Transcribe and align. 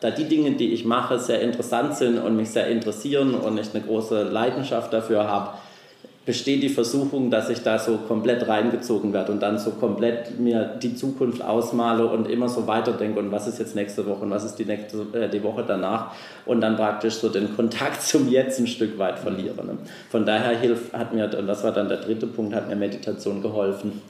Da 0.00 0.10
die 0.10 0.24
Dinge, 0.24 0.52
die 0.52 0.72
ich 0.72 0.84
mache, 0.84 1.18
sehr 1.18 1.40
interessant 1.40 1.96
sind 1.96 2.18
und 2.18 2.36
mich 2.36 2.50
sehr 2.50 2.68
interessieren 2.68 3.34
und 3.34 3.58
ich 3.58 3.74
eine 3.74 3.82
große 3.82 4.22
Leidenschaft 4.22 4.92
dafür 4.92 5.26
habe, 5.26 5.54
besteht 6.24 6.62
die 6.62 6.68
Versuchung, 6.68 7.30
dass 7.30 7.48
ich 7.48 7.62
da 7.62 7.78
so 7.78 7.96
komplett 8.06 8.46
reingezogen 8.46 9.14
werde 9.14 9.32
und 9.32 9.40
dann 9.40 9.58
so 9.58 9.70
komplett 9.70 10.38
mir 10.38 10.76
die 10.80 10.94
Zukunft 10.94 11.42
ausmale 11.42 12.06
und 12.06 12.28
immer 12.28 12.50
so 12.50 12.66
weiterdenke 12.66 13.18
und 13.18 13.32
was 13.32 13.48
ist 13.48 13.58
jetzt 13.58 13.74
nächste 13.74 14.06
Woche 14.06 14.24
und 14.24 14.30
was 14.30 14.44
ist 14.44 14.56
die 14.56 14.66
nächste 14.66 15.06
äh, 15.14 15.28
die 15.30 15.42
Woche 15.42 15.64
danach 15.66 16.12
und 16.44 16.60
dann 16.60 16.76
praktisch 16.76 17.14
so 17.14 17.30
den 17.30 17.56
Kontakt 17.56 18.02
zum 18.02 18.28
Jetzt 18.28 18.60
ein 18.60 18.66
Stück 18.66 18.98
weit 18.98 19.18
verliere. 19.18 19.64
Ne? 19.64 19.78
Von 20.10 20.26
daher 20.26 20.56
hilft, 20.58 20.92
hat 20.92 21.14
mir, 21.14 21.30
und 21.36 21.46
das 21.46 21.64
war 21.64 21.72
dann 21.72 21.88
der 21.88 21.98
dritte 21.98 22.26
Punkt, 22.26 22.54
hat 22.54 22.68
mir 22.68 22.76
Meditation 22.76 23.40
geholfen, 23.40 24.02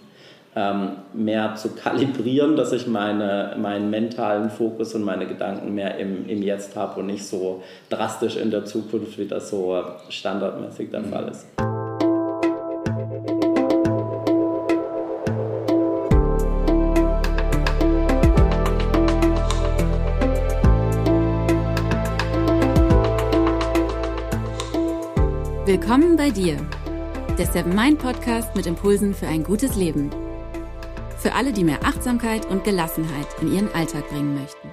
mehr 1.13 1.55
zu 1.55 1.75
kalibrieren, 1.75 2.57
dass 2.57 2.73
ich 2.73 2.87
meine, 2.87 3.55
meinen 3.61 3.91
mentalen 3.91 4.51
Fokus 4.51 4.95
und 4.95 5.05
meine 5.05 5.27
Gedanken 5.27 5.75
mehr 5.75 5.99
im, 5.99 6.29
im 6.29 6.43
Jetzt 6.43 6.75
habe 6.75 7.01
und 7.01 7.07
nicht 7.07 7.25
so 7.25 7.63
drastisch 7.91 8.37
in 8.37 8.51
der 8.51 8.65
Zukunft, 8.65 9.19
wie 9.19 9.27
das 9.27 9.51
so 9.51 9.81
standardmäßig 10.09 10.91
der 10.91 11.01
mhm. 11.01 11.11
Fall 11.11 11.29
ist. 11.29 11.47
Willkommen 25.69 26.17
bei 26.17 26.31
dir, 26.31 26.57
der 27.39 27.45
Seven 27.45 27.75
Mind 27.75 27.99
Podcast 27.99 28.57
mit 28.57 28.67
Impulsen 28.67 29.13
für 29.13 29.27
ein 29.27 29.45
gutes 29.45 29.77
Leben. 29.77 30.11
Für 31.19 31.35
alle, 31.35 31.53
die 31.53 31.65
mehr 31.65 31.85
Achtsamkeit 31.85 32.47
und 32.47 32.63
Gelassenheit 32.63 33.27
in 33.41 33.53
ihren 33.53 33.75
Alltag 33.75 34.09
bringen 34.09 34.41
möchten. 34.41 34.69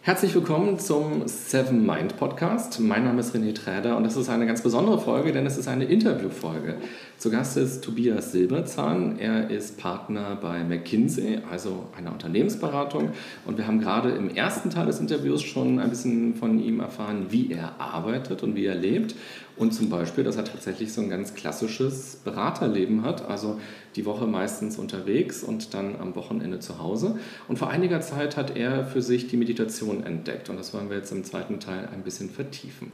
Herzlich 0.00 0.32
willkommen 0.36 0.78
zum 0.78 1.26
Seven 1.26 1.84
Mind 1.84 2.16
Podcast. 2.16 2.78
Mein 2.78 3.02
Name 3.02 3.18
ist 3.18 3.34
René 3.34 3.52
Träder 3.52 3.96
und 3.96 4.04
das 4.04 4.14
ist 4.14 4.28
eine 4.28 4.46
ganz 4.46 4.62
besondere 4.62 5.00
Folge, 5.00 5.32
denn 5.32 5.44
es 5.44 5.58
ist 5.58 5.66
eine 5.66 5.86
Interviewfolge. 5.86 6.76
Zu 7.18 7.32
Gast 7.32 7.56
ist 7.56 7.82
Tobias 7.82 8.30
Silberzahn. 8.30 9.18
Er 9.18 9.50
ist 9.50 9.76
Partner 9.76 10.38
bei 10.40 10.62
McKinsey, 10.62 11.40
also 11.50 11.86
einer 11.98 12.12
Unternehmensberatung. 12.12 13.10
Und 13.44 13.58
wir 13.58 13.66
haben 13.66 13.80
gerade 13.80 14.10
im 14.10 14.32
ersten 14.32 14.70
Teil 14.70 14.86
des 14.86 15.00
Interviews 15.00 15.42
schon 15.42 15.80
ein 15.80 15.90
bisschen 15.90 16.36
von 16.36 16.60
ihm 16.60 16.78
erfahren, 16.78 17.26
wie 17.30 17.50
er 17.50 17.80
arbeitet 17.80 18.44
und 18.44 18.54
wie 18.54 18.66
er 18.66 18.76
lebt. 18.76 19.16
Und 19.56 19.72
zum 19.72 19.88
Beispiel, 19.88 20.22
dass 20.22 20.36
er 20.36 20.44
tatsächlich 20.44 20.92
so 20.92 21.00
ein 21.00 21.08
ganz 21.08 21.34
klassisches 21.34 22.16
Beraterleben 22.24 23.02
hat, 23.02 23.26
also 23.28 23.58
die 23.96 24.04
Woche 24.04 24.26
meistens 24.26 24.78
unterwegs 24.78 25.42
und 25.42 25.72
dann 25.72 25.96
am 25.96 26.14
Wochenende 26.14 26.60
zu 26.60 26.78
Hause. 26.78 27.18
Und 27.48 27.58
vor 27.58 27.70
einiger 27.70 28.02
Zeit 28.02 28.36
hat 28.36 28.54
er 28.56 28.84
für 28.84 29.00
sich 29.00 29.28
die 29.28 29.38
Meditation 29.38 30.04
entdeckt 30.04 30.50
und 30.50 30.58
das 30.58 30.74
wollen 30.74 30.90
wir 30.90 30.98
jetzt 30.98 31.10
im 31.10 31.24
zweiten 31.24 31.58
Teil 31.58 31.88
ein 31.92 32.02
bisschen 32.02 32.28
vertiefen. 32.28 32.92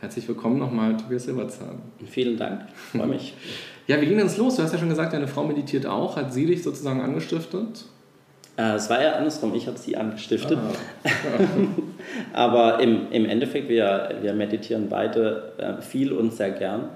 Herzlich 0.00 0.28
willkommen 0.28 0.58
nochmal, 0.58 0.98
Tobias 0.98 1.24
Silberzahn. 1.24 1.80
Vielen 2.04 2.36
Dank, 2.36 2.68
freue 2.92 3.06
mich. 3.06 3.34
ja, 3.86 3.98
wie 4.02 4.06
ging 4.06 4.18
das 4.18 4.36
los? 4.36 4.56
Du 4.56 4.62
hast 4.62 4.72
ja 4.72 4.78
schon 4.78 4.90
gesagt, 4.90 5.14
deine 5.14 5.28
Frau 5.28 5.44
meditiert 5.46 5.86
auch. 5.86 6.16
Hat 6.16 6.34
sie 6.34 6.44
dich 6.44 6.62
sozusagen 6.62 7.00
angestiftet? 7.00 7.86
Äh, 8.56 8.74
es 8.74 8.88
war 8.88 9.02
ja 9.02 9.12
andersrum, 9.12 9.54
ich 9.54 9.66
habe 9.66 9.78
sie 9.78 9.96
angestiftet. 9.96 10.58
Ah. 11.04 11.08
Aber 12.32 12.80
im, 12.80 13.10
im 13.10 13.26
Endeffekt, 13.26 13.68
wir, 13.68 14.16
wir 14.20 14.32
meditieren 14.32 14.88
beide 14.88 15.52
äh, 15.58 15.82
viel 15.82 16.12
und 16.12 16.32
sehr 16.32 16.50
gern. 16.50 16.88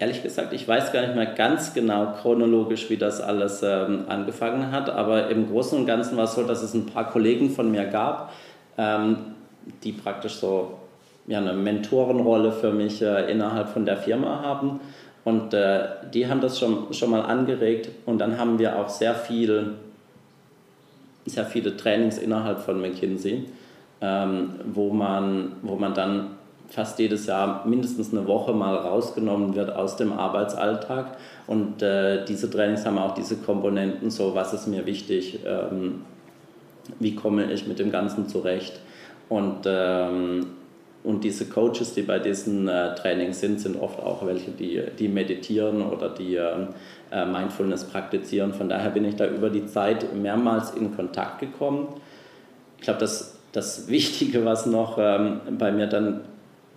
Ehrlich 0.00 0.22
gesagt, 0.22 0.52
ich 0.52 0.68
weiß 0.68 0.92
gar 0.92 1.00
nicht 1.00 1.16
mehr 1.16 1.26
ganz 1.26 1.74
genau 1.74 2.12
chronologisch, 2.20 2.88
wie 2.88 2.96
das 2.96 3.20
alles 3.20 3.62
ähm, 3.64 4.04
angefangen 4.08 4.70
hat, 4.70 4.88
aber 4.90 5.28
im 5.28 5.48
Großen 5.48 5.76
und 5.76 5.86
Ganzen 5.86 6.16
war 6.16 6.24
es 6.24 6.34
so, 6.34 6.44
dass 6.44 6.62
es 6.62 6.72
ein 6.72 6.86
paar 6.86 7.10
Kollegen 7.10 7.50
von 7.50 7.68
mir 7.72 7.84
gab, 7.84 8.32
ähm, 8.76 9.16
die 9.82 9.90
praktisch 9.90 10.34
so 10.34 10.78
ja, 11.26 11.38
eine 11.38 11.52
Mentorenrolle 11.52 12.52
für 12.52 12.70
mich 12.70 13.02
äh, 13.02 13.28
innerhalb 13.28 13.70
von 13.70 13.84
der 13.84 13.96
Firma 13.96 14.40
haben. 14.40 14.78
Und 15.24 15.52
äh, 15.52 15.80
die 16.14 16.28
haben 16.28 16.40
das 16.40 16.60
schon, 16.60 16.92
schon 16.94 17.10
mal 17.10 17.22
angeregt 17.22 17.90
und 18.06 18.18
dann 18.18 18.38
haben 18.38 18.60
wir 18.60 18.78
auch 18.78 18.88
sehr 18.88 19.16
viel 19.16 19.74
sehr 21.28 21.46
viele 21.46 21.76
Trainings 21.76 22.18
innerhalb 22.18 22.60
von 22.60 22.80
McKinsey, 22.80 23.46
ähm, 24.00 24.50
wo, 24.72 24.92
man, 24.92 25.52
wo 25.62 25.76
man 25.76 25.94
dann 25.94 26.30
fast 26.68 26.98
jedes 26.98 27.26
Jahr 27.26 27.66
mindestens 27.66 28.12
eine 28.12 28.26
Woche 28.26 28.52
mal 28.52 28.76
rausgenommen 28.76 29.54
wird 29.54 29.74
aus 29.74 29.96
dem 29.96 30.12
Arbeitsalltag. 30.12 31.16
Und 31.46 31.82
äh, 31.82 32.24
diese 32.24 32.50
Trainings 32.50 32.84
haben 32.84 32.98
auch 32.98 33.14
diese 33.14 33.36
Komponenten, 33.36 34.10
so 34.10 34.34
was 34.34 34.52
ist 34.52 34.66
mir 34.66 34.84
wichtig, 34.86 35.40
ähm, 35.46 36.02
wie 37.00 37.14
komme 37.14 37.50
ich 37.52 37.66
mit 37.66 37.78
dem 37.78 37.90
Ganzen 37.90 38.28
zurecht. 38.28 38.80
Und, 39.28 39.66
ähm, 39.66 40.46
und 41.04 41.22
diese 41.22 41.46
Coaches, 41.46 41.94
die 41.94 42.02
bei 42.02 42.18
diesen 42.18 42.68
äh, 42.68 42.94
Trainings 42.94 43.40
sind, 43.40 43.60
sind 43.60 43.80
oft 43.80 44.00
auch 44.00 44.26
welche, 44.26 44.50
die, 44.50 44.82
die 44.98 45.08
meditieren 45.08 45.82
oder 45.82 46.08
die 46.08 46.34
ähm, 46.34 46.68
äh, 47.12 47.24
Mindfulness 47.24 47.84
praktizieren. 47.84 48.52
Von 48.52 48.68
daher 48.68 48.90
bin 48.90 49.04
ich 49.04 49.16
da 49.16 49.26
über 49.26 49.48
die 49.48 49.66
Zeit 49.66 50.14
mehrmals 50.14 50.72
in 50.72 50.94
Kontakt 50.94 51.38
gekommen. 51.38 51.88
Ich 52.78 52.84
glaube, 52.84 53.00
das, 53.00 53.38
das 53.52 53.88
Wichtige, 53.88 54.44
was 54.44 54.66
noch 54.66 54.98
ähm, 55.00 55.40
bei 55.58 55.70
mir 55.70 55.86
dann 55.86 56.22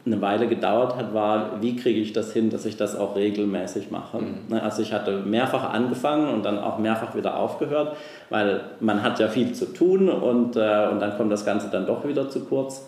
eine 0.06 0.22
Weile 0.22 0.48
gedauert 0.48 0.96
hat, 0.96 1.14
war, 1.14 1.62
wie 1.62 1.76
kriege 1.76 2.00
ich 2.00 2.12
das 2.14 2.34
hin, 2.34 2.50
dass 2.50 2.66
ich 2.66 2.76
das 2.76 2.96
auch 2.96 3.16
regelmäßig 3.16 3.92
mache. 3.92 4.20
Mhm. 4.20 4.36
Ne, 4.50 4.64
also 4.64 4.82
ich 4.82 4.94
hatte 4.94 5.20
mehrfach 5.20 5.74
angefangen 5.74 6.34
und 6.34 6.44
dann 6.44 6.58
auch 6.58 6.80
mehrfach 6.80 7.16
wieder 7.16 7.38
aufgehört, 7.38 7.98
weil 8.30 8.62
man 8.80 9.04
hat 9.04 9.20
ja 9.20 9.28
viel 9.28 9.54
zu 9.54 9.66
tun 9.74 10.10
und, 10.10 10.56
äh, 10.56 10.88
und 10.92 11.00
dann 11.00 11.18
kommt 11.18 11.32
das 11.32 11.46
Ganze 11.46 11.70
dann 11.70 11.86
doch 11.86 12.08
wieder 12.08 12.30
zu 12.30 12.46
kurz. 12.46 12.88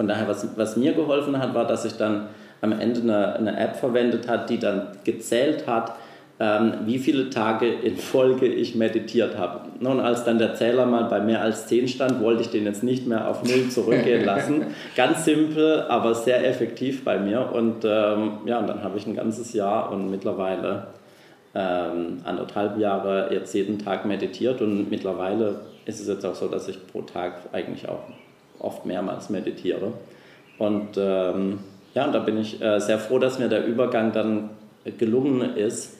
Von 0.00 0.08
daher, 0.08 0.26
was, 0.26 0.48
was 0.56 0.78
mir 0.78 0.94
geholfen 0.94 1.38
hat, 1.38 1.52
war, 1.52 1.66
dass 1.66 1.84
ich 1.84 1.98
dann 1.98 2.28
am 2.62 2.72
Ende 2.72 3.02
eine, 3.02 3.34
eine 3.34 3.60
App 3.60 3.76
verwendet 3.76 4.28
hat, 4.28 4.48
die 4.48 4.58
dann 4.58 4.86
gezählt 5.04 5.66
hat, 5.66 5.92
ähm, 6.38 6.72
wie 6.86 6.98
viele 6.98 7.28
Tage 7.28 7.68
in 7.68 7.98
Folge 7.98 8.46
ich 8.46 8.74
meditiert 8.74 9.36
habe. 9.36 9.60
Und 9.78 10.00
als 10.00 10.24
dann 10.24 10.38
der 10.38 10.54
Zähler 10.54 10.86
mal 10.86 11.04
bei 11.04 11.20
mehr 11.20 11.42
als 11.42 11.66
10 11.66 11.86
stand, 11.86 12.22
wollte 12.22 12.40
ich 12.40 12.48
den 12.48 12.64
jetzt 12.64 12.82
nicht 12.82 13.06
mehr 13.06 13.28
auf 13.28 13.42
Null 13.44 13.68
zurückgehen 13.68 14.24
lassen. 14.24 14.68
Ganz 14.96 15.26
simpel, 15.26 15.82
aber 15.82 16.14
sehr 16.14 16.48
effektiv 16.48 17.04
bei 17.04 17.18
mir. 17.18 17.52
Und 17.52 17.84
ähm, 17.84 18.38
ja, 18.46 18.58
und 18.58 18.70
dann 18.70 18.82
habe 18.82 18.96
ich 18.96 19.06
ein 19.06 19.14
ganzes 19.14 19.52
Jahr 19.52 19.92
und 19.92 20.10
mittlerweile 20.10 20.86
ähm, 21.54 22.22
anderthalb 22.24 22.78
Jahre 22.78 23.28
jetzt 23.34 23.52
jeden 23.52 23.78
Tag 23.78 24.06
meditiert 24.06 24.62
und 24.62 24.88
mittlerweile 24.88 25.56
ist 25.84 26.00
es 26.00 26.08
jetzt 26.08 26.24
auch 26.24 26.34
so, 26.34 26.48
dass 26.48 26.68
ich 26.68 26.86
pro 26.86 27.02
Tag 27.02 27.34
eigentlich 27.52 27.86
auch 27.86 28.04
oft 28.60 28.86
mehrmals 28.86 29.30
meditiere. 29.30 29.92
Und 30.58 30.96
ähm, 30.96 31.60
ja, 31.94 32.06
und 32.06 32.12
da 32.12 32.20
bin 32.20 32.38
ich 32.38 32.60
äh, 32.62 32.78
sehr 32.80 32.98
froh, 32.98 33.18
dass 33.18 33.38
mir 33.38 33.48
der 33.48 33.64
Übergang 33.66 34.12
dann 34.12 34.50
gelungen 34.98 35.56
ist, 35.56 35.96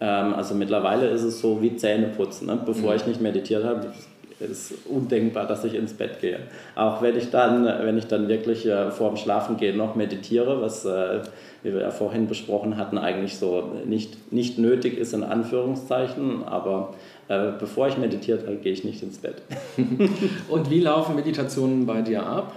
ähm, 0.00 0.34
also 0.34 0.54
mittlerweile 0.54 1.08
ist 1.08 1.22
es 1.22 1.40
so 1.40 1.60
wie 1.62 1.76
Zähneputzen. 1.76 2.46
Ne? 2.46 2.58
Bevor 2.64 2.90
mhm. 2.90 2.96
ich 2.96 3.06
nicht 3.06 3.20
meditiert 3.20 3.64
habe, 3.64 3.92
ist 4.40 4.74
undenkbar, 4.88 5.46
dass 5.46 5.64
ich 5.64 5.74
ins 5.74 5.92
Bett 5.92 6.20
gehe. 6.20 6.40
Auch 6.74 7.02
wenn 7.02 7.16
ich 7.16 7.30
dann, 7.30 7.64
wenn 7.64 7.98
ich 7.98 8.06
dann 8.06 8.28
wirklich 8.28 8.66
äh, 8.66 8.90
vor 8.90 9.08
dem 9.10 9.16
Schlafengehen 9.16 9.76
noch 9.76 9.96
meditiere, 9.96 10.60
was, 10.62 10.84
äh, 10.84 11.20
wie 11.62 11.72
wir 11.72 11.80
ja 11.80 11.90
vorhin 11.90 12.26
besprochen 12.26 12.76
hatten, 12.76 12.98
eigentlich 12.98 13.36
so 13.36 13.72
nicht, 13.84 14.32
nicht 14.32 14.58
nötig 14.58 14.96
ist 14.96 15.12
in 15.12 15.24
Anführungszeichen, 15.24 16.44
aber 16.44 16.94
äh, 17.28 17.52
bevor 17.58 17.88
ich 17.88 17.98
meditiert 17.98 18.46
habe, 18.46 18.56
gehe 18.56 18.72
ich 18.72 18.84
nicht 18.84 19.02
ins 19.02 19.18
Bett. 19.18 19.42
Und 20.48 20.70
wie 20.70 20.80
laufen 20.80 21.14
Meditationen 21.14 21.86
bei 21.86 22.02
dir 22.02 22.26
ab? 22.26 22.54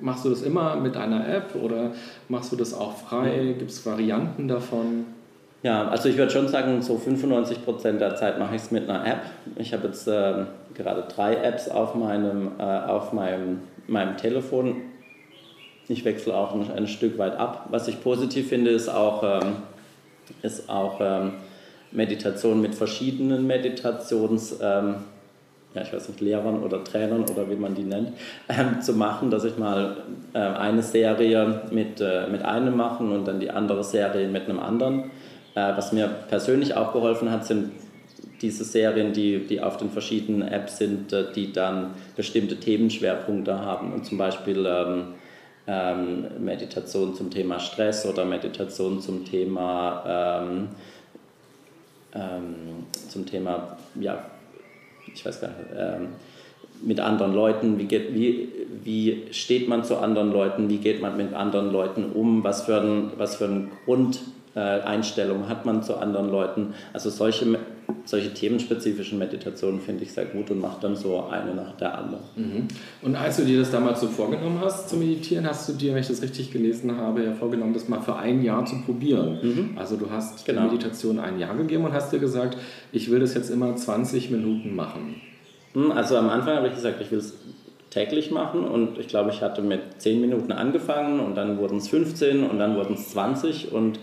Machst 0.00 0.24
du 0.24 0.30
das 0.30 0.42
immer 0.42 0.76
mit 0.76 0.96
einer 0.96 1.28
App 1.28 1.54
oder 1.60 1.92
machst 2.28 2.52
du 2.52 2.56
das 2.56 2.72
auch 2.72 2.96
frei? 2.96 3.54
Gibt 3.58 3.70
es 3.70 3.84
Varianten 3.84 4.48
davon? 4.48 5.15
Ja, 5.62 5.88
also 5.88 6.08
ich 6.08 6.16
würde 6.16 6.30
schon 6.30 6.48
sagen, 6.48 6.82
so 6.82 6.96
95 6.98 7.64
Prozent 7.64 8.00
der 8.00 8.14
Zeit 8.14 8.38
mache 8.38 8.54
ich 8.54 8.62
es 8.62 8.70
mit 8.70 8.88
einer 8.88 9.06
App. 9.06 9.22
Ich 9.56 9.72
habe 9.72 9.88
jetzt 9.88 10.06
äh, 10.06 10.44
gerade 10.74 11.04
drei 11.14 11.34
Apps 11.34 11.68
auf 11.68 11.94
meinem, 11.94 12.52
äh, 12.58 12.62
auf 12.62 13.12
meinem, 13.12 13.62
meinem 13.86 14.16
Telefon. 14.16 14.76
Ich 15.88 16.04
wechsle 16.04 16.34
auch 16.34 16.54
ein, 16.54 16.70
ein, 16.70 16.86
Stück 16.86 17.16
weit 17.18 17.38
ab. 17.38 17.68
Was 17.70 17.88
ich 17.88 18.02
positiv 18.02 18.48
finde, 18.48 18.70
ist 18.70 18.88
auch, 18.88 19.22
ähm, 19.22 19.56
ist 20.42 20.68
auch 20.68 21.00
ähm, 21.00 21.32
Meditation 21.90 22.60
mit 22.60 22.74
verschiedenen 22.74 23.46
Meditations, 23.46 24.58
ähm, 24.60 24.96
ja, 25.74 25.82
ich 25.82 25.92
weiß 25.92 26.08
nicht, 26.08 26.20
Lehrern 26.20 26.62
oder 26.62 26.84
Trainern 26.84 27.22
oder 27.22 27.48
wie 27.50 27.56
man 27.56 27.74
die 27.74 27.84
nennt, 27.84 28.12
ähm, 28.48 28.82
zu 28.82 28.92
machen, 28.92 29.30
dass 29.30 29.44
ich 29.44 29.56
mal 29.58 29.96
äh, 30.32 30.38
eine 30.38 30.82
Serie 30.82 31.62
mit, 31.70 32.00
äh, 32.00 32.26
mit 32.28 32.44
einem 32.44 32.76
machen 32.76 33.12
und 33.12 33.26
dann 33.26 33.40
die 33.40 33.50
andere 33.50 33.84
Serie 33.84 34.28
mit 34.28 34.48
einem 34.48 34.58
anderen 34.58 35.10
was 35.60 35.92
mir 35.92 36.08
persönlich 36.28 36.74
auch 36.74 36.92
geholfen 36.92 37.30
hat, 37.30 37.46
sind 37.46 37.70
diese 38.42 38.64
Serien, 38.64 39.12
die, 39.12 39.46
die 39.46 39.60
auf 39.60 39.76
den 39.76 39.90
verschiedenen 39.90 40.46
Apps 40.46 40.78
sind, 40.78 41.12
äh, 41.12 41.32
die 41.34 41.52
dann 41.52 41.94
bestimmte 42.16 42.56
Themenschwerpunkte 42.56 43.58
haben. 43.58 43.92
Und 43.92 44.04
zum 44.04 44.18
Beispiel 44.18 44.66
ähm, 44.66 45.04
ähm, 45.66 46.26
Meditation 46.38 47.14
zum 47.14 47.30
Thema 47.30 47.58
Stress 47.58 48.06
oder 48.06 48.24
Meditation 48.24 49.00
zum 49.00 49.24
Thema, 49.24 50.42
ähm, 50.42 50.68
ähm 52.14 52.54
zum 53.08 53.26
Thema, 53.26 53.76
ja, 53.98 54.26
ich 55.12 55.24
weiß 55.24 55.40
gar 55.40 55.48
nicht, 55.48 55.70
ähm, 55.76 56.08
mit 56.82 57.00
anderen 57.00 57.34
Leuten, 57.34 57.78
wie, 57.78 57.86
geht, 57.86 58.14
wie, 58.14 58.52
wie 58.84 59.22
steht 59.30 59.66
man 59.66 59.82
zu 59.82 59.96
anderen 59.96 60.30
Leuten, 60.30 60.68
wie 60.68 60.76
geht 60.76 61.00
man 61.00 61.16
mit 61.16 61.32
anderen 61.32 61.72
Leuten 61.72 62.12
um, 62.12 62.44
was 62.44 62.64
für 62.64 62.80
ein, 62.80 63.12
was 63.16 63.36
für 63.36 63.46
ein 63.46 63.70
Grundeinstellung 64.56 65.48
hat 65.48 65.66
man 65.66 65.82
zu 65.82 65.96
anderen 65.96 66.30
Leuten. 66.30 66.74
Also 66.94 67.10
solche, 67.10 67.58
solche 68.06 68.32
themenspezifischen 68.32 69.18
Meditationen 69.18 69.80
finde 69.80 70.04
ich 70.04 70.12
sehr 70.12 70.24
gut 70.24 70.50
und 70.50 70.60
mache 70.60 70.78
dann 70.80 70.96
so 70.96 71.24
eine 71.24 71.54
nach 71.54 71.76
der 71.76 71.98
anderen. 71.98 72.24
Mhm. 72.36 72.68
Und 73.02 73.16
als 73.16 73.36
du 73.36 73.44
dir 73.44 73.58
das 73.58 73.70
damals 73.70 74.00
so 74.00 74.08
vorgenommen 74.08 74.58
hast 74.62 74.88
zu 74.88 74.96
meditieren, 74.96 75.46
hast 75.46 75.68
du 75.68 75.74
dir, 75.74 75.92
wenn 75.92 76.00
ich 76.00 76.08
das 76.08 76.22
richtig 76.22 76.52
gelesen 76.52 76.96
habe, 76.96 77.22
ja 77.22 77.32
vorgenommen, 77.34 77.74
das 77.74 77.88
mal 77.88 78.00
für 78.00 78.16
ein 78.16 78.42
Jahr 78.42 78.64
zu 78.64 78.76
probieren. 78.82 79.38
Mhm. 79.42 79.78
Also 79.78 79.96
du 79.96 80.10
hast 80.10 80.46
genau. 80.46 80.62
der 80.62 80.70
Meditation 80.70 81.18
ein 81.18 81.38
Jahr 81.38 81.54
gegeben 81.54 81.84
und 81.84 81.92
hast 81.92 82.12
dir 82.12 82.18
gesagt, 82.18 82.56
ich 82.92 83.10
will 83.10 83.20
das 83.20 83.34
jetzt 83.34 83.50
immer 83.50 83.76
20 83.76 84.30
Minuten 84.30 84.74
machen. 84.74 85.20
Hm, 85.74 85.92
also 85.92 86.16
am 86.16 86.30
Anfang 86.30 86.56
habe 86.56 86.68
ich 86.68 86.74
gesagt, 86.74 87.02
ich 87.02 87.10
will 87.10 87.18
es 87.18 87.34
täglich 87.90 88.30
machen 88.30 88.64
und 88.64 88.98
ich 88.98 89.08
glaube, 89.08 89.30
ich 89.30 89.42
hatte 89.42 89.60
mit 89.60 89.80
10 89.98 90.20
Minuten 90.20 90.52
angefangen 90.52 91.20
und 91.20 91.34
dann 91.34 91.58
wurden 91.58 91.78
es 91.78 91.88
15 91.88 92.44
und 92.44 92.58
dann 92.58 92.76
wurden 92.76 92.94
es 92.94 93.10
20 93.10 93.72
und 93.72 93.98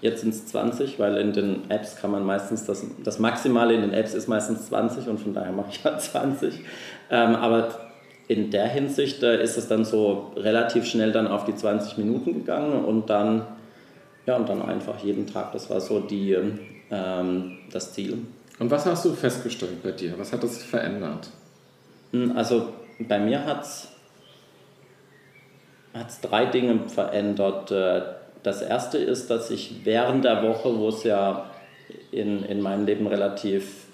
jetzt 0.00 0.20
sind 0.20 0.34
es 0.34 0.46
20, 0.46 0.98
weil 0.98 1.16
in 1.16 1.32
den 1.32 1.70
Apps 1.70 1.96
kann 1.96 2.10
man 2.10 2.24
meistens, 2.24 2.64
das, 2.64 2.84
das 3.02 3.18
Maximale 3.18 3.74
in 3.74 3.82
den 3.82 3.92
Apps 3.92 4.14
ist 4.14 4.28
meistens 4.28 4.66
20 4.66 5.08
und 5.08 5.20
von 5.20 5.34
daher 5.34 5.52
mache 5.52 5.70
ich 5.70 5.84
halt 5.84 6.00
20. 6.02 6.60
Ähm, 7.10 7.36
aber 7.36 7.68
in 8.28 8.50
der 8.50 8.68
Hinsicht 8.68 9.22
äh, 9.22 9.42
ist 9.42 9.56
es 9.56 9.68
dann 9.68 9.84
so 9.84 10.32
relativ 10.36 10.84
schnell 10.84 11.12
dann 11.12 11.26
auf 11.26 11.44
die 11.44 11.54
20 11.54 11.98
Minuten 11.98 12.34
gegangen 12.34 12.84
und 12.84 13.08
dann, 13.08 13.46
ja, 14.26 14.36
und 14.36 14.48
dann 14.48 14.62
einfach 14.62 14.98
jeden 15.02 15.26
Tag, 15.26 15.52
das 15.52 15.70
war 15.70 15.80
so 15.80 16.00
die, 16.00 16.36
ähm, 16.90 17.58
das 17.72 17.92
Ziel. 17.92 18.18
Und 18.58 18.70
was 18.70 18.86
hast 18.86 19.04
du 19.04 19.12
festgestellt 19.12 19.82
bei 19.82 19.92
dir? 19.92 20.18
Was 20.18 20.32
hat 20.32 20.42
das 20.42 20.62
verändert? 20.62 21.28
Hm, 22.12 22.36
also 22.36 22.68
bei 22.98 23.18
mir 23.18 23.44
hat 23.44 23.62
es 23.62 23.90
drei 26.20 26.46
Dinge 26.46 26.88
verändert. 26.88 27.70
Das 28.46 28.62
erste 28.62 28.98
ist, 28.98 29.28
dass 29.28 29.50
ich 29.50 29.80
während 29.82 30.24
der 30.24 30.44
Woche, 30.44 30.78
wo 30.78 30.90
es 30.90 31.02
ja 31.02 31.50
in, 32.12 32.44
in 32.44 32.60
meinem 32.60 32.86
Leben 32.86 33.08
relativ 33.08 33.86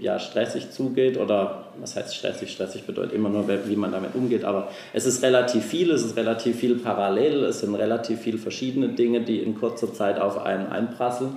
ja, 0.00 0.18
stressig 0.18 0.70
zugeht, 0.70 1.18
oder 1.18 1.66
was 1.78 1.94
heißt 1.94 2.14
stressig? 2.14 2.50
Stressig 2.50 2.86
bedeutet 2.86 3.12
immer 3.12 3.28
nur, 3.28 3.46
wie 3.68 3.76
man 3.76 3.92
damit 3.92 4.14
umgeht, 4.14 4.44
aber 4.44 4.68
es 4.94 5.04
ist 5.04 5.22
relativ 5.22 5.62
viel, 5.62 5.90
es 5.90 6.06
ist 6.06 6.16
relativ 6.16 6.56
viel 6.56 6.76
parallel, 6.76 7.44
es 7.44 7.60
sind 7.60 7.74
relativ 7.74 8.20
viele 8.20 8.38
verschiedene 8.38 8.88
Dinge, 8.88 9.20
die 9.20 9.40
in 9.40 9.54
kurzer 9.60 9.92
Zeit 9.92 10.18
auf 10.18 10.38
einen 10.38 10.68
einprasseln. 10.68 11.36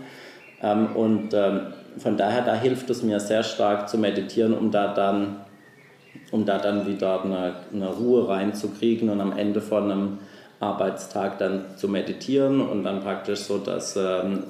Ähm, 0.64 0.96
und 0.96 1.34
ähm, 1.34 1.74
von 1.98 2.16
daher, 2.16 2.44
da 2.44 2.56
hilft 2.56 2.90
es 2.90 3.04
mir 3.04 3.20
sehr 3.20 3.44
stark 3.44 3.90
zu 3.90 3.98
meditieren, 3.98 4.54
um 4.54 4.72
da 4.72 4.94
dann, 4.94 5.42
um 6.32 6.46
da 6.46 6.58
dann 6.58 6.88
wieder 6.88 7.22
eine, 7.22 7.56
eine 7.74 7.90
Ruhe 7.90 8.30
reinzukriegen 8.30 9.10
und 9.10 9.20
am 9.20 9.38
Ende 9.38 9.60
von 9.60 9.92
einem 9.92 10.20
Arbeitstag 10.60 11.38
dann 11.40 11.78
zu 11.78 11.88
meditieren 11.88 12.62
und 12.62 12.84
dann 12.84 13.02
praktisch 13.02 13.40
so, 13.40 13.58
dass 13.58 13.96
ähm, 13.96 14.44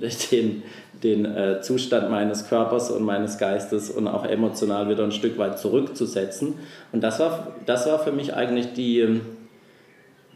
den, 0.32 0.62
den 1.02 1.24
äh, 1.24 1.60
Zustand 1.60 2.10
meines 2.10 2.48
Körpers 2.48 2.90
und 2.90 3.02
meines 3.02 3.38
Geistes 3.38 3.90
und 3.90 4.06
auch 4.08 4.24
emotional 4.24 4.88
wieder 4.88 5.04
ein 5.04 5.12
Stück 5.12 5.38
weit 5.38 5.58
zurückzusetzen. 5.58 6.54
Und 6.92 7.02
das 7.02 7.18
war, 7.20 7.48
das 7.66 7.86
war 7.86 7.98
für 7.98 8.12
mich 8.12 8.34
eigentlich 8.34 8.72
die, 8.72 9.20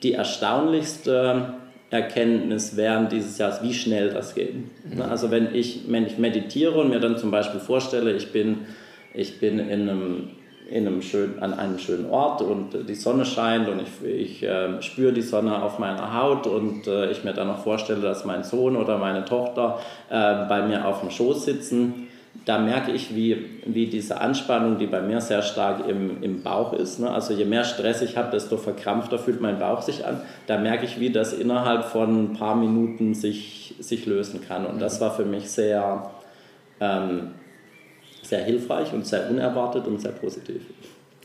die 0.02 0.12
erstaunlichste 0.12 1.54
Erkenntnis 1.90 2.76
während 2.76 3.12
dieses 3.12 3.38
Jahres, 3.38 3.62
wie 3.62 3.72
schnell 3.72 4.10
das 4.10 4.34
geht. 4.34 4.54
Mhm. 4.54 5.02
Also 5.02 5.30
wenn 5.30 5.54
ich, 5.54 5.82
wenn 5.88 6.06
ich 6.06 6.18
meditiere 6.18 6.78
und 6.78 6.90
mir 6.90 7.00
dann 7.00 7.16
zum 7.16 7.30
Beispiel 7.30 7.60
vorstelle, 7.60 8.12
ich 8.12 8.32
bin, 8.32 8.66
ich 9.14 9.38
bin 9.38 9.58
in 9.58 9.88
einem, 9.88 10.30
in 10.68 10.86
einem 10.86 11.02
schönen, 11.02 11.38
an 11.40 11.54
einem 11.54 11.78
schönen 11.78 12.10
Ort 12.10 12.42
und 12.42 12.88
die 12.88 12.94
Sonne 12.94 13.24
scheint 13.24 13.68
und 13.68 13.80
ich, 13.80 14.08
ich 14.08 14.42
äh, 14.42 14.82
spüre 14.82 15.12
die 15.12 15.22
Sonne 15.22 15.62
auf 15.62 15.78
meiner 15.78 16.14
Haut 16.14 16.46
und 16.46 16.86
äh, 16.86 17.10
ich 17.10 17.24
mir 17.24 17.32
dann 17.32 17.46
noch 17.46 17.62
vorstelle, 17.62 18.00
dass 18.00 18.24
mein 18.24 18.42
Sohn 18.42 18.76
oder 18.76 18.98
meine 18.98 19.24
Tochter 19.24 19.78
äh, 20.10 20.46
bei 20.48 20.66
mir 20.66 20.86
auf 20.86 21.00
dem 21.00 21.10
Schoß 21.10 21.44
sitzen, 21.44 22.08
da 22.44 22.58
merke 22.58 22.92
ich, 22.92 23.14
wie, 23.14 23.60
wie 23.64 23.86
diese 23.86 24.20
Anspannung, 24.20 24.78
die 24.78 24.86
bei 24.86 25.00
mir 25.00 25.20
sehr 25.20 25.42
stark 25.42 25.88
im, 25.88 26.22
im 26.22 26.42
Bauch 26.42 26.72
ist, 26.72 27.00
ne? 27.00 27.10
also 27.10 27.32
je 27.32 27.44
mehr 27.44 27.64
Stress 27.64 28.02
ich 28.02 28.16
habe, 28.16 28.30
desto 28.30 28.56
verkrampfter 28.56 29.18
fühlt 29.18 29.40
mein 29.40 29.58
Bauch 29.58 29.82
sich 29.82 30.04
an, 30.04 30.20
da 30.46 30.58
merke 30.58 30.84
ich, 30.84 31.00
wie 31.00 31.10
das 31.10 31.32
innerhalb 31.32 31.84
von 31.84 32.24
ein 32.24 32.32
paar 32.34 32.56
Minuten 32.56 33.14
sich, 33.14 33.74
sich 33.78 34.06
lösen 34.06 34.40
kann. 34.46 34.66
Und 34.66 34.80
das 34.80 35.00
war 35.00 35.12
für 35.14 35.24
mich 35.24 35.50
sehr, 35.50 36.10
ähm, 36.80 37.32
sehr 38.26 38.44
hilfreich 38.44 38.92
und 38.92 39.06
sehr 39.06 39.30
unerwartet 39.30 39.86
und 39.86 40.00
sehr 40.00 40.12
positiv. 40.12 40.62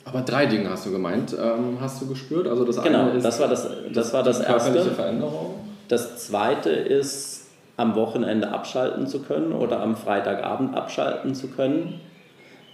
Aber 0.06 0.21
drei 0.21 0.45
Dinge 0.45 0.69
hast 0.69 0.86
du 0.86 0.92
gemeint, 0.92 1.36
ähm, 1.39 1.77
hast 1.80 2.01
du 2.01 2.07
gespürt? 2.07 2.48
Also 2.48 2.65
das 2.65 2.81
genau, 2.81 3.01
eine 3.01 3.12
ist 3.12 3.24
das 3.24 3.39
war 3.39 3.48
das, 3.48 3.68
das, 3.94 4.13
war 4.13 4.24
das 4.24 4.39
erste. 4.39 4.81
Veränderung. 4.92 5.56
Das 5.88 6.25
zweite 6.25 6.69
ist 6.69 7.50
am 7.77 7.95
Wochenende 7.95 8.50
abschalten 8.50 9.07
zu 9.07 9.21
können 9.21 9.53
oder 9.53 9.81
am 9.81 9.95
Freitagabend 9.95 10.75
abschalten 10.75 11.36
zu 11.36 11.50
können 11.50 12.00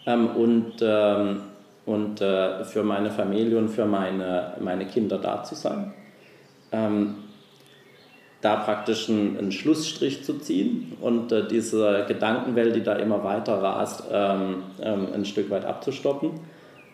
ähm, 0.05 0.27
und, 0.35 0.73
ähm, 0.81 1.41
und 1.85 2.21
äh, 2.21 2.63
für 2.63 2.83
meine 2.83 3.11
Familie 3.11 3.57
und 3.57 3.69
für 3.69 3.85
meine, 3.85 4.53
meine 4.59 4.85
Kinder 4.85 5.17
da 5.17 5.43
zu 5.43 5.55
sein. 5.55 5.93
Ähm, 6.71 7.15
da 8.41 8.55
praktisch 8.55 9.09
einen, 9.09 9.37
einen, 9.37 9.51
Schlussstrich 9.51 10.23
zu 10.23 10.37
ziehen 10.39 10.93
und 11.01 11.31
äh, 11.31 11.47
diese 11.47 12.05
Gedankenwelt, 12.07 12.75
die 12.75 12.83
da 12.83 12.93
immer 12.93 13.23
weiter 13.23 13.61
rast, 13.61 14.03
ähm, 14.11 14.63
ähm, 14.81 15.07
ein 15.13 15.25
Stück 15.25 15.49
weit 15.49 15.65
abzustoppen. 15.65 16.31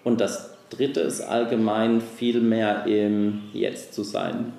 Und 0.04 0.22
das 0.22 0.54
Dritte 0.69 1.01
ist 1.01 1.22
allgemein 1.22 2.01
viel 2.01 2.40
mehr 2.40 2.86
im 2.86 3.42
Jetzt 3.54 3.94
zu 3.94 4.04
sein. 4.04 4.54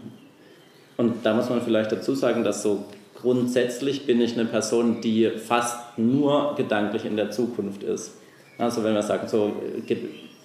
Und 0.96 1.25
da 1.26 1.34
muss 1.34 1.50
man 1.50 1.62
vielleicht 1.62 1.90
dazu 1.90 2.14
sagen, 2.14 2.44
dass 2.44 2.62
so 2.62 2.84
grundsätzlich 3.20 4.06
bin 4.06 4.20
ich 4.20 4.34
eine 4.34 4.44
Person, 4.44 5.00
die 5.00 5.30
fast 5.30 5.98
nur 5.98 6.54
gedanklich 6.56 7.04
in 7.04 7.16
der 7.16 7.30
Zukunft 7.30 7.82
ist. 7.82 8.19
Also 8.58 8.84
wenn 8.84 8.94
wir 8.94 9.02
sagen, 9.02 9.26
so 9.26 9.52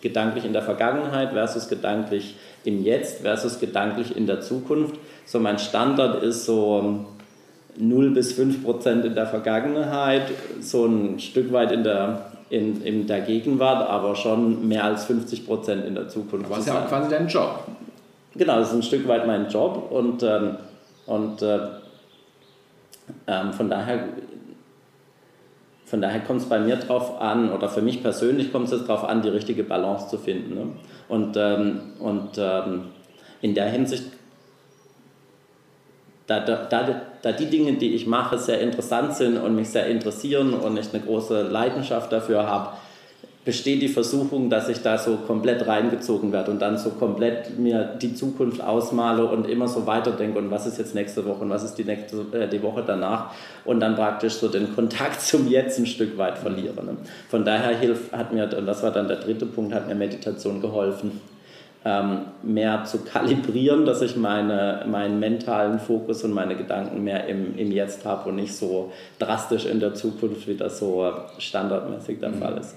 gedanklich 0.02 0.46
in 0.46 0.54
der 0.54 0.62
Vergangenheit 0.62 1.32
versus 1.32 1.68
gedanklich 1.68 2.36
im 2.64 2.84
Jetzt 2.84 3.22
versus 3.22 3.60
gedanklich 3.60 4.16
in 4.16 4.28
der 4.28 4.42
Zukunft. 4.42 4.96
So 5.26 5.40
mein 5.40 5.60
Standard 5.60 6.24
ist 6.24 6.46
so 6.46 7.06
0 7.78 8.12
bis 8.12 8.34
5 8.34 8.64
Prozent 8.64 9.06
in 9.06 9.16
der 9.16 9.28
Vergangenheit, 9.28 10.24
so 10.60 10.86
ein 10.86 11.20
Stück 11.20 11.52
weit 11.54 11.72
in 11.72 11.84
der, 11.84 12.32
in, 12.50 12.82
in 12.84 13.08
der 13.08 13.22
Gegenwart, 13.22 13.88
aber 13.90 14.16
schon 14.16 14.68
mehr 14.68 14.84
als 14.84 15.06
50 15.06 15.46
Prozent 15.46 15.86
in 15.86 15.96
der 15.96 16.10
Zukunft. 16.10 16.50
Was 16.50 16.66
ja 16.66 16.84
auch 16.84 16.88
quasi 16.88 17.10
dein 17.10 17.28
Job. 17.28 17.64
Genau, 18.36 18.60
das 18.60 18.70
ist 18.70 18.76
ein 18.76 18.84
Stück 18.84 19.08
weit 19.08 19.26
mein 19.26 19.50
Job 19.50 19.92
und, 19.92 20.24
ähm, 20.24 20.58
und 21.06 21.42
äh, 21.42 21.60
ähm, 23.28 23.54
von 23.54 23.70
daher, 23.70 24.04
von 25.90 26.02
daher 26.02 26.20
kommt 26.20 26.42
es 26.42 26.48
bei 26.48 26.60
mir 26.60 26.76
darauf 26.76 27.20
an, 27.20 27.52
oder 27.52 27.68
für 27.68 27.82
mich 27.82 28.04
persönlich 28.04 28.52
kommt 28.52 28.72
es 28.72 28.86
darauf 28.86 29.10
an, 29.10 29.24
die 29.24 29.30
richtige 29.30 29.64
Balance 29.64 30.08
zu 30.08 30.20
finden. 30.20 30.54
Ne? 30.54 30.68
Und, 31.08 31.36
ähm, 31.36 31.80
und 31.98 32.38
ähm, 32.38 32.86
in 33.42 33.56
der 33.56 33.66
Hinsicht, 33.70 34.04
da, 36.28 36.42
da, 36.42 36.66
da, 36.66 37.02
da 37.24 37.32
die 37.32 37.48
Dinge, 37.48 37.74
die 37.74 37.96
ich 37.96 38.06
mache, 38.06 38.38
sehr 38.38 38.62
interessant 38.62 39.16
sind 39.16 39.38
und 39.38 39.56
mich 39.56 39.70
sehr 39.70 39.88
interessieren 39.88 40.54
und 40.54 40.78
ich 40.78 40.94
eine 40.94 41.02
große 41.02 41.42
Leidenschaft 41.42 42.12
dafür 42.12 42.46
habe, 42.46 42.74
besteht 43.46 43.82
die 43.82 43.88
Versuchung, 43.88 44.50
dass 44.50 44.68
ich 44.68 44.82
da 44.82 44.98
so 44.98 45.16
komplett 45.16 45.66
reingezogen 45.66 46.32
werde 46.34 46.52
und 46.52 46.62
dann 46.62 46.78
so 46.78 46.90
komplett 46.92 47.58
mir 47.58 47.98
die 48.02 48.14
Zukunft 48.14 48.62
ausmale 48.62 49.26
und 49.26 49.48
immer 49.48 49.68
so 49.68 49.88
weiterdenke 49.88 50.38
und 50.40 50.52
was 50.52 50.68
ist 50.68 50.78
jetzt 50.78 50.94
nächste 50.94 51.26
Woche 51.26 51.42
und 51.44 51.50
was 51.50 51.64
ist 51.64 51.76
die 51.76 51.86
nächste 51.86 52.26
äh, 52.34 52.48
die 52.50 52.62
Woche 52.62 52.84
danach 52.86 53.32
und 53.64 53.80
dann 53.80 53.96
praktisch 53.96 54.34
so 54.34 54.50
den 54.50 54.76
Kontakt 54.76 55.22
zum 55.22 55.48
Jetzt 55.48 55.80
ein 55.80 55.86
Stück 55.86 56.18
weit 56.18 56.38
verliere. 56.38 56.84
Ne? 56.84 56.98
Von 57.30 57.46
daher 57.46 57.78
hilft, 57.78 58.12
hat 58.12 58.34
mir, 58.34 58.50
und 58.58 58.66
das 58.66 58.84
war 58.84 58.92
dann 58.92 59.08
der 59.08 59.18
dritte 59.18 59.46
Punkt, 59.46 59.74
hat 59.74 59.88
mir 59.88 59.96
Meditation 59.96 60.62
geholfen, 60.62 61.22
ähm, 61.86 62.26
mehr 62.44 62.84
zu 62.84 63.00
kalibrieren, 63.00 63.86
dass 63.86 64.02
ich 64.02 64.18
meine, 64.18 64.86
meinen 64.86 65.20
mentalen 65.20 65.80
Fokus 65.80 66.26
und 66.26 66.34
meine 66.34 66.58
Gedanken 66.58 67.06
mehr 67.06 67.28
im, 67.28 67.58
im 67.58 67.72
Jetzt 67.72 68.04
habe 68.04 68.30
und 68.30 68.36
nicht 68.36 68.54
so 68.54 68.92
drastisch 69.18 69.66
in 69.66 69.80
der 69.80 69.94
Zukunft, 69.94 70.46
wie 70.48 70.56
das 70.56 70.80
so 70.80 71.10
standardmäßig 71.38 72.20
der 72.20 72.30
mhm. 72.30 72.40
Fall 72.40 72.58
ist. 72.58 72.76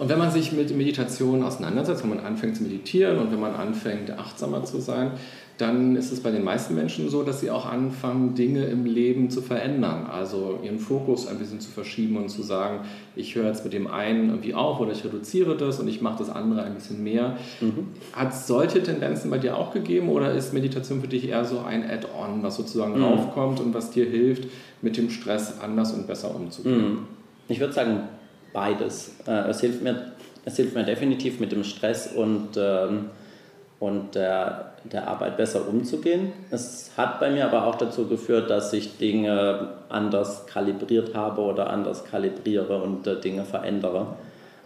Und 0.00 0.08
wenn 0.08 0.18
man 0.18 0.30
sich 0.30 0.52
mit 0.52 0.74
Meditation 0.74 1.42
auseinandersetzt, 1.42 2.02
wenn 2.04 2.08
man 2.08 2.20
anfängt 2.20 2.56
zu 2.56 2.62
meditieren 2.62 3.18
und 3.18 3.30
wenn 3.30 3.38
man 3.38 3.54
anfängt 3.54 4.10
achtsamer 4.18 4.64
zu 4.64 4.80
sein, 4.80 5.10
dann 5.58 5.94
ist 5.94 6.10
es 6.10 6.20
bei 6.20 6.30
den 6.30 6.42
meisten 6.42 6.74
Menschen 6.74 7.10
so, 7.10 7.22
dass 7.22 7.40
sie 7.40 7.50
auch 7.50 7.66
anfangen, 7.66 8.34
Dinge 8.34 8.64
im 8.64 8.86
Leben 8.86 9.28
zu 9.28 9.42
verändern. 9.42 10.06
Also 10.10 10.58
ihren 10.62 10.78
Fokus 10.78 11.26
ein 11.26 11.38
bisschen 11.38 11.60
zu 11.60 11.70
verschieben 11.70 12.16
und 12.16 12.30
zu 12.30 12.42
sagen, 12.42 12.80
ich 13.14 13.34
höre 13.34 13.48
jetzt 13.48 13.62
mit 13.62 13.74
dem 13.74 13.88
einen 13.88 14.30
irgendwie 14.30 14.54
auf 14.54 14.80
oder 14.80 14.92
ich 14.92 15.04
reduziere 15.04 15.54
das 15.54 15.80
und 15.80 15.88
ich 15.88 16.00
mache 16.00 16.20
das 16.20 16.30
andere 16.30 16.62
ein 16.62 16.76
bisschen 16.76 17.04
mehr. 17.04 17.36
Mhm. 17.60 17.88
Hat 18.14 18.32
es 18.32 18.46
solche 18.46 18.82
Tendenzen 18.82 19.30
bei 19.30 19.36
dir 19.36 19.58
auch 19.58 19.70
gegeben 19.70 20.08
oder 20.08 20.32
ist 20.32 20.54
Meditation 20.54 21.02
für 21.02 21.08
dich 21.08 21.28
eher 21.28 21.44
so 21.44 21.58
ein 21.58 21.84
Add-on, 21.84 22.42
was 22.42 22.56
sozusagen 22.56 22.96
mhm. 22.96 23.04
raufkommt 23.04 23.60
und 23.60 23.74
was 23.74 23.90
dir 23.90 24.06
hilft, 24.06 24.48
mit 24.80 24.96
dem 24.96 25.10
Stress 25.10 25.60
anders 25.60 25.92
und 25.92 26.06
besser 26.06 26.34
umzugehen? 26.34 26.88
Mhm. 26.88 26.98
Ich 27.48 27.60
würde 27.60 27.74
sagen, 27.74 28.04
beides. 28.52 29.14
Äh, 29.26 29.48
es 29.48 29.60
hilft 29.60 29.82
mir 29.82 30.12
es 30.44 30.56
hilft 30.56 30.74
mir 30.74 30.84
definitiv 30.84 31.40
mit 31.40 31.52
dem 31.52 31.64
Stress 31.64 32.12
und, 32.12 32.56
ähm, 32.56 33.10
und 33.78 34.14
der, 34.14 34.72
der 34.84 35.08
Arbeit 35.08 35.36
besser 35.36 35.68
umzugehen. 35.68 36.32
Es 36.50 36.92
hat 36.96 37.20
bei 37.20 37.30
mir 37.30 37.46
aber 37.46 37.66
auch 37.66 37.76
dazu 37.76 38.06
geführt, 38.06 38.50
dass 38.50 38.72
ich 38.72 38.98
Dinge 38.98 39.68
anders 39.88 40.46
kalibriert 40.46 41.14
habe 41.14 41.42
oder 41.42 41.70
anders 41.70 42.04
kalibriere 42.04 42.82
und 42.82 43.06
äh, 43.06 43.20
Dinge 43.20 43.44
verändere. 43.44 44.06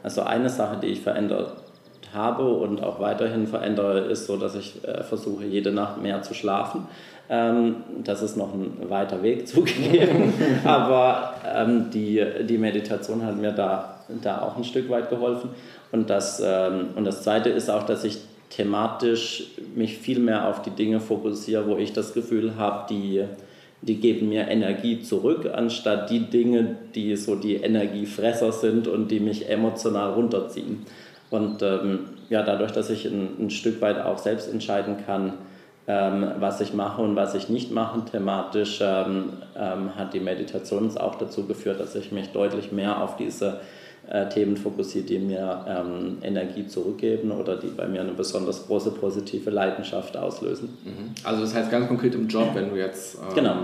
Also 0.02 0.22
eine 0.22 0.50
Sache, 0.50 0.78
die 0.80 0.88
ich 0.88 1.00
verändert 1.00 1.52
habe 2.12 2.48
und 2.48 2.82
auch 2.82 3.00
weiterhin 3.00 3.48
verändere, 3.48 4.00
ist 4.00 4.26
so, 4.26 4.36
dass 4.36 4.54
ich 4.54 4.84
äh, 4.84 5.02
versuche, 5.02 5.44
jede 5.44 5.72
Nacht 5.72 6.00
mehr 6.00 6.22
zu 6.22 6.34
schlafen. 6.34 6.86
Ähm, 7.28 7.76
das 8.02 8.22
ist 8.22 8.36
noch 8.36 8.52
ein 8.52 8.90
weiter 8.90 9.22
Weg 9.22 9.48
zugegeben, 9.48 10.32
aber 10.64 11.34
ähm, 11.54 11.90
die, 11.92 12.22
die 12.42 12.58
Meditation 12.58 13.24
hat 13.24 13.36
mir 13.36 13.52
da, 13.52 14.00
da 14.22 14.42
auch 14.42 14.56
ein 14.56 14.64
Stück 14.64 14.90
weit 14.90 15.08
geholfen. 15.10 15.50
Und 15.92 16.10
das, 16.10 16.42
ähm, 16.44 16.88
und 16.96 17.04
das 17.04 17.22
Zweite 17.22 17.48
ist 17.50 17.70
auch, 17.70 17.84
dass 17.84 18.04
ich 18.04 18.18
thematisch 18.50 19.48
mich 19.74 19.98
viel 19.98 20.20
mehr 20.20 20.48
auf 20.48 20.62
die 20.62 20.70
Dinge 20.70 21.00
fokussiere, 21.00 21.66
wo 21.66 21.76
ich 21.76 21.92
das 21.92 22.14
Gefühl 22.14 22.56
habe, 22.56 22.86
die, 22.88 23.24
die 23.82 23.96
geben 23.96 24.28
mir 24.28 24.48
Energie 24.48 25.02
zurück, 25.02 25.50
anstatt 25.52 26.10
die 26.10 26.20
Dinge, 26.20 26.76
die 26.94 27.16
so 27.16 27.34
die 27.34 27.56
Energiefresser 27.56 28.52
sind 28.52 28.86
und 28.86 29.08
die 29.10 29.20
mich 29.20 29.48
emotional 29.48 30.12
runterziehen. 30.12 30.84
Und 31.30 31.62
ähm, 31.62 32.00
ja, 32.30 32.42
dadurch, 32.42 32.70
dass 32.70 32.90
ich 32.90 33.06
ein, 33.06 33.28
ein, 33.40 33.50
Stück 33.50 33.80
weit 33.80 34.00
auch 34.00 34.18
selbst 34.18 34.48
entscheiden 34.48 34.98
kann, 35.04 35.32
ähm, 35.86 36.26
was 36.38 36.60
ich 36.60 36.72
mache 36.72 37.02
und 37.02 37.16
was 37.16 37.34
ich 37.34 37.48
nicht 37.48 37.70
mache, 37.70 38.04
thematisch 38.10 38.80
ähm, 38.82 39.34
ähm 39.56 39.96
hat 39.96 40.14
die 40.14 40.20
Meditation 40.20 40.96
auch 40.96 41.16
dazu 41.16 41.46
geführt, 41.46 41.80
dass 41.80 41.94
ich 41.94 42.10
mich 42.10 42.30
deutlich 42.30 42.72
mehr 42.72 43.02
auf 43.02 43.16
diese 43.16 43.60
äh, 44.08 44.28
Themen 44.28 44.56
fokussiere, 44.56 45.04
die 45.04 45.18
mir 45.18 45.64
ähm, 45.68 46.18
Energie 46.22 46.66
zurückgeben 46.66 47.30
oder 47.30 47.56
die 47.56 47.68
bei 47.68 47.86
mir 47.86 48.00
eine 48.00 48.12
besonders 48.12 48.66
große 48.66 48.90
positive 48.92 49.50
Leidenschaft 49.50 50.16
auslösen. 50.16 50.76
Mhm. 50.84 51.14
Also 51.22 51.42
das 51.42 51.54
heißt 51.54 51.70
ganz 51.70 51.88
konkret 51.88 52.14
im 52.14 52.28
Job, 52.28 52.50
wenn 52.54 52.70
du 52.70 52.76
jetzt 52.76 53.16
ähm, 53.16 53.34
genau 53.34 53.56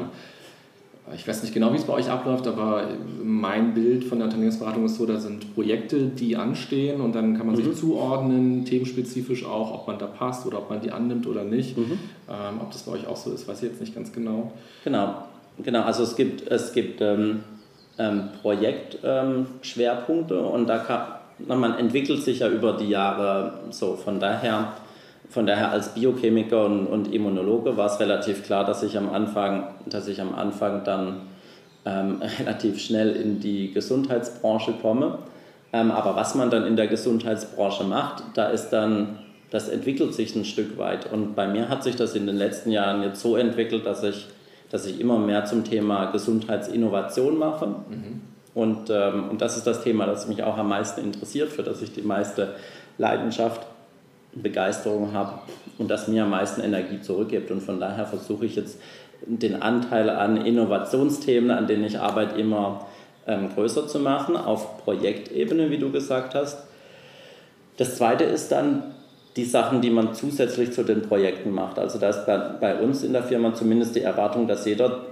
ich 1.14 1.26
weiß 1.26 1.42
nicht 1.42 1.54
genau, 1.54 1.72
wie 1.72 1.76
es 1.76 1.84
bei 1.84 1.92
euch 1.92 2.10
abläuft, 2.10 2.46
aber 2.46 2.88
mein 3.22 3.74
Bild 3.74 4.04
von 4.04 4.18
der 4.18 4.26
Unternehmensberatung 4.26 4.84
ist 4.84 4.96
so, 4.96 5.06
da 5.06 5.18
sind 5.18 5.54
Projekte, 5.54 6.06
die 6.06 6.36
anstehen 6.36 7.00
und 7.00 7.14
dann 7.14 7.36
kann 7.36 7.46
man 7.46 7.56
mhm. 7.56 7.64
sich 7.64 7.76
zuordnen, 7.76 8.64
themenspezifisch 8.64 9.44
auch, 9.44 9.72
ob 9.74 9.86
man 9.86 9.98
da 9.98 10.06
passt 10.06 10.46
oder 10.46 10.58
ob 10.58 10.70
man 10.70 10.80
die 10.80 10.90
annimmt 10.90 11.26
oder 11.26 11.44
nicht. 11.44 11.76
Mhm. 11.76 11.98
Ähm, 12.28 12.60
ob 12.60 12.70
das 12.70 12.82
bei 12.82 12.92
euch 12.92 13.06
auch 13.06 13.16
so 13.16 13.32
ist, 13.32 13.48
weiß 13.48 13.62
ich 13.62 13.70
jetzt 13.70 13.80
nicht 13.80 13.94
ganz 13.94 14.12
genau. 14.12 14.52
Genau, 14.84 15.24
genau. 15.62 15.82
Also 15.82 16.02
es 16.02 16.16
gibt, 16.16 16.46
es 16.48 16.72
gibt 16.72 17.00
ähm, 17.00 17.40
ähm, 17.98 18.28
Projektschwerpunkte 18.42 20.40
und 20.40 20.66
da 20.66 20.78
kann, 20.78 21.06
man 21.46 21.78
entwickelt 21.78 22.22
sich 22.22 22.40
ja 22.40 22.48
über 22.48 22.74
die 22.74 22.88
Jahre 22.88 23.60
so. 23.70 23.96
Von 23.96 24.20
daher 24.20 24.74
von 25.30 25.46
daher 25.46 25.70
als 25.70 25.94
Biochemiker 25.94 26.66
und, 26.66 26.86
und, 26.86 27.14
Immunologe 27.14 27.76
war 27.76 27.86
es 27.86 28.00
relativ 28.00 28.44
klar, 28.44 28.64
dass 28.64 28.82
ich 28.82 28.98
am 28.98 29.08
Anfang, 29.08 29.68
dass 29.86 30.08
ich 30.08 30.20
am 30.20 30.34
Anfang 30.34 30.82
dann 30.84 31.22
ähm, 31.84 32.20
relativ 32.38 32.80
schnell 32.80 33.12
in 33.12 33.40
die 33.40 33.72
Gesundheitsbranche 33.72 34.74
komme. 34.82 35.18
Ähm, 35.72 35.92
aber 35.92 36.16
was 36.16 36.34
man 36.34 36.50
dann 36.50 36.66
in 36.66 36.74
der 36.74 36.88
Gesundheitsbranche 36.88 37.84
macht, 37.84 38.24
da 38.34 38.48
ist 38.48 38.70
dann, 38.70 39.20
das 39.50 39.68
entwickelt 39.68 40.14
sich 40.14 40.34
ein 40.34 40.44
Stück 40.44 40.76
weit. 40.78 41.12
Und 41.12 41.36
bei 41.36 41.46
mir 41.46 41.68
hat 41.68 41.84
sich 41.84 41.94
das 41.94 42.16
in 42.16 42.26
den 42.26 42.36
letzten 42.36 42.72
Jahren 42.72 43.02
jetzt 43.04 43.20
so 43.20 43.36
entwickelt, 43.36 43.86
dass 43.86 44.02
ich, 44.02 44.26
dass 44.68 44.84
ich 44.84 45.00
immer 45.00 45.18
mehr 45.18 45.44
zum 45.44 45.62
Thema 45.62 46.06
Gesundheitsinnovation 46.06 47.38
mache. 47.38 47.68
Mhm. 47.68 48.20
Und, 48.52 48.90
ähm, 48.90 49.28
und 49.30 49.40
das 49.40 49.56
ist 49.56 49.68
das 49.68 49.84
Thema, 49.84 50.06
das 50.06 50.26
mich 50.26 50.42
auch 50.42 50.58
am 50.58 50.68
meisten 50.68 51.02
interessiert, 51.02 51.50
für 51.50 51.62
das 51.62 51.82
ich 51.82 51.92
die 51.92 52.02
meiste 52.02 52.56
Leidenschaft 52.98 53.60
Begeisterung 54.32 55.12
habe 55.12 55.40
und 55.78 55.90
das 55.90 56.08
mir 56.08 56.24
am 56.24 56.30
meisten 56.30 56.60
Energie 56.60 57.00
zurückgibt. 57.00 57.50
Und 57.50 57.62
von 57.62 57.80
daher 57.80 58.06
versuche 58.06 58.46
ich 58.46 58.56
jetzt 58.56 58.78
den 59.26 59.60
Anteil 59.62 60.08
an 60.10 60.44
Innovationsthemen, 60.44 61.50
an 61.50 61.66
denen 61.66 61.84
ich 61.84 61.98
arbeite, 61.98 62.40
immer 62.40 62.86
ähm, 63.26 63.50
größer 63.54 63.86
zu 63.86 63.98
machen, 63.98 64.36
auf 64.36 64.78
Projektebene, 64.84 65.70
wie 65.70 65.78
du 65.78 65.90
gesagt 65.90 66.34
hast. 66.34 66.58
Das 67.76 67.96
Zweite 67.96 68.24
ist 68.24 68.52
dann 68.52 68.94
die 69.36 69.44
Sachen, 69.44 69.80
die 69.80 69.90
man 69.90 70.14
zusätzlich 70.14 70.72
zu 70.72 70.82
den 70.82 71.02
Projekten 71.02 71.52
macht. 71.52 71.78
Also 71.78 71.98
da 71.98 72.08
ist 72.08 72.26
bei, 72.26 72.36
bei 72.36 72.74
uns 72.76 73.02
in 73.02 73.12
der 73.12 73.22
Firma 73.22 73.54
zumindest 73.54 73.94
die 73.94 74.02
Erwartung, 74.02 74.48
dass 74.48 74.64
jeder, 74.64 75.04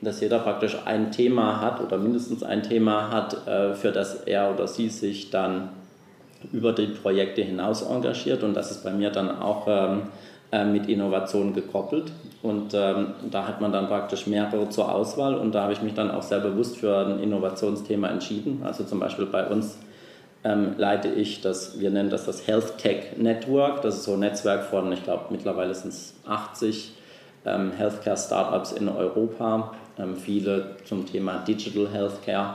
dass 0.00 0.20
jeder 0.20 0.38
praktisch 0.38 0.76
ein 0.84 1.10
Thema 1.10 1.60
hat 1.60 1.80
oder 1.80 1.98
mindestens 1.98 2.42
ein 2.42 2.62
Thema 2.62 3.10
hat, 3.10 3.46
äh, 3.46 3.74
für 3.74 3.92
das 3.92 4.22
er 4.22 4.52
oder 4.54 4.68
sie 4.68 4.88
sich 4.88 5.30
dann 5.30 5.70
über 6.52 6.72
die 6.72 6.86
Projekte 6.86 7.42
hinaus 7.42 7.82
engagiert 7.82 8.42
und 8.42 8.54
das 8.54 8.70
ist 8.70 8.84
bei 8.84 8.90
mir 8.90 9.10
dann 9.10 9.30
auch 9.40 9.66
ähm, 9.68 10.02
äh, 10.52 10.64
mit 10.64 10.88
Innovation 10.88 11.54
gekoppelt. 11.54 12.12
Und 12.42 12.72
ähm, 12.72 13.14
da 13.30 13.48
hat 13.48 13.60
man 13.60 13.72
dann 13.72 13.88
praktisch 13.88 14.28
mehrere 14.28 14.68
zur 14.68 14.92
Auswahl 14.92 15.34
und 15.34 15.52
da 15.52 15.62
habe 15.62 15.72
ich 15.72 15.82
mich 15.82 15.94
dann 15.94 16.10
auch 16.10 16.22
sehr 16.22 16.38
bewusst 16.38 16.76
für 16.76 17.04
ein 17.04 17.18
Innovationsthema 17.18 18.08
entschieden. 18.08 18.62
Also 18.64 18.84
zum 18.84 19.00
Beispiel 19.00 19.26
bei 19.26 19.48
uns 19.48 19.78
ähm, 20.44 20.74
leite 20.76 21.08
ich 21.08 21.40
das, 21.40 21.80
wir 21.80 21.90
nennen 21.90 22.10
das 22.10 22.26
das 22.26 22.46
Health 22.46 22.78
Tech 22.78 23.16
Network, 23.16 23.82
das 23.82 23.96
ist 23.96 24.04
so 24.04 24.12
ein 24.12 24.20
Netzwerk 24.20 24.64
von, 24.64 24.92
ich 24.92 25.02
glaube 25.02 25.24
mittlerweile 25.30 25.74
sind 25.74 25.88
es 25.88 26.14
80 26.28 26.92
ähm, 27.44 27.72
Healthcare 27.72 28.16
Startups 28.16 28.70
in 28.70 28.88
Europa, 28.88 29.74
ähm, 29.98 30.16
viele 30.16 30.76
zum 30.84 31.06
Thema 31.06 31.38
Digital 31.38 31.88
Healthcare 31.92 32.54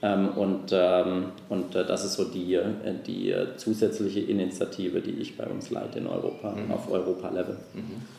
und 0.00 0.70
ähm, 0.70 1.24
und 1.48 1.74
äh, 1.74 1.84
das 1.84 2.04
ist 2.04 2.14
so 2.14 2.24
die, 2.24 2.54
äh, 2.54 2.64
die 3.06 3.34
zusätzliche 3.56 4.20
Initiative, 4.20 5.00
die 5.00 5.20
ich 5.20 5.36
bei 5.36 5.44
uns 5.44 5.70
leite 5.70 5.98
in 5.98 6.06
Europa, 6.06 6.54
mhm. 6.54 6.70
auf 6.70 6.90
Europa-Level. 6.90 7.56
Mhm. 7.74 8.18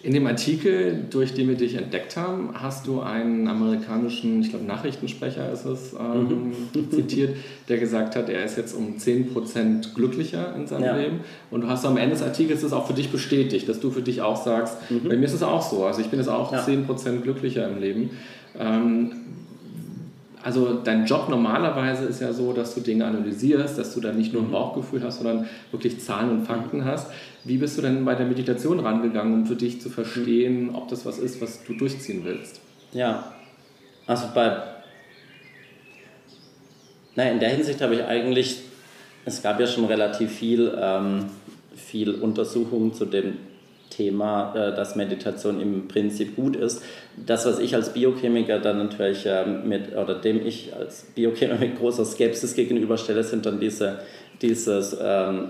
In 0.00 0.14
dem 0.14 0.28
Artikel, 0.28 1.06
durch 1.10 1.34
den 1.34 1.48
wir 1.48 1.56
dich 1.56 1.74
entdeckt 1.74 2.16
haben, 2.16 2.50
hast 2.54 2.86
du 2.86 3.00
einen 3.00 3.48
amerikanischen, 3.48 4.40
ich 4.42 4.50
glaube 4.50 4.64
Nachrichtensprecher 4.64 5.52
ist 5.52 5.64
es, 5.64 5.92
ähm, 5.92 6.54
mhm. 6.72 6.90
zitiert, 6.92 7.36
der 7.68 7.78
gesagt 7.78 8.14
hat, 8.14 8.28
er 8.28 8.44
ist 8.44 8.56
jetzt 8.56 8.74
um 8.74 8.96
10% 8.96 9.94
glücklicher 9.94 10.54
in 10.54 10.68
seinem 10.68 10.84
ja. 10.84 10.96
Leben. 10.96 11.20
Und 11.50 11.62
du 11.62 11.68
hast 11.68 11.84
am 11.84 11.96
Ende 11.96 12.14
des 12.14 12.22
Artikels 12.22 12.60
das 12.60 12.72
auch 12.72 12.86
für 12.86 12.92
dich 12.92 13.10
bestätigt, 13.10 13.68
dass 13.68 13.80
du 13.80 13.90
für 13.90 14.02
dich 14.02 14.22
auch 14.22 14.40
sagst, 14.40 14.76
mhm. 14.88 15.08
bei 15.08 15.16
mir 15.16 15.24
ist 15.24 15.34
es 15.34 15.42
auch 15.42 15.68
so, 15.68 15.84
also 15.84 16.00
ich 16.00 16.06
bin 16.06 16.20
jetzt 16.20 16.28
auch 16.28 16.52
ja. 16.52 16.64
10% 16.64 17.22
glücklicher 17.22 17.68
im 17.68 17.80
Leben. 17.80 18.10
Ähm, 18.56 19.10
also 20.48 20.80
dein 20.82 21.04
Job 21.04 21.28
normalerweise 21.28 22.06
ist 22.06 22.22
ja 22.22 22.32
so, 22.32 22.54
dass 22.54 22.74
du 22.74 22.80
Dinge 22.80 23.04
analysierst, 23.04 23.76
dass 23.76 23.92
du 23.92 24.00
dann 24.00 24.16
nicht 24.16 24.32
nur 24.32 24.40
ein 24.40 24.48
mhm. 24.48 24.52
Bauchgefühl 24.52 25.02
hast, 25.02 25.18
sondern 25.18 25.46
wirklich 25.72 26.00
Zahlen 26.00 26.30
und 26.30 26.46
Fakten 26.46 26.86
hast. 26.86 27.10
Wie 27.44 27.58
bist 27.58 27.76
du 27.76 27.82
denn 27.82 28.06
bei 28.06 28.14
der 28.14 28.24
Meditation 28.24 28.80
rangegangen, 28.80 29.34
um 29.34 29.46
für 29.46 29.56
dich 29.56 29.82
zu 29.82 29.90
verstehen, 29.90 30.74
ob 30.74 30.88
das 30.88 31.04
was 31.04 31.18
ist, 31.18 31.42
was 31.42 31.64
du 31.64 31.74
durchziehen 31.74 32.22
willst? 32.24 32.62
Ja, 32.92 33.30
also 34.06 34.28
bei... 34.34 34.56
Naja, 37.14 37.32
in 37.32 37.40
der 37.40 37.50
Hinsicht 37.50 37.82
habe 37.82 37.96
ich 37.96 38.04
eigentlich, 38.04 38.62
es 39.26 39.42
gab 39.42 39.60
ja 39.60 39.66
schon 39.66 39.84
relativ 39.84 40.32
viel, 40.32 40.72
ähm, 40.80 41.26
viel 41.76 42.14
Untersuchungen 42.14 42.94
zu 42.94 43.04
dem 43.04 43.34
Thema, 43.90 44.54
äh, 44.54 44.74
dass 44.74 44.96
Meditation 44.96 45.60
im 45.60 45.88
Prinzip 45.88 46.36
gut 46.36 46.56
ist. 46.56 46.82
Das, 47.16 47.46
was 47.46 47.58
ich 47.58 47.74
als 47.74 47.92
Biochemiker 47.92 48.58
dann 48.58 48.78
natürlich 48.78 49.26
mit, 49.64 49.96
oder 49.96 50.14
dem 50.14 50.46
ich 50.46 50.74
als 50.74 51.02
Biochemiker 51.14 51.58
mit 51.58 51.78
großer 51.78 52.04
Skepsis 52.04 52.54
gegenüberstelle, 52.54 53.24
sind 53.24 53.44
dann 53.44 53.58
diese, 53.58 53.98
dieses, 54.40 54.96
ähm, 55.02 55.48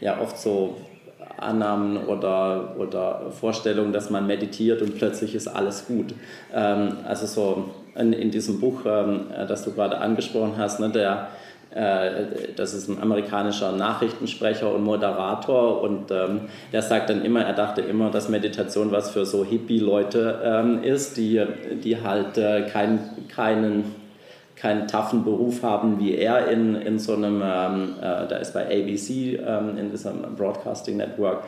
ja, 0.00 0.20
oft 0.20 0.38
so 0.38 0.76
Annahmen 1.36 1.96
oder, 2.06 2.76
oder 2.78 3.30
Vorstellungen, 3.30 3.92
dass 3.92 4.10
man 4.10 4.26
meditiert 4.26 4.82
und 4.82 4.96
plötzlich 4.96 5.34
ist 5.34 5.48
alles 5.48 5.86
gut. 5.86 6.14
Ähm, 6.52 6.96
also 7.04 7.26
so 7.26 7.70
in, 7.96 8.12
in 8.12 8.30
diesem 8.30 8.60
Buch, 8.60 8.82
ähm, 8.86 9.26
das 9.48 9.64
du 9.64 9.72
gerade 9.72 9.98
angesprochen 9.98 10.54
hast, 10.56 10.80
ne, 10.80 10.90
der 10.90 11.28
das 11.74 12.72
ist 12.72 12.88
ein 12.88 13.02
amerikanischer 13.02 13.72
Nachrichtensprecher 13.72 14.72
und 14.72 14.84
Moderator 14.84 15.82
und 15.82 16.10
ähm, 16.12 16.42
der 16.72 16.82
sagt 16.82 17.10
dann 17.10 17.24
immer, 17.24 17.42
er 17.42 17.54
dachte 17.54 17.80
immer, 17.80 18.10
dass 18.10 18.28
Meditation 18.28 18.92
was 18.92 19.10
für 19.10 19.26
so 19.26 19.44
Hippie-Leute 19.44 20.40
ähm, 20.44 20.82
ist, 20.84 21.16
die, 21.16 21.44
die 21.82 22.00
halt 22.00 22.38
äh, 22.38 22.62
kein, 22.62 23.00
keinen, 23.28 23.94
keinen 24.54 24.86
taffen 24.86 25.24
Beruf 25.24 25.64
haben 25.64 25.98
wie 25.98 26.14
er 26.14 26.48
in, 26.48 26.76
in 26.76 27.00
so 27.00 27.14
einem, 27.14 27.42
ähm, 27.44 27.94
äh, 28.00 28.28
da 28.28 28.36
ist 28.36 28.54
bei 28.54 28.66
ABC, 28.66 29.40
ähm, 29.44 29.76
in 29.76 29.90
diesem 29.90 30.36
Broadcasting 30.36 30.96
Network, 30.96 31.42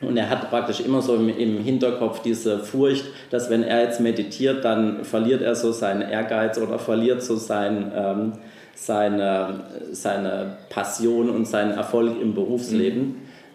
und 0.00 0.16
er 0.16 0.30
hat 0.30 0.48
praktisch 0.48 0.80
immer 0.80 1.02
so 1.02 1.16
im, 1.16 1.28
im, 1.28 1.58
Hinterkopf 1.58 2.22
diese 2.22 2.60
Furcht, 2.60 3.04
dass 3.30 3.50
wenn 3.50 3.64
er 3.64 3.82
jetzt 3.82 4.00
meditiert, 4.00 4.64
dann 4.64 5.04
verliert 5.04 5.42
er 5.42 5.56
so 5.56 5.72
seinen 5.72 6.02
Ehrgeiz 6.02 6.56
oder 6.56 6.78
verliert 6.78 7.22
so 7.22 7.34
sein, 7.34 7.90
ähm, 7.96 8.32
seine, 8.80 9.60
seine 9.92 10.56
Passion 10.70 11.30
und 11.30 11.46
seinen 11.46 11.72
Erfolg 11.72 12.20
im 12.20 12.34
Berufsleben. 12.34 13.02
Mhm. 13.02 13.14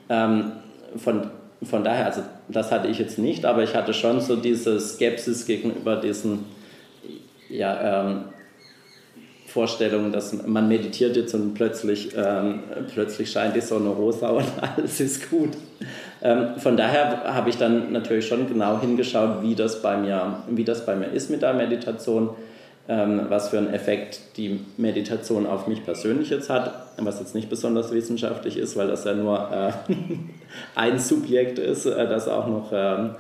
Ähm, 0.09 0.51
von, 0.97 1.27
von 1.63 1.83
daher, 1.83 2.05
also 2.07 2.21
das 2.49 2.71
hatte 2.71 2.87
ich 2.87 2.99
jetzt 2.99 3.17
nicht, 3.17 3.45
aber 3.45 3.63
ich 3.63 3.73
hatte 3.73 3.93
schon 3.93 4.19
so 4.19 4.35
diese 4.35 4.79
Skepsis 4.79 5.45
gegenüber 5.45 5.95
diesen 5.95 6.45
ja, 7.49 8.01
ähm, 8.01 8.25
Vorstellung, 9.47 10.11
dass 10.11 10.33
man 10.45 10.67
meditiert 10.67 11.15
jetzt 11.15 11.33
und 11.35 11.53
plötzlich, 11.53 12.09
ähm, 12.17 12.59
plötzlich 12.91 13.31
scheint 13.31 13.55
die 13.55 13.61
Sonne 13.61 13.89
rosa 13.89 14.29
und 14.29 14.45
alles 14.61 14.99
ist 14.99 15.29
gut. 15.29 15.51
Ähm, 16.21 16.57
von 16.57 16.75
daher 16.75 17.23
habe 17.25 17.49
ich 17.49 17.57
dann 17.57 17.91
natürlich 17.91 18.27
schon 18.27 18.47
genau 18.47 18.81
hingeschaut, 18.81 19.41
wie 19.41 19.55
das 19.55 19.81
bei 19.81 19.95
mir, 19.95 20.43
wie 20.49 20.63
das 20.63 20.85
bei 20.85 20.95
mir 20.95 21.07
ist 21.07 21.29
mit 21.29 21.43
der 21.43 21.53
Meditation, 21.53 22.31
was 22.85 23.47
für 23.47 23.59
einen 23.59 23.73
Effekt 23.73 24.19
die 24.35 24.59
Meditation 24.75 25.45
auf 25.45 25.67
mich 25.67 25.85
persönlich 25.85 26.29
jetzt 26.29 26.49
hat, 26.49 26.73
was 26.97 27.19
jetzt 27.19 27.33
nicht 27.33 27.49
besonders 27.49 27.93
wissenschaftlich 27.93 28.57
ist, 28.57 28.75
weil 28.75 28.87
das 28.87 29.05
ja 29.05 29.13
nur 29.13 29.49
äh, 29.51 29.71
ein 30.75 30.99
Subjekt 30.99 31.59
ist, 31.59 31.85
äh, 31.85 32.07
das 32.09 32.27
auch 32.27 32.47
noch 32.47 32.71
ähm, 32.73 33.15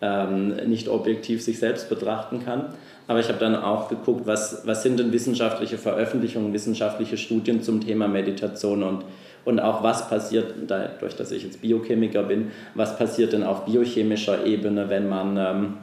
ähm, 0.00 0.56
nicht 0.68 0.88
objektiv 0.88 1.42
sich 1.42 1.58
selbst 1.58 1.88
betrachten 1.88 2.44
kann. 2.44 2.74
Aber 3.08 3.20
ich 3.20 3.28
habe 3.28 3.38
dann 3.38 3.54
auch 3.54 3.88
geguckt, 3.88 4.26
was, 4.26 4.66
was 4.66 4.82
sind 4.82 4.98
denn 4.98 5.12
wissenschaftliche 5.12 5.78
Veröffentlichungen, 5.78 6.52
wissenschaftliche 6.52 7.16
Studien 7.16 7.62
zum 7.62 7.80
Thema 7.80 8.08
Meditation 8.08 8.82
und, 8.82 9.04
und 9.44 9.60
auch 9.60 9.82
was 9.82 10.08
passiert, 10.08 10.54
dadurch, 10.66 11.14
dass 11.14 11.30
ich 11.30 11.44
jetzt 11.44 11.62
Biochemiker 11.62 12.24
bin, 12.24 12.50
was 12.74 12.98
passiert 12.98 13.32
denn 13.32 13.44
auf 13.44 13.64
biochemischer 13.64 14.44
Ebene, 14.44 14.88
wenn 14.90 15.08
man, 15.08 15.36
ähm, 15.36 15.74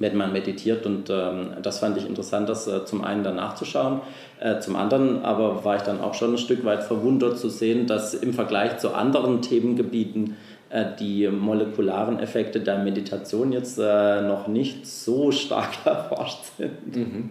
wenn 0.00 0.16
man 0.16 0.32
meditiert. 0.32 0.86
Und 0.86 1.08
ähm, 1.10 1.50
das 1.62 1.78
fand 1.78 1.96
ich 1.96 2.06
interessant, 2.06 2.48
das 2.48 2.66
äh, 2.66 2.84
zum 2.84 3.04
einen 3.04 3.22
dann 3.22 3.36
nachzuschauen. 3.36 4.00
Äh, 4.40 4.58
zum 4.58 4.74
anderen 4.74 5.22
aber 5.22 5.64
war 5.64 5.76
ich 5.76 5.82
dann 5.82 6.00
auch 6.00 6.14
schon 6.14 6.32
ein 6.32 6.38
Stück 6.38 6.64
weit 6.64 6.82
verwundert 6.82 7.38
zu 7.38 7.48
sehen, 7.48 7.86
dass 7.86 8.14
im 8.14 8.32
Vergleich 8.32 8.78
zu 8.78 8.94
anderen 8.94 9.42
Themengebieten 9.42 10.36
äh, 10.70 10.86
die 10.98 11.28
molekularen 11.28 12.18
Effekte 12.18 12.60
der 12.60 12.78
Meditation 12.78 13.52
jetzt 13.52 13.78
äh, 13.78 14.22
noch 14.22 14.48
nicht 14.48 14.86
so 14.86 15.30
stark 15.30 15.70
erforscht 15.84 16.44
sind. 16.56 16.96
Mhm. 16.96 17.30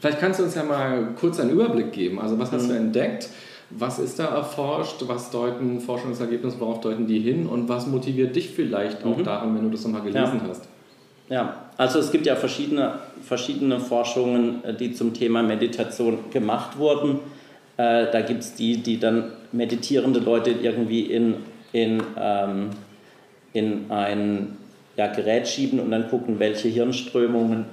Vielleicht 0.00 0.18
kannst 0.18 0.40
du 0.40 0.44
uns 0.44 0.56
ja 0.56 0.64
mal 0.64 1.14
kurz 1.18 1.38
einen 1.38 1.50
Überblick 1.50 1.92
geben. 1.92 2.20
Also 2.20 2.38
was 2.38 2.50
hast 2.50 2.64
mhm. 2.64 2.68
du 2.68 2.74
entdeckt? 2.74 3.28
Was 3.70 3.98
ist 3.98 4.18
da 4.18 4.24
erforscht? 4.24 5.04
Was 5.06 5.30
deuten 5.30 5.80
Forschungsergebnisse, 5.80 6.58
worauf 6.58 6.80
deuten 6.80 7.06
die 7.06 7.20
hin? 7.20 7.46
Und 7.46 7.68
was 7.68 7.86
motiviert 7.86 8.34
dich 8.34 8.50
vielleicht 8.50 9.04
auch 9.04 9.18
mhm. 9.18 9.24
daran, 9.24 9.54
wenn 9.54 9.62
du 9.62 9.70
das 9.70 9.84
nochmal 9.84 10.02
gelesen 10.02 10.40
ja. 10.42 10.48
hast? 10.48 10.68
Ja, 11.28 11.67
also 11.78 11.98
es 11.98 12.12
gibt 12.12 12.26
ja 12.26 12.36
verschiedene, 12.36 12.98
verschiedene 13.22 13.80
Forschungen, 13.80 14.62
äh, 14.64 14.74
die 14.74 14.92
zum 14.92 15.14
Thema 15.14 15.42
Meditation 15.42 16.30
gemacht 16.30 16.76
wurden. 16.78 17.20
da 17.76 18.22
gibt 18.22 18.42
es 18.42 18.54
die, 18.54 18.78
die 18.78 18.98
dann 18.98 19.30
meditierende 19.52 20.18
Leute 20.18 20.50
irgendwie 20.50 21.02
in 21.02 21.36
in, 21.72 22.02
ähm, 22.18 22.70
in 23.52 23.90
ein 23.90 24.56
ja, 24.96 25.08
Gerät 25.08 25.48
schieben 25.48 25.80
und 25.80 25.90
dann 25.90 26.08
gucken, 26.08 26.38
welche 26.38 26.68
Hirnströmungen 26.68 27.66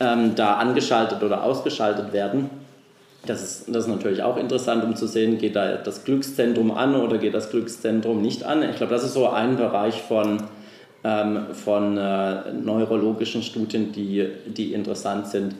ähm, 0.00 0.34
da 0.34 0.54
angeschaltet 0.54 1.22
oder 1.22 1.44
ausgeschaltet 1.44 2.12
werden. 2.12 2.50
Das 3.26 3.42
ist, 3.42 3.68
das 3.68 3.84
ist 3.84 3.90
natürlich 3.90 4.22
auch 4.22 4.36
interessant, 4.36 4.82
um 4.84 4.96
zu 4.96 5.06
sehen, 5.06 5.38
geht 5.38 5.54
da 5.54 5.76
das 5.76 6.04
Glückszentrum 6.04 6.72
an 6.72 6.96
oder 6.96 7.18
geht 7.18 7.34
das 7.34 7.50
Glückszentrum 7.50 8.20
nicht 8.20 8.42
an. 8.42 8.68
Ich 8.68 8.76
glaube, 8.76 8.92
das 8.92 9.04
ist 9.04 9.14
so 9.14 9.28
ein 9.28 9.56
Bereich 9.56 10.02
von, 10.02 10.42
von 11.02 11.98
äh, 11.98 12.52
neurologischen 12.52 13.42
Studien, 13.42 13.92
die, 13.92 14.26
die 14.46 14.72
interessant 14.72 15.26
sind. 15.26 15.54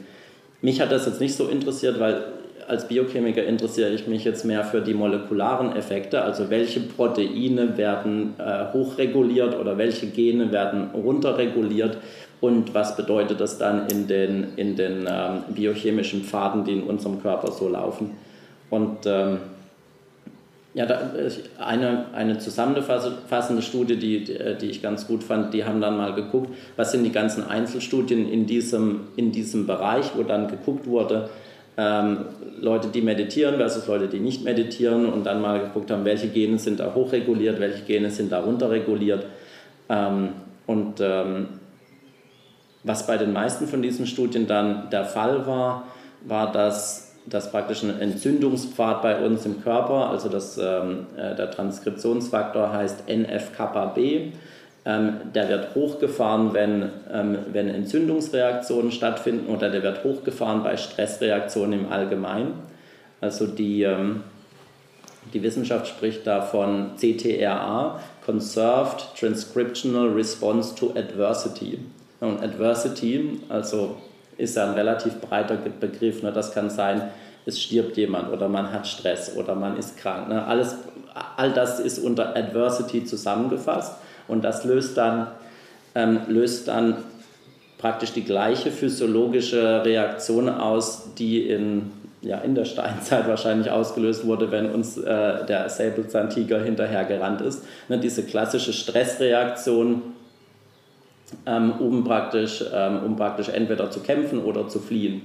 Mich 0.61 0.81
hat 0.81 0.93
das 0.93 1.07
jetzt 1.07 1.21
nicht 1.21 1.35
so 1.35 1.49
interessiert, 1.49 1.99
weil 1.99 2.23
als 2.69 2.87
Biochemiker 2.87 3.45
interessiere 3.45 3.91
ich 3.91 4.07
mich 4.07 4.25
jetzt 4.25 4.45
mehr 4.45 4.65
für 4.65 4.81
die 4.81 4.95
molekularen 4.95 5.75
Effekte, 5.75 6.23
also 6.23 6.49
welche 6.49 6.81
Proteine 6.81 7.77
werden 7.77 8.35
äh, 8.39 8.73
hochreguliert 8.73 9.59
oder 9.59 9.79
welche 9.79 10.07
Gene 10.07 10.53
werden 10.53 10.91
runterreguliert 10.95 11.99
und 12.41 12.75
was 12.75 12.97
bedeutet 12.97 13.41
das 13.41 13.59
dann 13.59 13.89
in 13.89 14.07
den, 14.07 14.55
in 14.57 14.77
den 14.77 15.07
ähm, 15.09 15.43
biochemischen 15.55 16.23
Pfaden, 16.23 16.65
die 16.65 16.73
in 16.73 16.83
unserem 16.85 17.21
Körper 17.21 17.53
so 17.53 17.69
laufen. 17.69 18.13
Und 18.71 18.99
ähm, 19.07 19.39
ja, 20.75 20.87
da, 20.87 21.13
eine, 21.59 22.07
eine 22.15 22.39
zusammenfassende 22.39 23.63
Studie, 23.63 23.97
die, 23.97 24.25
die 24.61 24.67
ich 24.67 24.81
ganz 24.81 25.07
gut 25.07 25.23
fand, 25.23 25.53
die 25.53 25.65
haben 25.65 25.81
dann 25.81 25.97
mal 25.97 26.15
geguckt, 26.15 26.51
was 26.77 26.93
sind 26.93 27.05
die 27.05 27.13
ganzen 27.13 27.47
Einzelstudien 27.47 28.31
in 28.31 28.47
diesem, 28.47 29.09
in 29.17 29.33
diesem 29.33 29.67
Bereich, 29.67 30.13
wo 30.17 30.23
dann 30.23 30.49
geguckt 30.49 30.87
wurde, 30.87 31.29
ähm, 31.77 32.27
Leute, 32.61 32.89
die 32.89 33.01
meditieren 33.01 33.57
versus 33.57 33.87
Leute, 33.87 34.09
die 34.09 34.21
nicht 34.21 34.45
meditieren 34.45 35.07
und 35.07 35.25
dann 35.25 35.41
mal 35.41 35.61
geguckt 35.61 35.91
haben, 35.91 36.05
welche 36.05 36.29
Gene 36.29 36.59
sind 36.59 36.81
da 36.81 36.95
hochreguliert, 36.95 37.61
welche 37.61 37.85
Gene 37.85 38.11
sind 38.11 38.31
da 38.31 38.41
runterreguliert. 38.41 39.27
Ähm, 39.89 40.31
und 40.67 41.01
ähm, 41.01 41.49
was 42.85 43.07
bei 43.07 43.17
den 43.17 43.33
meisten 43.33 43.67
von 43.67 43.81
diesen 43.81 44.07
Studien 44.07 44.47
dann 44.47 44.91
der 44.91 45.05
Fall 45.05 45.47
war, 45.47 45.89
war, 46.27 46.53
dass, 46.53 47.02
dass 47.27 47.51
praktisch 47.51 47.83
ein 47.83 48.01
Entzündungspfad 48.01 49.03
bei 49.03 49.25
uns 49.25 49.47
im 49.47 49.63
Körper, 49.63 50.11
also 50.11 50.29
das, 50.29 50.59
ähm, 50.59 51.07
äh, 51.17 51.35
der 51.37 51.51
Transkriptionsfaktor 51.51 52.73
heißt 52.73 53.09
NF-kappa-B, 53.09 54.33
ähm, 54.85 55.13
der 55.33 55.49
wird 55.49 55.75
hochgefahren, 55.77 56.53
wenn, 56.55 56.91
ähm, 57.13 57.39
wenn 57.53 57.69
Entzündungsreaktionen 57.69 58.91
stattfinden 58.91 59.55
oder 59.55 59.71
der 59.71 59.83
wird 59.85 60.03
hochgefahren 60.03 60.65
bei 60.65 60.77
Stressreaktionen 60.77 61.85
im 61.85 61.93
Allgemeinen. 61.93 62.55
Also 63.21 63.47
die, 63.47 63.85
ähm, 63.85 64.25
die 65.33 65.43
Wissenschaft 65.45 65.87
spricht 65.87 66.27
da 66.27 66.43
von 66.43 66.97
CTRA, 66.97 68.01
Conserved 68.27 69.15
Transcriptional 69.19 70.09
Response 70.09 70.75
to 70.75 70.93
Adversity. 70.97 71.79
Und 72.19 72.43
Adversity, 72.43 73.41
also 73.49 73.97
ist 74.37 74.57
ja 74.57 74.69
ein 74.69 74.75
relativ 74.75 75.21
breiter 75.21 75.57
Begriff. 75.57 76.23
Ne? 76.23 76.33
Das 76.33 76.53
kann 76.53 76.71
sein, 76.71 77.11
es 77.47 77.61
stirbt 77.61 77.97
jemand 77.97 78.33
oder 78.33 78.49
man 78.49 78.73
hat 78.73 78.87
Stress 78.87 79.37
oder 79.37 79.55
man 79.55 79.77
ist 79.77 79.97
krank. 79.97 80.29
Ne? 80.29 80.45
Alles, 80.45 80.77
all 81.37 81.53
das 81.53 81.81
ist 81.81 81.99
unter 81.99 82.37
Adversity 82.37 83.05
zusammengefasst. 83.05 83.97
Und 84.29 84.43
das 84.45 84.65
löst 84.65 84.97
dann, 84.97 85.29
ähm, 85.95 86.21
löst 86.29 86.69
dann 86.69 86.97
praktisch 87.79 88.13
die 88.13 88.25
gleiche 88.25 88.71
physiologische 88.71 89.85
Reaktion 89.85 90.49
aus, 90.49 91.15
die 91.19 91.49
in, 91.49 91.91
ja, 92.21 92.39
in 92.39 92.55
der 92.55 92.65
Steinzeit 92.65 93.27
wahrscheinlich 93.27 93.71
ausgelöst 93.71 94.25
wurde, 94.25 94.53
wenn 94.53 94.71
uns 94.71 94.97
äh, 94.97 95.45
der 95.45 95.69
Säbelzahntiger 95.69 96.63
hinterhergerannt 96.63 97.41
ist. 97.41 97.65
Ne, 97.89 97.99
diese 97.99 98.23
klassische 98.23 98.73
Stressreaktion, 98.73 100.03
ähm, 101.47 101.73
um, 101.79 102.05
praktisch, 102.05 102.65
ähm, 102.73 103.01
um 103.05 103.17
praktisch 103.17 103.49
entweder 103.49 103.91
zu 103.91 104.01
kämpfen 104.01 104.43
oder 104.43 104.69
zu 104.69 104.79
fliehen. 104.79 105.23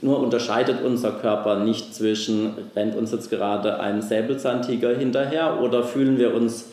Nur 0.00 0.20
unterscheidet 0.20 0.82
unser 0.82 1.12
Körper 1.12 1.60
nicht 1.60 1.94
zwischen, 1.94 2.54
rennt 2.74 2.96
uns 2.96 3.12
jetzt 3.12 3.30
gerade 3.30 3.78
ein 3.80 4.02
Säbelzahntiger 4.02 4.96
hinterher 4.96 5.60
oder 5.60 5.84
fühlen 5.84 6.18
wir 6.18 6.34
uns 6.34 6.66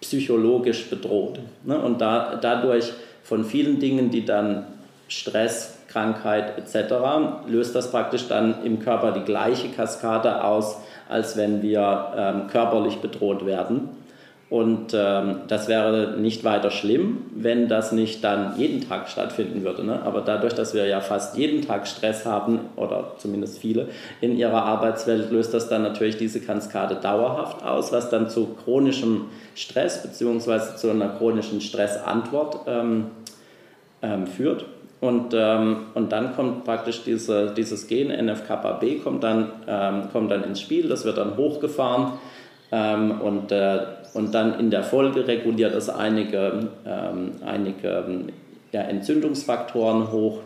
psychologisch 0.00 0.88
bedroht. 0.88 1.40
Ne? 1.64 1.78
Und 1.78 2.00
da, 2.00 2.38
dadurch 2.40 2.92
von 3.22 3.44
vielen 3.44 3.80
Dingen, 3.80 4.10
die 4.10 4.24
dann 4.24 4.64
Stress, 5.08 5.78
Krankheit 5.88 6.56
etc., 6.56 6.94
löst 7.48 7.74
das 7.74 7.90
praktisch 7.90 8.28
dann 8.28 8.64
im 8.64 8.78
Körper 8.78 9.12
die 9.12 9.24
gleiche 9.24 9.68
Kaskade 9.68 10.44
aus, 10.44 10.76
als 11.08 11.36
wenn 11.36 11.62
wir 11.62 12.12
ähm, 12.16 12.46
körperlich 12.46 12.98
bedroht 12.98 13.44
werden. 13.44 13.88
Und 14.50 14.94
ähm, 14.94 15.42
das 15.46 15.68
wäre 15.68 16.16
nicht 16.18 16.42
weiter 16.42 16.72
schlimm, 16.72 17.18
wenn 17.36 17.68
das 17.68 17.92
nicht 17.92 18.24
dann 18.24 18.58
jeden 18.58 18.86
Tag 18.86 19.08
stattfinden 19.08 19.62
würde. 19.62 19.84
Ne? 19.84 20.02
Aber 20.02 20.22
dadurch, 20.22 20.54
dass 20.54 20.74
wir 20.74 20.86
ja 20.86 21.00
fast 21.00 21.38
jeden 21.38 21.64
Tag 21.64 21.86
Stress 21.86 22.26
haben, 22.26 22.58
oder 22.74 23.12
zumindest 23.18 23.60
viele 23.60 23.86
in 24.20 24.36
ihrer 24.36 24.64
Arbeitswelt, 24.64 25.30
löst 25.30 25.54
das 25.54 25.68
dann 25.68 25.82
natürlich 25.82 26.16
diese 26.16 26.40
Kaskade 26.40 26.96
dauerhaft 26.96 27.64
aus, 27.64 27.92
was 27.92 28.10
dann 28.10 28.28
zu 28.28 28.56
chronischem 28.64 29.26
Stress 29.54 30.02
bzw. 30.02 30.76
zu 30.76 30.90
einer 30.90 31.10
chronischen 31.10 31.60
Stressantwort 31.60 32.62
ähm, 32.66 33.06
ähm, 34.02 34.26
führt. 34.26 34.64
Und, 35.00 35.32
ähm, 35.32 35.76
und 35.94 36.10
dann 36.10 36.34
kommt 36.34 36.64
praktisch 36.64 37.04
diese, 37.04 37.54
dieses 37.54 37.86
Gen 37.86 38.10
NF-kappa-B 38.10 38.96
kommt, 38.96 39.22
dann, 39.22 39.52
ähm, 39.68 40.08
kommt 40.12 40.32
dann 40.32 40.42
ins 40.42 40.60
Spiel, 40.60 40.88
das 40.88 41.04
wird 41.04 41.18
dann 41.18 41.36
hochgefahren 41.36 42.14
ähm, 42.72 43.20
und, 43.20 43.52
äh, 43.52 43.78
und 44.12 44.34
dann 44.34 44.58
in 44.58 44.70
der 44.70 44.82
Folge 44.82 45.26
reguliert 45.26 45.74
es 45.74 45.88
einige, 45.88 46.68
ähm, 46.86 47.32
einige 47.44 48.04
ja, 48.72 48.82
Entzündungsfaktoren 48.82 50.10
hoch. 50.10 50.40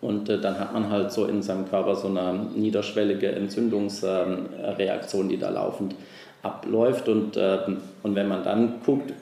Und 0.00 0.28
äh, 0.28 0.40
dann 0.40 0.58
hat 0.58 0.72
man 0.72 0.90
halt 0.90 1.12
so 1.12 1.26
in 1.26 1.42
seinem 1.42 1.68
Körper 1.68 1.94
so 1.94 2.08
eine 2.08 2.46
niederschwellige 2.54 3.30
Entzündungsreaktion, 3.32 5.28
die 5.28 5.38
da 5.38 5.50
laufend 5.50 5.94
abläuft. 6.42 7.08
Und, 7.08 7.36
äh, 7.36 7.58
und 8.02 8.14
wenn 8.14 8.28
man 8.28 8.42
dann 8.42 8.80
guckt, 8.84 9.12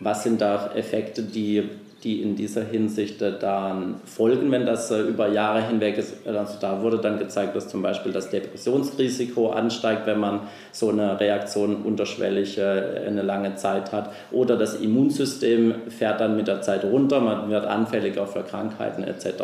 was 0.00 0.22
sind 0.22 0.40
da 0.40 0.72
Effekte, 0.74 1.22
die 1.22 1.68
die 2.06 2.22
in 2.22 2.36
dieser 2.36 2.62
Hinsicht 2.62 3.20
äh, 3.20 3.36
dann 3.38 3.96
folgen, 4.04 4.52
wenn 4.52 4.64
das 4.64 4.92
äh, 4.92 5.00
über 5.00 5.28
Jahre 5.28 5.66
hinweg 5.66 5.98
ist. 5.98 6.24
Also 6.24 6.54
da 6.60 6.80
wurde 6.80 6.98
dann 6.98 7.18
gezeigt, 7.18 7.56
dass 7.56 7.66
zum 7.66 7.82
Beispiel 7.82 8.12
das 8.12 8.30
Depressionsrisiko 8.30 9.50
ansteigt, 9.50 10.06
wenn 10.06 10.20
man 10.20 10.40
so 10.70 10.90
eine 10.90 11.18
Reaktion 11.18 11.82
unterschwellig 11.82 12.58
äh, 12.58 13.06
eine 13.08 13.22
lange 13.22 13.56
Zeit 13.56 13.90
hat. 13.90 14.12
Oder 14.30 14.56
das 14.56 14.76
Immunsystem 14.76 15.74
fährt 15.88 16.20
dann 16.20 16.36
mit 16.36 16.46
der 16.46 16.62
Zeit 16.62 16.84
runter, 16.84 17.20
man 17.20 17.50
wird 17.50 17.66
anfälliger 17.66 18.26
für 18.28 18.44
Krankheiten 18.44 19.02
etc. 19.02 19.42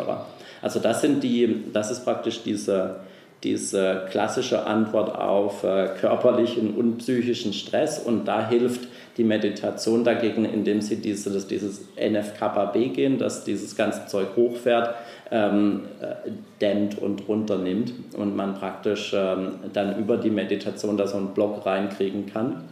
Also 0.61 0.79
das 0.79 1.01
sind 1.01 1.21
die, 1.21 1.65
das 1.73 1.91
ist 1.91 2.05
praktisch 2.05 2.43
diese, 2.43 2.95
diese 3.43 4.05
klassische 4.09 4.65
Antwort 4.65 5.15
auf 5.15 5.63
äh, 5.63 5.89
körperlichen 5.99 6.75
und 6.75 6.99
psychischen 6.99 7.53
Stress 7.53 7.99
und 7.99 8.25
da 8.25 8.47
hilft 8.47 8.87
die 9.17 9.23
Meditation 9.23 10.03
dagegen, 10.03 10.45
indem 10.45 10.81
sie 10.81 10.95
dieses, 10.95 11.47
dieses 11.47 11.81
NFKB 11.97 12.93
gehen, 12.93 13.19
dass 13.19 13.43
dieses 13.43 13.75
ganze 13.75 14.07
Zeug 14.07 14.29
hochfährt, 14.35 14.95
ähm, 15.29 15.81
äh, 16.01 16.31
dämmt 16.61 16.97
und 16.99 17.27
runternimmt 17.27 17.93
und 18.17 18.35
man 18.35 18.55
praktisch 18.55 19.13
ähm, 19.15 19.55
dann 19.73 19.99
über 19.99 20.17
die 20.17 20.29
Meditation 20.29 20.97
da 20.97 21.05
so 21.05 21.17
einen 21.17 21.33
Block 21.33 21.65
reinkriegen 21.65 22.25
kann, 22.27 22.63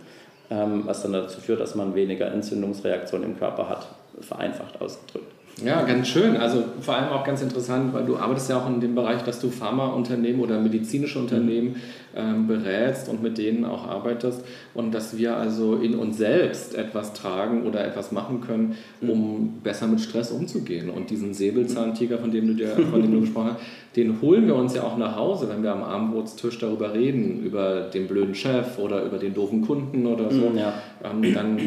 ähm, 0.50 0.84
was 0.86 1.04
dann 1.04 1.14
dazu 1.14 1.42
führt, 1.42 1.60
dass 1.60 1.76
man 1.76 1.96
weniger 1.96 2.32
Entzündungsreaktionen 2.32 3.32
im 3.32 3.38
Körper 3.38 3.70
hat, 3.70 3.88
vereinfacht 4.22 4.82
ausgedrückt. 4.82 5.41
Ja, 5.64 5.84
ganz 5.84 6.08
schön. 6.08 6.38
Also 6.38 6.64
vor 6.82 6.96
allem 6.96 7.10
auch 7.10 7.24
ganz 7.24 7.42
interessant, 7.42 7.94
weil 7.94 8.06
du 8.06 8.18
arbeitest 8.18 8.50
ja 8.50 8.60
auch 8.60 8.68
in 8.68 8.80
dem 8.80 8.96
Bereich, 8.96 9.22
dass 9.24 9.40
du 9.40 9.50
Pharmaunternehmen 9.50 10.42
oder 10.42 10.60
medizinische 10.60 11.20
Unternehmen 11.20 11.76
ähm, 12.16 12.48
berätst 12.48 13.10
und 13.10 13.22
mit 13.22 13.38
denen 13.38 13.64
auch 13.66 13.88
arbeitest 13.88 14.44
und 14.74 14.94
dass 14.94 15.18
wir 15.18 15.38
also 15.38 15.76
in 15.76 15.96
uns 15.96 16.18
selbst 16.18 16.76
etwas 16.76 17.14
tragen 17.14 17.64
oder 17.64 17.86
etwas 17.86 18.12
machen 18.12 18.42
können, 18.42 18.76
um 19.02 19.60
besser 19.64 19.88
mit 19.88 20.02
Stress 20.02 20.32
umzugehen. 20.32 20.90
Und 20.90 21.10
diesen 21.10 21.34
Säbelzahntiger, 21.34 22.18
von 22.18 22.32
dem 22.32 22.48
du, 22.48 22.54
dir, 22.54 22.70
von 22.92 23.02
dem 23.02 23.12
du 23.12 23.22
gesprochen 23.22 23.52
hast, 23.54 23.62
den 23.96 24.22
holen 24.22 24.48
wir 24.48 24.56
uns 24.56 24.74
ja 24.74 24.84
auch 24.84 24.98
nach 24.98 25.16
Hause, 25.16 25.50
wenn 25.50 25.64
wir 25.64 25.74
am 25.74 25.84
Abendbrotstisch 25.84 26.60
darüber 26.60 26.94
reden, 26.94 27.44
über 27.44 27.90
den 27.94 28.08
blöden 28.08 28.34
Chef 28.34 28.80
oder 28.80 29.04
über 29.04 29.18
den 29.18 29.34
doofen 29.34 29.62
Kunden 29.62 30.06
oder 30.06 30.32
so. 30.32 30.52
Ja. 30.56 30.74
Ähm, 31.04 31.34
dann 31.34 31.60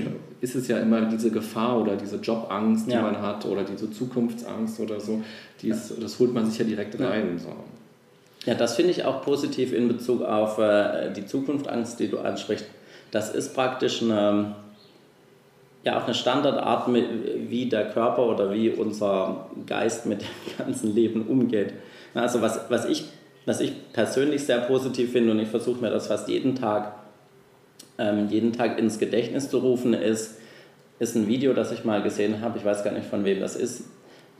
ist 0.44 0.54
es 0.54 0.68
ja 0.68 0.78
immer 0.78 1.00
diese 1.06 1.30
Gefahr 1.30 1.80
oder 1.80 1.96
diese 1.96 2.16
Jobangst, 2.16 2.86
die 2.86 2.92
ja. 2.92 3.00
man 3.00 3.20
hat 3.20 3.46
oder 3.46 3.64
diese 3.64 3.90
Zukunftsangst 3.90 4.78
oder 4.78 5.00
so, 5.00 5.22
die 5.62 5.70
ist, 5.70 5.94
das 6.00 6.18
holt 6.18 6.34
man 6.34 6.48
sich 6.48 6.58
ja 6.58 6.66
direkt 6.66 7.00
rein. 7.00 7.38
So. 7.38 7.48
Ja, 8.44 8.54
das 8.54 8.76
finde 8.76 8.90
ich 8.90 9.04
auch 9.04 9.22
positiv 9.22 9.72
in 9.72 9.88
Bezug 9.88 10.22
auf 10.22 10.58
äh, 10.58 11.10
die 11.12 11.24
Zukunftsangst, 11.24 11.98
die 11.98 12.08
du 12.08 12.18
ansprichst. 12.18 12.66
Das 13.10 13.34
ist 13.34 13.54
praktisch 13.54 14.02
eine, 14.02 14.54
ja, 15.82 15.98
auch 15.98 16.04
eine 16.04 16.14
Standardart, 16.14 16.88
wie 16.92 17.66
der 17.70 17.88
Körper 17.90 18.26
oder 18.26 18.52
wie 18.52 18.68
unser 18.68 19.46
Geist 19.66 20.04
mit 20.04 20.20
dem 20.20 20.58
ganzen 20.58 20.94
Leben 20.94 21.26
umgeht. 21.26 21.72
Also 22.12 22.42
was, 22.42 22.60
was, 22.68 22.84
ich, 22.84 23.06
was 23.46 23.60
ich 23.60 23.72
persönlich 23.94 24.44
sehr 24.44 24.58
positiv 24.58 25.12
finde 25.12 25.32
und 25.32 25.38
ich 25.38 25.48
versuche 25.48 25.80
mir 25.80 25.90
das 25.90 26.08
fast 26.08 26.28
jeden 26.28 26.54
Tag 26.54 27.03
ähm, 27.98 28.28
jeden 28.28 28.52
Tag 28.52 28.78
ins 28.78 28.98
Gedächtnis 28.98 29.50
zu 29.50 29.58
rufen, 29.58 29.94
ist, 29.94 30.38
ist 30.98 31.16
ein 31.16 31.28
Video, 31.28 31.52
das 31.52 31.72
ich 31.72 31.84
mal 31.84 32.02
gesehen 32.02 32.40
habe. 32.40 32.58
Ich 32.58 32.64
weiß 32.64 32.84
gar 32.84 32.92
nicht, 32.92 33.06
von 33.06 33.24
wem 33.24 33.40
das 33.40 33.56
ist. 33.56 33.84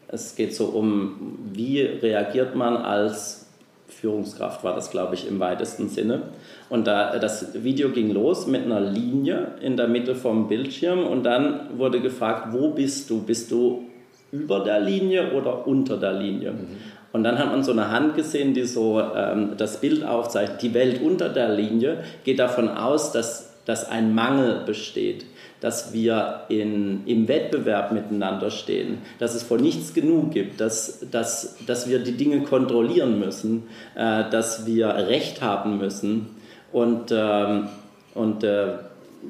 Es 0.08 0.36
geht 0.36 0.54
so 0.54 0.66
um, 0.66 1.38
wie 1.52 1.80
reagiert 1.80 2.54
man 2.54 2.76
als 2.76 3.44
Führungskraft, 3.88 4.64
war 4.64 4.74
das, 4.74 4.90
glaube 4.90 5.14
ich, 5.14 5.28
im 5.28 5.40
weitesten 5.40 5.88
Sinne. 5.88 6.22
Und 6.68 6.86
da, 6.86 7.18
das 7.18 7.62
Video 7.62 7.90
ging 7.90 8.10
los 8.10 8.46
mit 8.46 8.64
einer 8.64 8.80
Linie 8.80 9.52
in 9.60 9.76
der 9.76 9.88
Mitte 9.88 10.14
vom 10.14 10.48
Bildschirm 10.48 11.06
und 11.06 11.24
dann 11.24 11.78
wurde 11.78 12.00
gefragt, 12.00 12.48
wo 12.52 12.70
bist 12.70 13.10
du? 13.10 13.22
Bist 13.22 13.50
du 13.50 13.84
über 14.32 14.60
der 14.60 14.80
Linie 14.80 15.32
oder 15.32 15.66
unter 15.66 15.96
der 15.96 16.14
Linie? 16.14 16.52
Mhm. 16.52 16.66
Und 17.14 17.22
dann 17.22 17.38
hat 17.38 17.52
man 17.52 17.62
so 17.62 17.70
eine 17.70 17.92
Hand 17.92 18.16
gesehen, 18.16 18.54
die 18.54 18.64
so 18.64 19.00
ähm, 19.00 19.52
das 19.56 19.80
Bild 19.80 20.04
aufzeichnet. 20.04 20.62
Die 20.62 20.74
Welt 20.74 21.00
unter 21.00 21.28
der 21.28 21.48
Linie 21.48 21.98
geht 22.24 22.40
davon 22.40 22.68
aus, 22.68 23.12
dass, 23.12 23.54
dass 23.66 23.88
ein 23.88 24.16
Mangel 24.16 24.64
besteht, 24.66 25.24
dass 25.60 25.92
wir 25.92 26.40
in, 26.48 27.06
im 27.06 27.28
Wettbewerb 27.28 27.92
miteinander 27.92 28.50
stehen, 28.50 28.98
dass 29.20 29.36
es 29.36 29.44
vor 29.44 29.58
nichts 29.58 29.94
genug 29.94 30.32
gibt, 30.32 30.60
dass, 30.60 31.06
dass, 31.08 31.56
dass 31.64 31.88
wir 31.88 32.00
die 32.00 32.16
Dinge 32.16 32.42
kontrollieren 32.42 33.20
müssen, 33.20 33.68
äh, 33.94 34.28
dass 34.28 34.66
wir 34.66 34.88
Recht 34.88 35.40
haben 35.40 35.78
müssen. 35.78 36.30
Und, 36.72 37.12
ähm, 37.12 37.68
und 38.14 38.42
äh, 38.42 38.70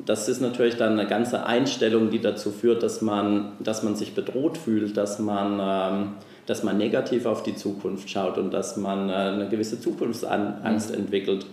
das 0.07 0.31
ist 0.31 0.41
natürlich 0.41 0.77
dann 0.79 0.99
eine 0.99 1.07
ganze 1.07 1.45
Einstellung, 1.45 2.09
die 2.09 2.21
dazu 2.21 2.51
führt, 2.51 2.83
dass 2.83 3.03
man, 3.03 3.53
dass 3.61 3.83
man 3.83 3.95
sich 3.95 4.15
bedroht 4.15 4.57
fühlt, 4.57 4.97
dass 4.97 5.19
man... 5.19 5.61
Ähm, 5.61 6.09
dass 6.47 6.63
man 6.63 6.77
negativ 6.77 7.27
auf 7.27 7.43
die 7.43 7.57
Zukunft 7.57 8.11
schaut 8.11 8.39
und 8.39 8.53
dass 8.53 8.77
man 8.77 9.09
äh, 9.09 9.13
eine 9.13 9.49
gewisse 9.49 9.81
Zukunftsangst 9.81 10.91
mhm. 10.91 10.97
entwickelt. 10.97 11.47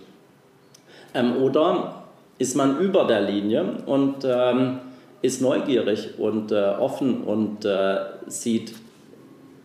Ähm, 1.14 1.36
oder 1.36 2.02
ist 2.38 2.56
man 2.56 2.78
über 2.78 3.06
der 3.06 3.20
Linie 3.20 3.76
und 3.86 4.24
ähm, 4.24 4.78
ist 5.22 5.40
neugierig 5.40 6.18
und 6.18 6.52
äh, 6.52 6.56
offen 6.78 7.22
und 7.22 7.64
äh, 7.64 7.96
sieht 8.26 8.74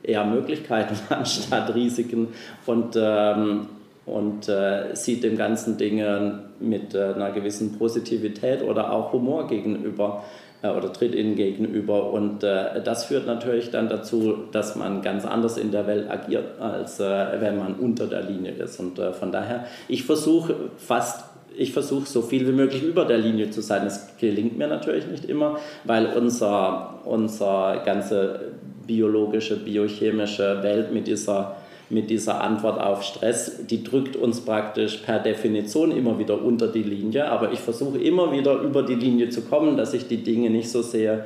eher 0.03 0.23
Möglichkeiten 0.23 0.95
anstatt 1.09 1.73
Risiken 1.73 2.29
und, 2.65 2.95
ähm, 2.95 3.67
und 4.05 4.47
äh, 4.47 4.95
sieht 4.95 5.23
dem 5.23 5.37
ganzen 5.37 5.77
Dinge 5.77 6.43
mit 6.59 6.93
äh, 6.95 7.13
einer 7.13 7.31
gewissen 7.31 7.77
Positivität 7.77 8.63
oder 8.63 8.91
auch 8.91 9.11
Humor 9.11 9.47
gegenüber. 9.47 10.23
Äh, 10.61 10.69
oder 10.69 10.91
tritt 10.91 11.13
ihnen 11.13 11.35
gegenüber. 11.35 12.11
Und 12.11 12.43
äh, 12.43 12.81
das 12.83 13.05
führt 13.05 13.27
natürlich 13.27 13.69
dann 13.69 13.89
dazu, 13.89 14.45
dass 14.51 14.75
man 14.75 15.01
ganz 15.01 15.25
anders 15.25 15.57
in 15.57 15.71
der 15.71 15.87
Welt 15.87 16.09
agiert, 16.09 16.59
als 16.59 16.99
äh, 16.99 17.39
wenn 17.39 17.57
man 17.57 17.75
unter 17.75 18.07
der 18.07 18.23
Linie 18.23 18.51
ist. 18.53 18.79
Und 18.79 18.97
äh, 18.97 19.13
von 19.13 19.31
daher, 19.31 19.65
ich 19.87 20.03
versuche 20.03 20.55
fast 20.77 21.25
ich 21.59 21.73
versuche 21.73 22.05
so 22.05 22.21
viel 22.21 22.47
wie 22.47 22.51
möglich 22.51 22.83
über 22.83 23.03
der 23.05 23.17
Linie 23.17 23.49
zu 23.49 23.61
sein. 23.61 23.87
Es 23.87 24.15
gelingt 24.19 24.59
mir 24.59 24.67
natürlich 24.67 25.07
nicht 25.07 25.25
immer, 25.25 25.57
weil 25.85 26.05
unser, 26.15 26.99
unser 27.03 27.81
ganze 27.83 28.51
biologische, 28.85 29.57
biochemische 29.57 30.61
Welt 30.61 30.93
mit 30.93 31.07
dieser 31.07 31.55
mit 31.89 32.09
dieser 32.09 32.41
Antwort 32.41 32.79
auf 32.81 33.03
Stress, 33.03 33.65
die 33.69 33.83
drückt 33.83 34.15
uns 34.15 34.41
praktisch 34.41 34.97
per 34.97 35.19
Definition 35.19 35.91
immer 35.91 36.19
wieder 36.19 36.41
unter 36.41 36.67
die 36.67 36.83
Linie, 36.83 37.29
aber 37.29 37.51
ich 37.51 37.59
versuche 37.59 37.97
immer 37.97 38.31
wieder 38.31 38.59
über 38.61 38.83
die 38.83 38.95
Linie 38.95 39.29
zu 39.29 39.41
kommen, 39.41 39.77
dass 39.77 39.93
ich 39.93 40.07
die 40.07 40.23
Dinge 40.23 40.49
nicht 40.49 40.69
so 40.69 40.81
sehe. 40.81 41.25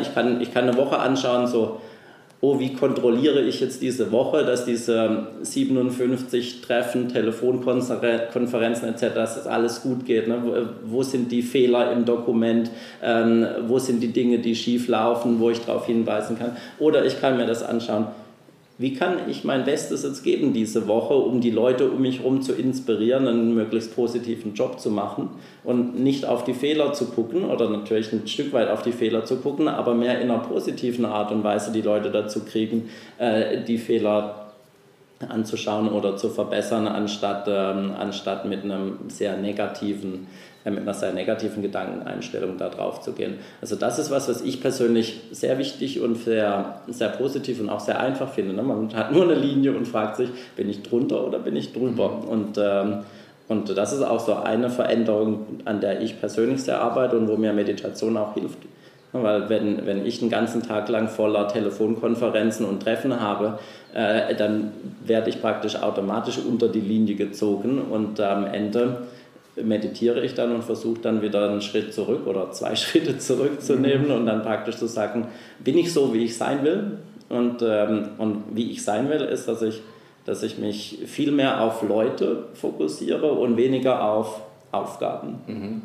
Ich, 0.00 0.14
kann, 0.14 0.40
ich 0.40 0.52
kann 0.52 0.68
eine 0.68 0.76
Woche 0.76 0.98
anschauen, 0.98 1.46
so, 1.46 1.80
oh, 2.42 2.58
wie 2.58 2.74
kontrolliere 2.74 3.40
ich 3.42 3.60
jetzt 3.60 3.82
diese 3.82 4.12
Woche, 4.12 4.44
dass 4.44 4.64
diese 4.64 5.26
57 5.42 6.60
Treffen, 6.60 7.08
Telefonkonferenzen 7.08 8.88
etc., 8.88 9.14
dass 9.14 9.34
das 9.34 9.46
alles 9.46 9.82
gut 9.82 10.04
geht. 10.06 10.28
Ne? 10.28 10.38
Wo, 10.42 10.96
wo, 10.96 11.02
sind 11.02 11.32
die 11.32 11.42
Fehler 11.42 11.90
im 11.92 12.04
Dokument? 12.04 12.70
Ähm, 13.02 13.46
wo 13.66 13.78
sind 13.78 14.00
die 14.02 14.12
Dinge, 14.12 14.38
die 14.38 14.54
schief 14.54 14.88
laufen, 14.88 15.40
wo 15.40 15.50
ich 15.50 15.60
darauf 15.60 15.86
hinweisen 15.86 16.38
kann? 16.38 16.56
Oder 16.78 17.04
ich 17.04 17.20
kann 17.20 17.36
mir 17.36 17.46
das 17.46 17.62
anschauen 17.62 18.06
wie 18.80 18.94
kann 18.94 19.28
ich 19.28 19.44
mein 19.44 19.66
Bestes 19.66 20.04
jetzt 20.04 20.22
geben 20.22 20.54
diese 20.54 20.88
Woche, 20.88 21.12
um 21.12 21.42
die 21.42 21.50
Leute 21.50 21.90
um 21.90 22.00
mich 22.00 22.20
herum 22.20 22.40
zu 22.40 22.54
inspirieren, 22.54 23.28
einen 23.28 23.54
möglichst 23.54 23.94
positiven 23.94 24.54
Job 24.54 24.80
zu 24.80 24.90
machen 24.90 25.28
und 25.64 26.00
nicht 26.00 26.24
auf 26.24 26.44
die 26.44 26.54
Fehler 26.54 26.94
zu 26.94 27.04
gucken 27.10 27.44
oder 27.44 27.68
natürlich 27.68 28.10
ein 28.10 28.26
Stück 28.26 28.54
weit 28.54 28.70
auf 28.70 28.80
die 28.80 28.92
Fehler 28.92 29.26
zu 29.26 29.36
gucken, 29.36 29.68
aber 29.68 29.92
mehr 29.92 30.18
in 30.22 30.30
einer 30.30 30.40
positiven 30.40 31.04
Art 31.04 31.30
und 31.30 31.44
Weise 31.44 31.72
die 31.72 31.82
Leute 31.82 32.10
dazu 32.10 32.42
kriegen, 32.42 32.88
äh, 33.18 33.62
die 33.64 33.76
Fehler 33.76 34.46
anzuschauen 35.28 35.90
oder 35.90 36.16
zu 36.16 36.30
verbessern, 36.30 36.88
anstatt, 36.88 37.44
ähm, 37.48 37.92
anstatt 37.98 38.46
mit 38.46 38.64
einem 38.64 38.96
sehr 39.08 39.36
negativen 39.36 40.26
mit 40.64 40.80
einer 40.80 40.94
sehr 40.94 41.12
negativen 41.12 41.62
Gedankeneinstellung 41.62 42.58
da 42.58 42.68
drauf 42.68 43.00
zu 43.00 43.12
gehen. 43.12 43.38
Also 43.62 43.76
das 43.76 43.98
ist 43.98 44.10
was, 44.10 44.28
was 44.28 44.42
ich 44.42 44.60
persönlich 44.60 45.20
sehr 45.30 45.56
wichtig 45.58 46.00
und 46.00 46.16
sehr, 46.16 46.82
sehr 46.88 47.08
positiv 47.08 47.60
und 47.60 47.70
auch 47.70 47.80
sehr 47.80 47.98
einfach 47.98 48.28
finde. 48.28 48.52
Ne? 48.52 48.62
Man 48.62 48.94
hat 48.94 49.12
nur 49.12 49.24
eine 49.24 49.34
Linie 49.34 49.72
und 49.72 49.88
fragt 49.88 50.16
sich, 50.16 50.28
bin 50.56 50.68
ich 50.68 50.82
drunter 50.82 51.26
oder 51.26 51.38
bin 51.38 51.56
ich 51.56 51.72
drüber? 51.72 52.20
Mhm. 52.22 52.28
Und, 52.28 52.58
ähm, 52.58 52.98
und 53.48 53.76
das 53.76 53.92
ist 53.92 54.02
auch 54.02 54.20
so 54.20 54.34
eine 54.34 54.68
Veränderung, 54.68 55.46
an 55.64 55.80
der 55.80 56.02
ich 56.02 56.20
persönlich 56.20 56.62
sehr 56.62 56.80
arbeite 56.80 57.16
und 57.16 57.28
wo 57.28 57.36
mir 57.36 57.52
Meditation 57.52 58.16
auch 58.16 58.34
hilft. 58.34 58.58
Weil 59.12 59.48
wenn, 59.48 59.86
wenn 59.86 60.06
ich 60.06 60.20
einen 60.20 60.30
ganzen 60.30 60.62
Tag 60.62 60.88
lang 60.88 61.08
voller 61.08 61.48
Telefonkonferenzen 61.48 62.64
und 62.64 62.82
Treffen 62.82 63.20
habe, 63.20 63.58
äh, 63.92 64.36
dann 64.36 64.72
werde 65.04 65.30
ich 65.30 65.40
praktisch 65.40 65.76
automatisch 65.76 66.38
unter 66.38 66.68
die 66.68 66.80
Linie 66.80 67.16
gezogen 67.16 67.80
und 67.80 68.20
am 68.20 68.46
Ende 68.46 69.08
meditiere 69.62 70.24
ich 70.24 70.34
dann 70.34 70.54
und 70.54 70.64
versuche 70.64 71.00
dann 71.00 71.22
wieder 71.22 71.50
einen 71.50 71.60
Schritt 71.60 71.92
zurück 71.94 72.26
oder 72.26 72.50
zwei 72.52 72.74
Schritte 72.76 73.18
zurückzunehmen 73.18 74.06
mhm. 74.06 74.14
und 74.14 74.26
dann 74.26 74.42
praktisch 74.42 74.76
zu 74.76 74.86
sagen, 74.86 75.28
bin 75.58 75.78
ich 75.78 75.92
so, 75.92 76.12
wie 76.14 76.24
ich 76.24 76.36
sein 76.36 76.64
will? 76.64 76.98
Und, 77.28 77.62
ähm, 77.62 78.08
und 78.18 78.42
wie 78.54 78.70
ich 78.70 78.82
sein 78.82 79.08
will, 79.08 79.20
ist, 79.20 79.46
dass 79.46 79.62
ich, 79.62 79.80
dass 80.24 80.42
ich 80.42 80.58
mich 80.58 80.98
viel 81.06 81.30
mehr 81.30 81.60
auf 81.62 81.82
Leute 81.82 82.48
fokussiere 82.54 83.32
und 83.32 83.56
weniger 83.56 84.04
auf 84.04 84.42
Aufgaben. 84.72 85.38
Mhm. 85.46 85.82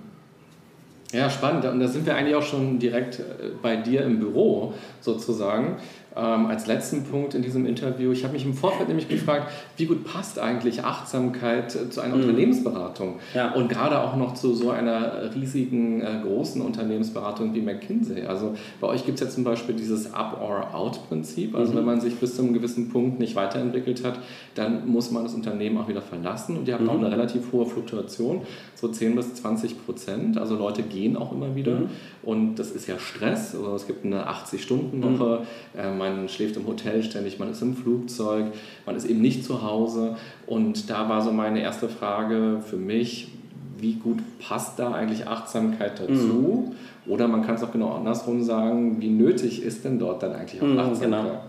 Ja, 1.12 1.30
spannend. 1.30 1.66
Und 1.66 1.80
da 1.80 1.88
sind 1.88 2.06
wir 2.06 2.16
eigentlich 2.16 2.36
auch 2.36 2.44
schon 2.44 2.80
direkt 2.80 3.20
äh, 3.20 3.24
bei 3.62 3.76
dir 3.78 4.04
im 4.04 4.20
Büro 4.20 4.74
sozusagen. 5.02 5.78
Ähm, 6.18 6.46
als 6.46 6.66
letzten 6.66 7.04
Punkt 7.04 7.34
in 7.34 7.42
diesem 7.42 7.66
Interview, 7.66 8.14
ich 8.14 8.24
habe 8.24 8.34
mich 8.34 8.46
im 8.46 8.54
Vorfeld 8.54 8.88
nämlich 8.88 9.10
gefragt, 9.10 9.52
wie 9.76 9.86
gut 9.86 10.06
passt 10.06 10.40
eigentlich 10.40 10.84
Achtsamkeit 10.84 11.76
äh, 11.76 11.90
zu 11.90 12.00
einer 12.00 12.16
mhm. 12.16 12.22
Unternehmensberatung 12.22 13.20
ja. 13.34 13.54
und 13.54 13.68
gerade 13.68 14.00
auch 14.00 14.16
noch 14.16 14.34
zu 14.34 14.54
so 14.54 14.70
einer 14.70 15.36
riesigen, 15.36 16.02
äh, 16.02 16.22
großen 16.24 16.62
Unternehmensberatung 16.62 17.54
wie 17.54 17.62
McKinsey. 17.62 18.26
Also 18.28 18.56
bei 18.80 18.88
euch 18.88 19.06
gibt 19.06 19.20
es 19.20 19.28
ja 19.28 19.30
zum 19.30 19.44
Beispiel 19.44 19.76
dieses 19.76 20.14
Up-or-Out-Prinzip. 20.14 21.54
Also 21.54 21.74
mhm. 21.74 21.78
wenn 21.78 21.86
man 21.86 22.02
sich 22.02 22.16
bis 22.16 22.36
zu 22.38 22.44
einem 22.44 22.54
gewissen 22.54 22.90
Punkt 22.90 23.20
nicht 23.20 23.36
weiterentwickelt 23.36 24.06
hat, 24.06 24.20
dann 24.56 24.88
muss 24.88 25.12
man 25.12 25.24
das 25.24 25.34
Unternehmen 25.34 25.78
auch 25.78 25.90
wieder 25.90 26.02
verlassen 26.02 26.56
und 26.56 26.68
ihr 26.68 26.76
habt 26.76 26.84
mhm. 26.84 26.92
auch 26.92 26.98
eine 26.98 27.12
relativ 27.12 27.52
hohe 27.52 27.66
Fluktuation, 27.66 28.44
so 28.74 28.88
10 28.88 29.18
bis 29.18 29.36
20 29.36 29.86
Prozent. 29.86 30.38
Also 30.38 30.56
Leute 30.56 30.82
gehen 30.82 31.18
auch 31.18 31.34
immer 31.34 31.56
wieder 31.56 31.82
mhm. 31.82 31.90
Und 32.26 32.56
das 32.56 32.72
ist 32.72 32.88
ja 32.88 32.98
Stress. 32.98 33.56
Also 33.56 33.76
es 33.76 33.86
gibt 33.86 34.04
eine 34.04 34.28
80-Stunden-Woche. 34.28 35.42
Mhm. 35.74 35.80
Äh, 35.80 35.92
man 35.94 36.28
schläft 36.28 36.58
im 36.58 36.66
Hotel 36.66 37.04
ständig, 37.04 37.38
man 37.38 37.52
ist 37.52 37.62
im 37.62 37.76
Flugzeug, 37.76 38.48
man 38.86 38.96
ist 38.96 39.06
eben 39.06 39.22
nicht 39.22 39.46
zu 39.46 39.62
Hause. 39.62 40.18
Und 40.48 40.90
da 40.90 41.08
war 41.08 41.22
so 41.22 41.32
meine 41.32 41.62
erste 41.62 41.88
Frage 41.88 42.62
für 42.66 42.78
mich, 42.78 43.30
wie 43.78 43.94
gut 43.94 44.20
passt 44.40 44.80
da 44.80 44.94
eigentlich 44.94 45.28
Achtsamkeit 45.28 46.00
dazu? 46.00 46.74
Mhm. 46.74 47.12
Oder 47.12 47.28
man 47.28 47.46
kann 47.46 47.56
es 47.56 47.64
auch 47.64 47.72
genau 47.72 47.94
andersrum 47.94 48.42
sagen, 48.42 49.00
wie 49.00 49.10
nötig 49.10 49.62
ist 49.62 49.86
denn 49.86 50.00
dort 50.00 50.24
dann 50.24 50.34
eigentlich 50.34 50.62
auch 50.62 50.68
mhm, 50.68 50.80
Achtsamkeit? 50.80 51.22
Genau, 51.22 51.42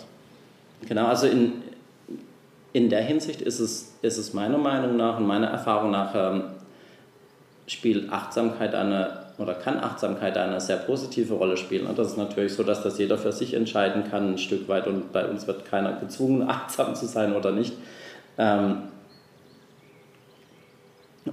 genau 0.86 1.06
also 1.06 1.26
in, 1.26 1.52
in 2.74 2.90
der 2.90 3.00
Hinsicht 3.00 3.40
ist 3.40 3.60
es, 3.60 3.94
ist 4.02 4.18
es 4.18 4.34
meiner 4.34 4.58
Meinung 4.58 4.98
nach 4.98 5.18
und 5.18 5.26
meiner 5.26 5.46
Erfahrung 5.46 5.90
nach 5.90 6.14
ähm, 6.14 6.42
spielt 7.66 8.12
Achtsamkeit 8.12 8.74
eine 8.74 9.25
oder 9.38 9.54
kann 9.54 9.78
Achtsamkeit 9.78 10.36
eine 10.38 10.60
sehr 10.60 10.76
positive 10.76 11.34
Rolle 11.34 11.56
spielen. 11.56 11.86
Und 11.86 11.98
das 11.98 12.08
ist 12.08 12.16
natürlich 12.16 12.54
so, 12.54 12.62
dass 12.62 12.82
das 12.82 12.98
jeder 12.98 13.18
für 13.18 13.32
sich 13.32 13.54
entscheiden 13.54 14.04
kann, 14.10 14.32
ein 14.32 14.38
Stück 14.38 14.68
weit. 14.68 14.86
Und 14.86 15.12
bei 15.12 15.26
uns 15.26 15.46
wird 15.46 15.66
keiner 15.66 15.92
gezwungen, 15.94 16.42
achtsam 16.48 16.94
zu 16.94 17.06
sein 17.06 17.34
oder 17.34 17.52
nicht. 17.52 17.74
Ähm, 18.38 18.84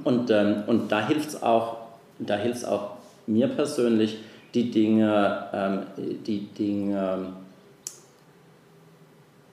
und, 0.04 0.30
ähm, 0.32 0.64
und 0.68 0.92
da 0.92 1.08
hilft 1.08 1.30
es 1.30 1.44
auch, 1.44 1.78
auch 2.68 2.92
mir 3.28 3.48
persönlich, 3.48 4.18
die 4.54 4.70
Dinge, 4.70 5.48
ähm, 5.54 5.80
die 5.98 6.48
Dinge 6.48 7.28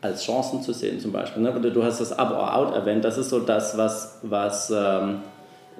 als 0.01 0.25
Chancen 0.25 0.63
zu 0.63 0.73
sehen, 0.73 0.99
zum 0.99 1.13
Beispiel. 1.13 1.43
Ne? 1.43 1.53
Du 1.53 1.85
hast 1.85 2.01
das 2.01 2.13
Up 2.13 2.31
or 2.31 2.55
Out 2.55 2.75
erwähnt, 2.75 3.05
das 3.05 3.19
ist 3.19 3.29
so 3.29 3.41
das, 3.41 3.77
was, 3.77 4.19
was 4.23 4.73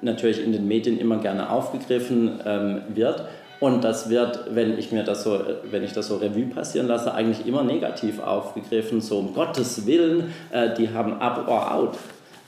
natürlich 0.01 0.43
in 0.43 0.51
den 0.51 0.67
Medien 0.67 0.99
immer 0.99 1.17
gerne 1.17 1.49
aufgegriffen 1.49 2.39
ähm, 2.45 2.81
wird. 2.93 3.25
Und 3.59 3.83
das 3.83 4.09
wird, 4.09 4.55
wenn 4.55 4.79
ich 4.79 4.91
mir 4.91 5.03
das 5.03 5.23
so, 5.23 5.39
wenn 5.69 5.83
ich 5.83 5.93
das 5.93 6.07
so 6.07 6.17
Revue 6.17 6.47
passieren 6.47 6.87
lasse, 6.87 7.13
eigentlich 7.13 7.45
immer 7.45 7.63
negativ 7.63 8.19
aufgegriffen. 8.19 9.01
So 9.01 9.19
um 9.19 9.35
Gottes 9.35 9.85
Willen, 9.85 10.33
äh, 10.51 10.73
die 10.73 10.89
haben 10.89 11.21
up 11.21 11.47
or 11.47 11.71
out. 11.71 11.97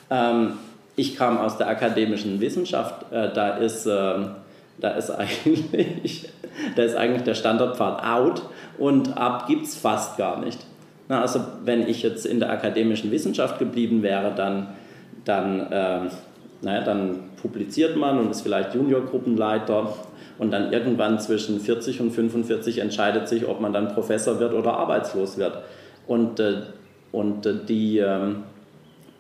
Ähm, 0.10 0.54
ich 0.96 1.16
kam 1.16 1.38
aus 1.38 1.58
der 1.58 1.68
akademischen 1.68 2.42
Wissenschaft, 2.42 3.12
äh, 3.12 3.32
da 3.32 3.58
ist, 3.58 3.86
äh, 3.86 4.16
da 4.80 4.90
ist 4.90 5.12
eigentlich, 5.12 6.30
da 6.76 6.84
ist 6.84 6.96
eigentlich 6.96 7.24
der 7.24 7.36
Standardpfad 7.36 8.04
out 8.04 8.42
und 8.78 9.18
up 9.18 9.48
gibt 9.48 9.66
es 9.66 9.76
fast 9.76 10.18
gar 10.18 10.40
nicht. 10.40 10.60
Na, 11.10 11.22
also 11.22 11.42
wenn 11.64 11.88
ich 11.88 12.02
jetzt 12.02 12.26
in 12.26 12.40
der 12.40 12.50
akademischen 12.50 13.12
Wissenschaft 13.12 13.60
geblieben 13.60 14.02
wäre, 14.02 14.34
dann, 14.36 14.70
dann 15.26 15.68
ähm, 15.72 16.08
naja, 16.62 16.82
dann 16.82 17.20
publiziert 17.44 17.96
man 17.96 18.18
und 18.18 18.32
ist 18.32 18.42
vielleicht 18.42 18.74
Juniorgruppenleiter 18.74 19.94
und 20.40 20.52
dann 20.52 20.74
irgendwann 20.74 21.20
zwischen 21.20 21.60
40 21.60 22.02
und 22.02 22.12
45 22.12 22.80
entscheidet 22.80 23.28
sich, 23.28 23.48
ob 23.48 23.62
man 23.62 23.72
dann 23.72 23.94
Professor 23.94 24.40
wird 24.40 24.54
oder 24.54 24.74
arbeitslos 24.74 25.38
wird. 25.38 25.60
Und, 26.08 26.40
äh, 26.40 26.62
und, 27.12 27.46
äh, 27.46 27.54
die, 27.68 28.00
ähm, 28.00 28.44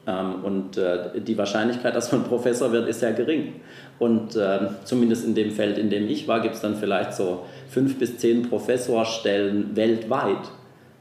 ähm, 0.07 0.35
und 0.43 0.77
äh, 0.77 1.21
die 1.21 1.37
Wahrscheinlichkeit, 1.37 1.95
dass 1.95 2.11
man 2.11 2.23
Professor 2.29 2.71
wird, 2.71 2.89
ist 2.89 3.01
sehr 3.01 3.13
gering. 3.13 3.55
Und 3.99 4.35
äh, 4.35 4.59
zumindest 4.85 5.25
in 5.25 5.35
dem 5.35 5.51
Feld, 5.51 5.77
in 5.77 5.91
dem 5.91 6.07
ich 6.07 6.27
war, 6.27 6.41
gibt 6.41 6.55
es 6.55 6.61
dann 6.61 6.75
vielleicht 6.75 7.13
so 7.13 7.45
fünf 7.69 7.99
bis 7.99 8.17
zehn 8.17 8.49
Professorstellen 8.49 9.75
weltweit 9.75 10.49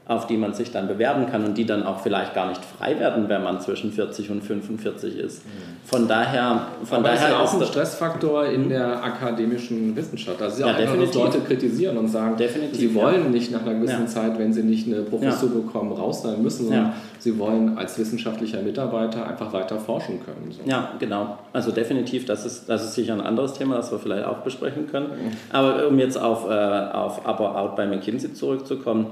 auf 0.09 0.27
die 0.27 0.37
man 0.37 0.53
sich 0.53 0.73
dann 0.73 0.89
bewerben 0.89 1.27
kann 1.31 1.45
und 1.45 1.57
die 1.57 1.65
dann 1.65 1.85
auch 1.85 2.01
vielleicht 2.01 2.35
gar 2.35 2.49
nicht 2.49 2.61
frei 2.65 2.99
werden, 2.99 3.29
wenn 3.29 3.43
man 3.45 3.61
zwischen 3.61 3.93
40 3.93 4.31
und 4.31 4.43
45 4.43 5.17
ist. 5.17 5.43
Von 5.85 6.09
daher, 6.09 6.67
von 6.85 6.99
Aber 6.99 7.09
daher 7.09 7.29
ist 7.29 7.33
ja 7.33 7.39
auch 7.39 7.55
ein 7.55 7.67
Stressfaktor 7.67 8.47
in 8.47 8.69
der 8.69 9.03
akademischen 9.03 9.95
Wissenschaft. 9.95 10.41
Ist 10.41 10.59
ja, 10.59 10.67
ja. 10.67 10.75
Einfach, 10.75 10.99
dass 10.99 11.15
Leute 11.15 11.39
kritisieren 11.41 11.97
und 11.99 12.09
sagen, 12.09 12.37
definitiv, 12.37 12.79
sie 12.79 12.95
wollen 12.95 13.25
ja. 13.25 13.31
nicht 13.31 13.53
nach 13.53 13.63
einer 13.63 13.75
gewissen 13.75 14.03
ja. 14.03 14.07
Zeit, 14.07 14.39
wenn 14.39 14.53
sie 14.53 14.65
nicht 14.65 14.89
eine 14.89 15.03
Professur 15.03 15.51
bekommen, 15.51 15.93
raus 15.93 16.23
sein 16.23 16.43
müssen, 16.43 16.67
sondern 16.67 16.95
sie 17.21 17.39
wollen 17.39 17.79
als 17.79 17.97
wissenschaftlicher 17.97 18.61
Mitarbeiter 18.61 19.29
einfach 19.29 19.53
weiter 19.53 19.79
forschen 19.79 20.19
können. 20.25 20.51
So. 20.51 20.69
Ja, 20.69 20.95
genau. 20.99 21.39
Also 21.53 21.71
definitiv, 21.71 22.27
das 22.27 22.45
ist, 22.45 22.69
das 22.69 22.83
ist 22.85 22.95
sicher 22.95 23.13
ein 23.13 23.21
anderes 23.21 23.53
Thema, 23.55 23.77
das 23.77 23.93
wir 23.93 24.01
vielleicht 24.01 24.27
auch 24.27 24.39
besprechen 24.39 24.89
können. 24.89 25.07
Aber 25.53 25.87
um 25.87 25.97
jetzt 26.01 26.21
auf, 26.21 26.49
äh, 26.49 26.53
auf 26.53 27.25
Aber 27.25 27.57
Out 27.57 27.77
bei 27.77 27.87
McKinsey 27.87 28.35
zurückzukommen, 28.35 29.07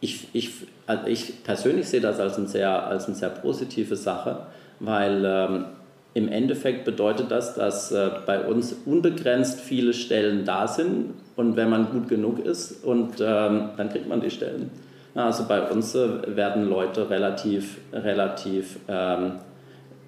ich, 0.00 0.28
ich, 0.32 0.50
also 0.86 1.06
ich 1.06 1.44
persönlich 1.44 1.88
sehe 1.88 2.00
das 2.00 2.18
als, 2.18 2.38
ein 2.38 2.46
sehr, 2.46 2.86
als 2.86 3.06
eine 3.06 3.16
sehr 3.16 3.28
positive 3.28 3.96
Sache, 3.96 4.46
weil 4.78 5.22
ähm, 5.24 5.64
im 6.14 6.28
Endeffekt 6.28 6.84
bedeutet 6.84 7.30
das, 7.30 7.54
dass 7.54 7.92
äh, 7.92 8.10
bei 8.26 8.44
uns 8.44 8.74
unbegrenzt 8.84 9.60
viele 9.60 9.92
Stellen 9.92 10.44
da 10.44 10.66
sind 10.66 11.14
und 11.36 11.56
wenn 11.56 11.70
man 11.70 11.90
gut 11.90 12.08
genug 12.08 12.44
ist 12.44 12.84
und 12.84 13.20
ähm, 13.20 13.70
dann 13.76 13.88
kriegt 13.90 14.08
man 14.08 14.20
die 14.20 14.30
Stellen. 14.30 14.70
Also 15.14 15.44
bei 15.46 15.62
uns 15.62 15.94
äh, 15.94 16.36
werden 16.36 16.68
Leute 16.68 17.10
relativ, 17.10 17.78
relativ 17.92 18.78
ähm, 18.88 19.32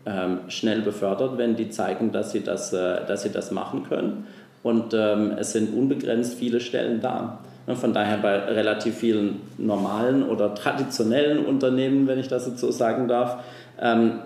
ähm, 0.07 0.41
schnell 0.49 0.81
befördert, 0.81 1.39
wenn 1.39 1.55
die 1.55 1.71
zeigen, 1.71 2.13
dass 2.13 2.33
sie 2.33 2.43
das, 2.43 2.73
äh, 2.73 3.05
dass 3.07 3.23
sie 3.23 3.31
das 3.31 3.51
machen 3.51 3.85
können. 3.89 4.27
Und 4.63 4.95
ähm, 4.95 5.33
es 5.39 5.53
sind 5.53 5.77
unbegrenzt 5.77 6.35
viele 6.35 6.61
Stellen 6.61 7.01
da. 7.01 7.41
Ne, 7.73 7.77
von 7.77 7.93
daher 7.95 8.19
bei 8.19 8.39
relativ 8.39 8.97
vielen 8.97 9.41
normalen 9.57 10.29
oder 10.29 10.55
traditionellen 10.55 11.45
Unternehmen, 11.45 12.07
wenn 12.07 12.19
ich 12.19 12.29
das 12.29 12.47
jetzt 12.47 12.61
so 12.61 12.71
sagen 12.71 13.09
darf, 13.09 13.39
ähm, 13.81 14.21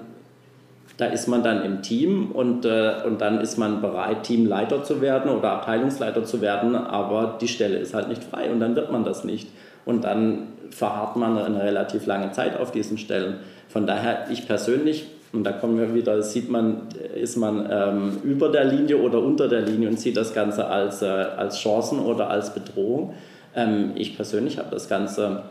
da 0.97 1.07
ist 1.07 1.29
man 1.29 1.45
dann 1.45 1.63
im 1.63 1.83
Team 1.83 2.33
und, 2.33 2.65
äh, 2.65 2.95
und 3.07 3.21
dann 3.21 3.41
ist 3.41 3.59
man 3.59 3.81
bereit, 3.83 4.25
Teamleiter 4.25 4.83
zu 4.83 5.01
werden 5.01 5.31
oder 5.31 5.53
Abteilungsleiter 5.53 6.25
zu 6.25 6.41
werden, 6.41 6.75
aber 6.75 7.39
die 7.41 7.49
Stelle 7.49 7.77
ist 7.77 7.95
halt 7.95 8.09
nicht 8.09 8.25
frei 8.25 8.51
und 8.51 8.61
dann 8.61 8.75
wird 8.75 8.91
man 8.91 9.05
das 9.05 9.23
nicht. 9.23 9.49
Und 9.85 10.05
dann 10.05 10.49
verharrt 10.71 11.17
man 11.17 11.39
eine 11.39 11.63
relativ 11.63 12.07
lange 12.07 12.33
Zeit 12.33 12.59
auf 12.59 12.73
diesen 12.73 12.99
Stellen. 12.99 13.37
Von 13.69 13.87
daher, 13.87 14.27
ich 14.31 14.47
persönlich 14.49 15.07
und 15.33 15.45
da 15.45 15.53
kommen 15.53 15.79
wir 15.79 15.95
wieder, 15.95 16.23
sieht 16.23 16.51
man, 16.51 16.89
ist 17.15 17.37
man 17.37 17.69
ähm, 17.71 18.19
über 18.25 18.49
der 18.49 18.65
Linie 18.65 18.97
oder 18.97 19.21
unter 19.21 19.49
der 19.49 19.61
Linie 19.61 19.91
und 19.91 20.01
sieht 20.01 20.17
das 20.17 20.33
Ganze 20.33 20.67
als, 20.67 21.03
äh, 21.03 21.07
als 21.07 21.59
Chancen 21.59 22.01
oder 22.01 22.31
als 22.31 22.55
Bedrohung. 22.55 23.13
Ähm, 23.57 23.93
ich 23.97 24.15
persönlich 24.15 24.59
habe 24.59 24.71
das 24.71 24.89
Ganze 24.89 25.43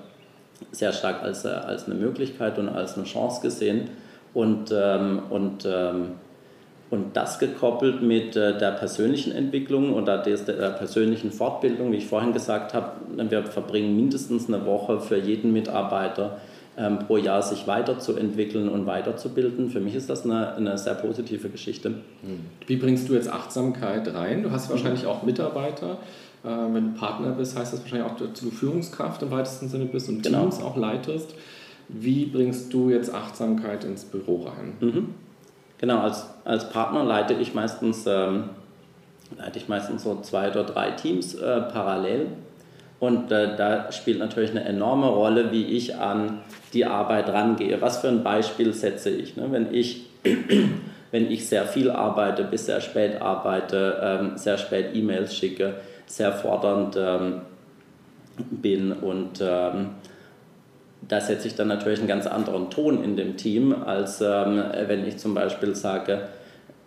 sehr 0.71 0.93
stark 0.93 1.23
als, 1.23 1.43
äh, 1.43 1.49
als 1.49 1.85
eine 1.85 1.95
Möglichkeit 1.95 2.57
und 2.57 2.69
als 2.69 2.95
eine 2.95 3.05
Chance 3.05 3.41
gesehen. 3.41 3.89
Und, 4.33 4.73
ähm, 4.73 5.23
und, 5.29 5.65
ähm, 5.65 6.11
und 6.91 7.17
das 7.17 7.39
gekoppelt 7.39 8.01
mit 8.01 8.35
äh, 8.35 8.57
der 8.57 8.71
persönlichen 8.71 9.33
Entwicklung 9.33 9.93
oder 9.93 10.19
der, 10.19 10.37
der 10.37 10.69
persönlichen 10.69 11.31
Fortbildung, 11.31 11.91
wie 11.91 11.97
ich 11.97 12.05
vorhin 12.05 12.31
gesagt 12.31 12.73
habe, 12.73 12.91
wir 13.29 13.43
verbringen 13.43 13.95
mindestens 13.95 14.47
eine 14.47 14.65
Woche 14.65 14.99
für 14.99 15.17
jeden 15.17 15.51
Mitarbeiter 15.51 16.37
ähm, 16.77 16.99
pro 16.99 17.17
Jahr 17.17 17.41
sich 17.41 17.67
weiterzuentwickeln 17.67 18.67
und 18.67 18.85
weiterzubilden. 18.85 19.69
Für 19.69 19.79
mich 19.79 19.95
ist 19.95 20.09
das 20.09 20.25
eine, 20.25 20.55
eine 20.55 20.77
sehr 20.77 20.95
positive 20.95 21.49
Geschichte. 21.49 21.89
Hm. 21.89 22.01
Wie 22.67 22.75
bringst 22.75 23.07
du 23.07 23.13
jetzt 23.13 23.31
Achtsamkeit 23.31 24.13
rein? 24.13 24.43
Du 24.43 24.51
hast 24.51 24.69
wahrscheinlich 24.69 25.03
mhm. 25.03 25.09
auch 25.09 25.23
Mitarbeiter. 25.23 25.97
Äh, 26.45 26.73
wenn 26.73 26.93
du 26.93 26.99
Partner 26.99 27.31
bist, 27.31 27.58
heißt 27.58 27.73
das 27.73 27.81
wahrscheinlich 27.81 28.10
auch, 28.10 28.17
dass 28.17 28.39
du 28.39 28.51
Führungskraft 28.51 29.21
im 29.21 29.31
weitesten 29.31 29.67
Sinne 29.67 29.86
bist 29.86 30.10
und 30.10 30.23
genau. 30.23 30.41
Teams 30.41 30.62
auch 30.62 30.77
leitest. 30.77 31.34
Wie 31.88 32.25
bringst 32.25 32.73
du 32.73 32.89
jetzt 32.89 33.13
Achtsamkeit 33.13 33.84
ins 33.84 34.05
Büro 34.05 34.47
rein? 34.47 34.73
Mhm. 34.79 35.10
Genau, 35.77 35.99
als, 35.99 36.27
als 36.45 36.69
Partner 36.69 37.03
leite 37.03 37.34
ich 37.34 37.53
meistens, 37.53 38.05
ähm, 38.08 38.45
leite 39.38 39.60
ich 39.60 39.67
meistens 39.67 40.03
so 40.03 40.19
zwei 40.21 40.49
oder 40.49 40.63
drei 40.63 40.91
Teams 40.91 41.36
äh, 41.36 41.62
parallel. 41.62 42.27
Und 42.99 43.31
äh, 43.31 43.55
da 43.55 43.91
spielt 43.91 44.19
natürlich 44.19 44.51
eine 44.51 44.63
enorme 44.63 45.08
Rolle, 45.08 45.51
wie 45.51 45.65
ich 45.65 45.95
an 45.95 46.39
die 46.73 46.86
Arbeit 46.86 47.29
rangehe. 47.29 47.81
Was 47.81 47.99
für 47.99 48.08
ein 48.08 48.23
Beispiel 48.23 48.73
setze 48.73 49.10
ich? 49.10 49.36
Ne? 49.36 49.47
Wenn 49.51 49.73
ich 49.73 50.05
wenn 51.15 51.31
ich 51.31 51.47
sehr 51.47 51.65
viel 51.65 51.91
arbeite, 51.91 52.43
bis 52.43 52.65
sehr 52.65 52.81
spät 52.81 53.21
arbeite, 53.21 53.99
ähm, 54.01 54.38
sehr 54.38 54.58
spät 54.58 54.88
E-Mails 54.93 55.34
schicke, 55.34 55.75
sehr 56.05 56.31
fordernd 56.31 56.95
ähm, 56.97 57.41
bin. 58.49 58.91
Und 58.91 59.41
ähm, 59.41 59.89
da 61.07 61.21
setze 61.21 61.47
ich 61.47 61.55
dann 61.55 61.67
natürlich 61.67 61.99
einen 61.99 62.07
ganz 62.07 62.27
anderen 62.27 62.69
Ton 62.69 63.03
in 63.03 63.15
dem 63.15 63.37
Team, 63.37 63.75
als 63.85 64.21
ähm, 64.21 64.63
wenn 64.87 65.05
ich 65.05 65.17
zum 65.17 65.33
Beispiel 65.33 65.75
sage, 65.75 66.27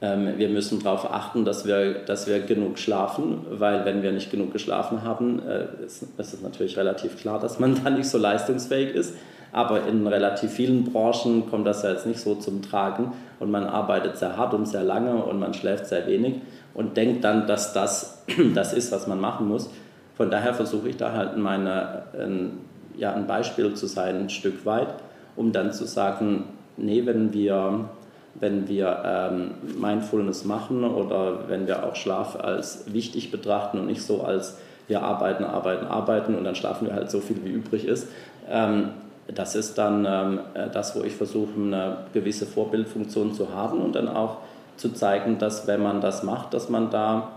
ähm, 0.00 0.34
wir 0.36 0.48
müssen 0.48 0.82
darauf 0.82 1.12
achten, 1.12 1.44
dass 1.44 1.66
wir, 1.66 1.94
dass 2.04 2.26
wir 2.26 2.40
genug 2.40 2.78
schlafen, 2.78 3.44
weil 3.50 3.84
wenn 3.84 4.02
wir 4.02 4.12
nicht 4.12 4.30
genug 4.30 4.52
geschlafen 4.52 5.02
haben, 5.02 5.42
äh, 5.46 5.84
ist, 5.84 6.02
ist 6.02 6.34
es 6.34 6.42
natürlich 6.42 6.76
relativ 6.76 7.16
klar, 7.16 7.40
dass 7.40 7.58
man 7.58 7.80
dann 7.84 7.94
nicht 7.94 8.08
so 8.08 8.18
leistungsfähig 8.18 8.94
ist. 8.94 9.14
Aber 9.50 9.86
in 9.86 10.06
relativ 10.06 10.52
vielen 10.52 10.84
Branchen 10.84 11.48
kommt 11.48 11.66
das 11.66 11.82
ja 11.82 11.90
jetzt 11.90 12.06
nicht 12.06 12.20
so 12.20 12.34
zum 12.34 12.60
Tragen. 12.60 13.12
Und 13.40 13.50
man 13.50 13.64
arbeitet 13.64 14.18
sehr 14.18 14.36
hart 14.36 14.52
und 14.52 14.66
sehr 14.66 14.82
lange 14.82 15.14
und 15.24 15.38
man 15.38 15.54
schläft 15.54 15.86
sehr 15.86 16.06
wenig 16.06 16.34
und 16.78 16.96
denkt 16.96 17.24
dann, 17.24 17.48
dass 17.48 17.72
das 17.72 18.22
das 18.54 18.72
ist, 18.72 18.92
was 18.92 19.08
man 19.08 19.20
machen 19.20 19.48
muss. 19.48 19.68
Von 20.16 20.30
daher 20.30 20.54
versuche 20.54 20.88
ich 20.88 20.96
da 20.96 21.12
halt 21.12 21.36
meine, 21.36 22.04
ein, 22.16 22.60
ja, 22.96 23.12
ein 23.12 23.26
Beispiel 23.26 23.74
zu 23.74 23.86
sein, 23.86 24.16
ein 24.16 24.30
Stück 24.30 24.64
weit, 24.64 24.94
um 25.34 25.50
dann 25.50 25.72
zu 25.72 25.86
sagen, 25.86 26.44
nee, 26.76 27.04
wenn 27.04 27.32
wir, 27.32 27.88
wenn 28.36 28.68
wir 28.68 29.02
ähm, 29.04 29.50
Mindfulness 29.80 30.44
machen 30.44 30.84
oder 30.84 31.48
wenn 31.48 31.66
wir 31.66 31.84
auch 31.84 31.96
Schlaf 31.96 32.36
als 32.36 32.92
wichtig 32.92 33.32
betrachten 33.32 33.80
und 33.80 33.86
nicht 33.86 34.02
so 34.02 34.22
als 34.22 34.58
wir 34.86 35.02
arbeiten, 35.02 35.42
arbeiten, 35.42 35.84
arbeiten 35.84 36.36
und 36.36 36.44
dann 36.44 36.54
schlafen 36.54 36.86
wir 36.86 36.94
halt 36.94 37.10
so 37.10 37.18
viel, 37.18 37.44
wie 37.44 37.50
übrig 37.50 37.86
ist, 37.86 38.06
ähm, 38.48 38.90
das 39.26 39.56
ist 39.56 39.78
dann 39.78 40.06
ähm, 40.08 40.40
äh, 40.54 40.70
das, 40.70 40.94
wo 40.94 41.02
ich 41.02 41.16
versuche, 41.16 41.54
eine 41.56 41.96
gewisse 42.12 42.46
Vorbildfunktion 42.46 43.34
zu 43.34 43.52
haben 43.52 43.80
und 43.80 43.96
dann 43.96 44.06
auch 44.06 44.38
zu 44.78 44.94
zeigen, 44.94 45.38
dass 45.38 45.66
wenn 45.66 45.82
man 45.82 46.00
das 46.00 46.22
macht, 46.22 46.54
dass 46.54 46.68
man 46.68 46.90
da, 46.90 47.32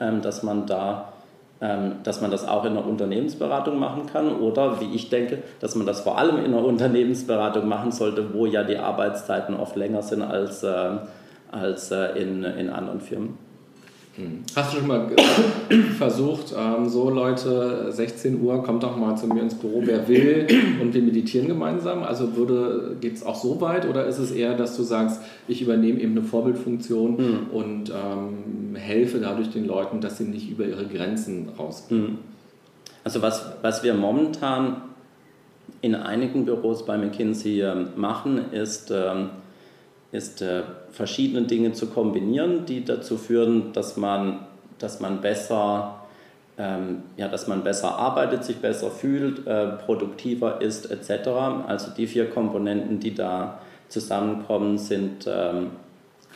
ähm, 0.00 0.22
dass 0.22 0.42
man 0.42 0.66
da 0.66 1.12
ähm, 1.60 1.96
dass 2.02 2.20
man 2.20 2.30
das 2.30 2.46
auch 2.46 2.64
in 2.64 2.74
der 2.74 2.84
Unternehmensberatung 2.84 3.78
machen 3.78 4.06
kann 4.06 4.36
oder 4.36 4.80
wie 4.80 4.94
ich 4.94 5.08
denke, 5.08 5.42
dass 5.60 5.76
man 5.76 5.86
das 5.86 6.00
vor 6.00 6.18
allem 6.18 6.44
in 6.44 6.52
der 6.52 6.62
Unternehmensberatung 6.62 7.68
machen 7.68 7.92
sollte, 7.92 8.34
wo 8.34 8.44
ja 8.44 8.64
die 8.64 8.76
Arbeitszeiten 8.76 9.54
oft 9.54 9.76
länger 9.76 10.02
sind 10.02 10.22
als, 10.22 10.62
äh, 10.62 10.90
als 11.52 11.90
äh, 11.90 12.20
in, 12.20 12.44
in 12.44 12.70
anderen 12.70 13.00
Firmen. 13.00 13.38
Hm. 14.16 14.44
Hast 14.54 14.72
du 14.72 14.78
schon 14.78 14.86
mal 14.86 15.10
versucht, 15.98 16.54
ähm, 16.56 16.88
so 16.88 17.10
Leute, 17.10 17.90
16 17.90 18.40
Uhr, 18.40 18.62
kommt 18.62 18.84
doch 18.84 18.96
mal 18.96 19.16
zu 19.16 19.26
mir 19.26 19.42
ins 19.42 19.56
Büro, 19.56 19.82
wer 19.84 20.06
will, 20.06 20.46
und 20.80 20.94
wir 20.94 21.02
meditieren 21.02 21.48
gemeinsam? 21.48 22.04
Also 22.04 22.28
geht 23.00 23.14
es 23.14 23.24
auch 23.24 23.34
so 23.34 23.60
weit 23.60 23.88
oder 23.88 24.06
ist 24.06 24.18
es 24.18 24.30
eher, 24.30 24.56
dass 24.56 24.76
du 24.76 24.84
sagst, 24.84 25.20
ich 25.48 25.62
übernehme 25.62 26.00
eben 26.00 26.12
eine 26.12 26.22
Vorbildfunktion 26.22 27.16
mhm. 27.16 27.46
und 27.52 27.90
ähm, 27.90 28.76
helfe 28.76 29.18
dadurch 29.18 29.50
den 29.50 29.66
Leuten, 29.66 30.00
dass 30.00 30.18
sie 30.18 30.24
nicht 30.24 30.48
über 30.48 30.64
ihre 30.64 30.86
Grenzen 30.86 31.48
rausgehen? 31.58 32.02
Mhm. 32.02 32.18
Also 33.02 33.20
was, 33.20 33.52
was 33.62 33.82
wir 33.82 33.94
momentan 33.94 34.76
in 35.80 35.94
einigen 35.94 36.44
Büros 36.44 36.86
bei 36.86 36.96
McKinsey 36.96 37.62
ähm, 37.62 37.88
machen, 37.96 38.52
ist, 38.52 38.90
ähm, 38.90 39.30
ist 40.14 40.40
äh, 40.42 40.62
verschiedene 40.90 41.46
Dinge 41.46 41.72
zu 41.72 41.88
kombinieren, 41.88 42.66
die 42.66 42.84
dazu 42.84 43.18
führen, 43.18 43.72
dass 43.72 43.96
man, 43.96 44.46
dass 44.78 45.00
man 45.00 45.20
besser 45.20 46.04
ähm, 46.56 47.02
ja, 47.16 47.28
dass 47.28 47.48
man 47.48 47.64
besser 47.64 47.98
arbeitet, 47.98 48.44
sich 48.44 48.56
besser 48.58 48.90
fühlt, 48.90 49.46
äh, 49.46 49.72
produktiver 49.84 50.60
ist 50.60 50.90
etc. 50.90 51.28
Also 51.66 51.90
die 51.90 52.06
vier 52.06 52.30
Komponenten, 52.30 53.00
die 53.00 53.14
da 53.14 53.58
zusammenkommen, 53.88 54.78
sind, 54.78 55.26
ähm, 55.26 55.70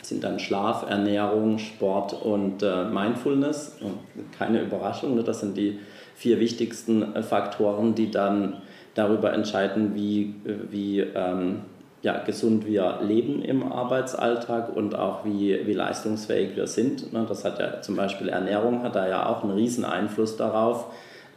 sind 0.01 0.23
dann 0.23 0.39
Schlaf, 0.39 0.89
Ernährung, 0.89 1.57
Sport 1.57 2.13
und 2.13 2.63
äh, 2.63 2.85
Mindfulness. 2.85 3.77
Und 3.79 3.97
keine 4.37 4.61
Überraschung, 4.61 5.15
ne? 5.15 5.23
das 5.23 5.39
sind 5.39 5.55
die 5.55 5.79
vier 6.15 6.39
wichtigsten 6.39 7.15
äh, 7.15 7.23
Faktoren, 7.23 7.95
die 7.95 8.11
dann 8.11 8.61
darüber 8.95 9.33
entscheiden, 9.33 9.95
wie, 9.95 10.35
äh, 10.45 10.55
wie 10.69 10.99
ähm, 10.99 11.61
ja, 12.01 12.17
gesund 12.23 12.65
wir 12.65 12.99
leben 13.01 13.41
im 13.41 13.71
Arbeitsalltag 13.71 14.75
und 14.75 14.95
auch 14.95 15.25
wie, 15.25 15.65
wie 15.65 15.73
leistungsfähig 15.73 16.55
wir 16.55 16.67
sind. 16.67 17.11
Ne, 17.11 17.25
das 17.27 17.43
hat 17.43 17.59
ja 17.59 17.81
zum 17.81 17.95
Beispiel 17.95 18.29
Ernährung 18.29 18.83
hat 18.83 18.95
da 18.95 19.07
ja 19.07 19.25
auch 19.25 19.43
einen 19.43 19.53
riesen 19.53 19.83
Einfluss 19.83 20.37
darauf, 20.37 20.85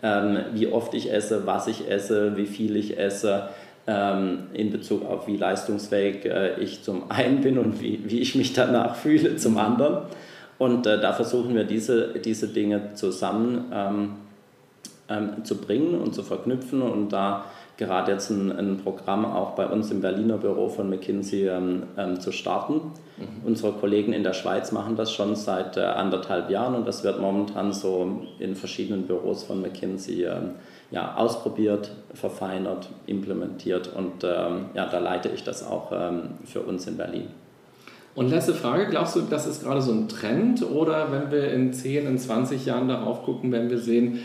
ähm, 0.03 0.38
wie 0.53 0.68
oft 0.68 0.94
ich 0.94 1.12
esse, 1.12 1.46
was 1.46 1.66
ich 1.66 1.90
esse, 1.90 2.37
wie 2.37 2.46
viel 2.46 2.77
ich 2.77 2.98
esse, 2.98 3.48
ähm, 3.88 4.44
in 4.53 4.70
Bezug 4.70 5.05
auf 5.05 5.27
wie 5.27 5.37
leistungsfähig 5.37 6.25
äh, 6.25 6.61
ich 6.61 6.85
zum 6.85 7.11
einen 7.11 7.40
bin 7.40 7.59
und 7.59 7.81
wie, 7.81 8.01
wie 8.05 8.20
ich 8.20 8.37
mich 8.37 8.53
danach 8.53 8.94
fühle 8.94 9.37
zum 9.37 9.59
anderen. 9.59 10.05
Und 10.59 10.87
äh, 10.87 11.01
da 11.01 11.12
versuchen 11.12 11.57
wir 11.57 11.64
diese, 11.64 12.14
diese 12.20 12.46
Dinge 12.46 12.94
zusammen 12.94 14.21
ähm, 15.12 15.44
zu 15.44 15.59
bringen 15.59 16.01
und 16.01 16.14
zu 16.14 16.22
verknüpfen 16.22 16.83
und 16.83 17.11
da 17.12 17.44
gerade 17.77 18.12
jetzt 18.12 18.31
ein, 18.31 18.53
ein, 18.53 18.79
Programm 18.79 19.25
auch 19.25 19.53
bei 19.53 19.66
uns 19.66 19.90
im 19.90 20.01
Berliner 20.01 20.38
Büro 20.38 20.68
von 20.68 20.88
McKinsey 20.88 21.48
ähm, 21.48 21.85
ähm, 21.96 22.20
zu 22.20 22.31
starten. 22.31 22.75
Mhm. 23.16 23.46
Unsere 23.46 23.72
Kollegen 23.72 24.12
in 24.12 24.22
der 24.22 24.35
Schweiz 24.35 24.72
machen 24.72 24.96
das 24.96 25.12
schon 25.12 25.35
seit 25.35 25.77
äh, 25.77 25.81
anderthalb 25.81 26.51
Jahren 26.51 26.75
und 26.75 26.87
das 26.87 27.03
wird 27.03 27.20
momentan 27.20 27.72
so 27.72 28.22
in 28.38 28.55
verschiedenen 28.55 29.07
Büros 29.07 29.42
von 29.44 29.61
McKinsey 29.61 30.25
ähm, 30.25 30.51
ja, 30.90 31.14
ausprobiert, 31.16 31.90
verfeinert, 32.14 32.88
implementiert 33.07 33.90
und 33.94 34.22
ähm, 34.22 34.66
ja, 34.75 34.87
da 34.87 34.98
leite 34.98 35.31
ich 35.31 35.42
das 35.42 35.66
auch 35.66 35.90
ähm, 35.92 36.31
für 36.44 36.61
uns 36.61 36.87
in 36.87 36.96
Berlin. 36.96 37.29
Und 38.14 38.29
letzte 38.29 38.53
Frage, 38.53 38.88
glaubst 38.88 39.16
du, 39.16 39.22
das 39.22 39.46
ist 39.46 39.62
gerade 39.62 39.81
so 39.81 39.90
ein 39.90 40.07
Trend 40.07 40.62
oder 40.70 41.11
wenn 41.11 41.31
wir 41.31 41.51
in 41.51 41.72
10, 41.72 42.07
in 42.07 42.18
20 42.18 42.66
Jahren 42.66 42.88
darauf 42.88 43.25
gucken, 43.25 43.53
wenn 43.53 43.70
wir 43.70 43.79
sehen, 43.79 44.20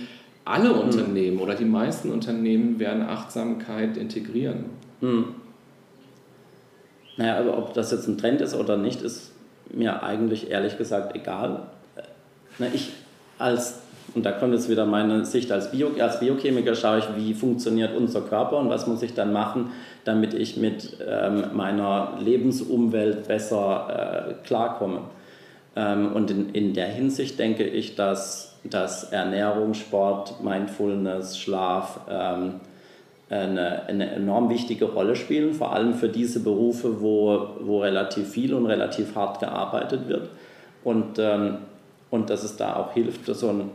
alle 0.47 0.69
hm. 0.69 0.79
Unternehmen 0.79 1.39
oder 1.39 1.55
die 1.55 1.65
meisten 1.65 2.11
Unternehmen 2.11 2.79
werden 2.79 3.03
Achtsamkeit 3.03 3.97
integrieren. 3.97 4.65
Hm. 5.01 5.25
Naja, 7.17 7.39
aber 7.39 7.57
ob 7.57 7.73
das 7.73 7.91
jetzt 7.91 8.07
ein 8.07 8.17
Trend 8.17 8.41
ist 8.41 8.55
oder 8.55 8.77
nicht, 8.77 9.01
ist 9.01 9.31
mir 9.71 10.03
eigentlich 10.03 10.49
ehrlich 10.51 10.77
gesagt 10.77 11.15
egal. 11.15 11.63
Na, 12.59 12.67
ich 12.73 12.91
als, 13.39 13.81
und 14.15 14.25
da 14.25 14.31
kommt 14.31 14.53
jetzt 14.53 14.69
wieder 14.69 14.85
meine 14.85 15.25
Sicht 15.25 15.51
als, 15.51 15.71
Bio, 15.71 15.91
als 15.99 16.19
Biochemiker, 16.19 16.75
schaue 16.75 16.99
ich, 16.99 17.05
wie 17.15 17.33
funktioniert 17.33 17.95
unser 17.95 18.21
Körper 18.21 18.57
und 18.57 18.69
was 18.69 18.87
muss 18.87 19.01
ich 19.03 19.13
dann 19.13 19.33
machen, 19.33 19.71
damit 20.05 20.33
ich 20.33 20.57
mit 20.57 20.97
ähm, 21.07 21.45
meiner 21.53 22.17
Lebensumwelt 22.19 23.27
besser 23.27 24.29
äh, 24.29 24.47
klarkomme. 24.47 25.01
Ähm, 25.75 26.13
und 26.13 26.31
in, 26.31 26.49
in 26.49 26.73
der 26.73 26.87
Hinsicht 26.87 27.37
denke 27.37 27.63
ich, 27.63 27.95
dass 27.95 28.46
dass 28.63 29.11
Ernährung, 29.11 29.73
Sport, 29.73 30.43
Mindfulness, 30.43 31.37
Schlaf 31.37 31.99
ähm, 32.09 32.59
eine, 33.29 33.87
eine, 33.87 34.11
enorm 34.11 34.49
wichtige 34.49 34.85
Rolle 34.85 35.15
spielen, 35.15 35.53
vor 35.53 35.73
allem 35.73 35.93
für 35.93 36.09
diese 36.09 36.41
Berufe, 36.41 37.01
wo, 37.01 37.49
wo 37.61 37.81
relativ 37.81 38.29
viel 38.29 38.53
und 38.53 38.65
relativ 38.65 39.15
hart 39.15 39.39
gearbeitet 39.39 40.07
wird. 40.07 40.29
Und, 40.83 41.19
ähm, 41.19 41.57
und 42.09 42.29
dass 42.29 42.43
es 42.43 42.55
da 42.55 42.77
auch 42.77 42.93
hilft, 42.93 43.25
so 43.25 43.49
einen 43.49 43.71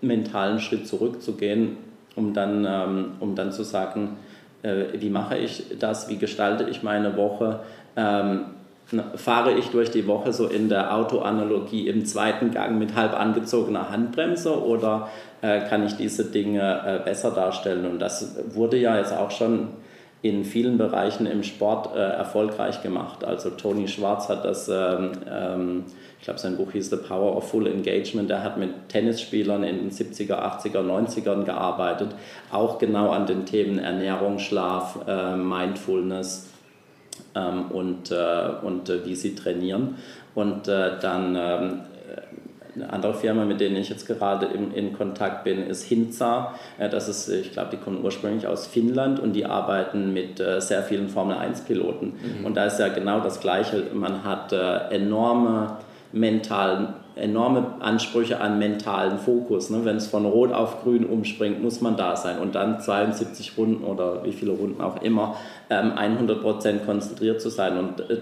mentalen 0.00 0.58
Schritt 0.58 0.88
zurückzugehen, 0.88 1.76
um 2.16 2.34
dann, 2.34 2.66
ähm, 2.68 3.12
um 3.20 3.36
dann 3.36 3.52
zu 3.52 3.62
sagen, 3.62 4.16
äh, 4.62 4.86
wie 4.94 5.10
mache 5.10 5.38
ich 5.38 5.78
das, 5.78 6.08
wie 6.08 6.18
gestalte 6.18 6.68
ich 6.68 6.82
meine 6.82 7.16
Woche, 7.16 7.60
ähm, 7.96 8.46
fahre 9.16 9.52
ich 9.52 9.68
durch 9.68 9.90
die 9.90 10.06
Woche 10.06 10.32
so 10.32 10.46
in 10.46 10.68
der 10.68 10.94
Autoanalogie 10.94 11.88
im 11.88 12.04
zweiten 12.04 12.50
Gang 12.50 12.78
mit 12.78 12.94
halb 12.94 13.18
angezogener 13.18 13.90
Handbremse 13.90 14.62
oder 14.62 15.08
äh, 15.40 15.60
kann 15.68 15.84
ich 15.86 15.96
diese 15.96 16.24
Dinge 16.24 16.82
äh, 16.86 17.04
besser 17.04 17.30
darstellen? 17.30 17.86
Und 17.86 17.98
das 17.98 18.36
wurde 18.54 18.76
ja 18.76 18.96
jetzt 18.98 19.12
auch 19.12 19.30
schon 19.30 19.68
in 20.22 20.44
vielen 20.44 20.78
Bereichen 20.78 21.26
im 21.26 21.42
Sport 21.42 21.96
äh, 21.96 21.98
erfolgreich 21.98 22.82
gemacht. 22.82 23.24
Also 23.24 23.50
Tony 23.50 23.88
Schwarz 23.88 24.28
hat 24.28 24.44
das, 24.44 24.68
ähm, 24.68 25.12
ähm, 25.28 25.84
ich 26.18 26.24
glaube 26.24 26.38
sein 26.38 26.56
Buch 26.56 26.70
hieß 26.70 26.90
The 26.90 26.96
Power 26.96 27.36
of 27.36 27.50
Full 27.50 27.66
Engagement, 27.66 28.30
der 28.30 28.44
hat 28.44 28.56
mit 28.56 28.88
Tennisspielern 28.88 29.64
in 29.64 29.78
den 29.78 29.90
70er, 29.90 30.34
80er, 30.34 30.78
90ern 30.78 31.42
gearbeitet, 31.42 32.10
auch 32.52 32.78
genau 32.78 33.10
an 33.10 33.26
den 33.26 33.46
Themen 33.46 33.80
Ernährung, 33.80 34.38
Schlaf, 34.38 35.00
äh, 35.08 35.34
Mindfulness 35.34 36.51
ähm, 37.34 37.70
und, 37.70 38.10
äh, 38.10 38.50
und 38.62 38.88
äh, 38.88 39.04
wie 39.04 39.14
sie 39.14 39.34
trainieren. 39.34 39.96
Und 40.34 40.68
äh, 40.68 40.98
dann 41.00 41.36
ähm, 41.36 41.80
eine 42.74 42.90
andere 42.90 43.12
Firma, 43.12 43.44
mit 43.44 43.60
denen 43.60 43.76
ich 43.76 43.90
jetzt 43.90 44.06
gerade 44.06 44.46
in, 44.46 44.72
in 44.72 44.94
Kontakt 44.94 45.44
bin, 45.44 45.66
ist 45.66 45.84
Hinza. 45.84 46.54
Das 46.78 47.06
ist, 47.06 47.28
ich 47.28 47.52
glaube, 47.52 47.68
die 47.72 47.76
kommen 47.76 48.02
ursprünglich 48.02 48.46
aus 48.46 48.66
Finnland 48.66 49.20
und 49.20 49.34
die 49.34 49.44
arbeiten 49.44 50.14
mit 50.14 50.38
sehr 50.38 50.82
vielen 50.82 51.10
Formel-1-Piloten. 51.10 52.14
Mhm. 52.14 52.46
Und 52.46 52.56
da 52.56 52.64
ist 52.64 52.80
ja 52.80 52.88
genau 52.88 53.20
das 53.20 53.40
Gleiche. 53.40 53.88
Man 53.92 54.24
hat 54.24 54.54
enorme 54.54 55.76
mentalen 56.12 56.94
enorme 57.16 57.74
Ansprüche 57.80 58.40
an 58.40 58.58
mentalen 58.58 59.18
Fokus. 59.18 59.70
Ne? 59.70 59.84
Wenn 59.84 59.96
es 59.96 60.06
von 60.06 60.24
Rot 60.24 60.52
auf 60.52 60.82
Grün 60.82 61.04
umspringt, 61.04 61.62
muss 61.62 61.80
man 61.80 61.96
da 61.96 62.16
sein 62.16 62.38
und 62.38 62.54
dann 62.54 62.80
72 62.80 63.52
Runden 63.56 63.84
oder 63.84 64.24
wie 64.24 64.32
viele 64.32 64.52
Runden 64.52 64.80
auch 64.80 65.02
immer 65.02 65.36
ähm, 65.70 65.92
100% 65.92 66.84
konzentriert 66.84 67.40
zu 67.40 67.50
sein. 67.50 67.78
Und 67.78 68.00
äh, 68.10 68.18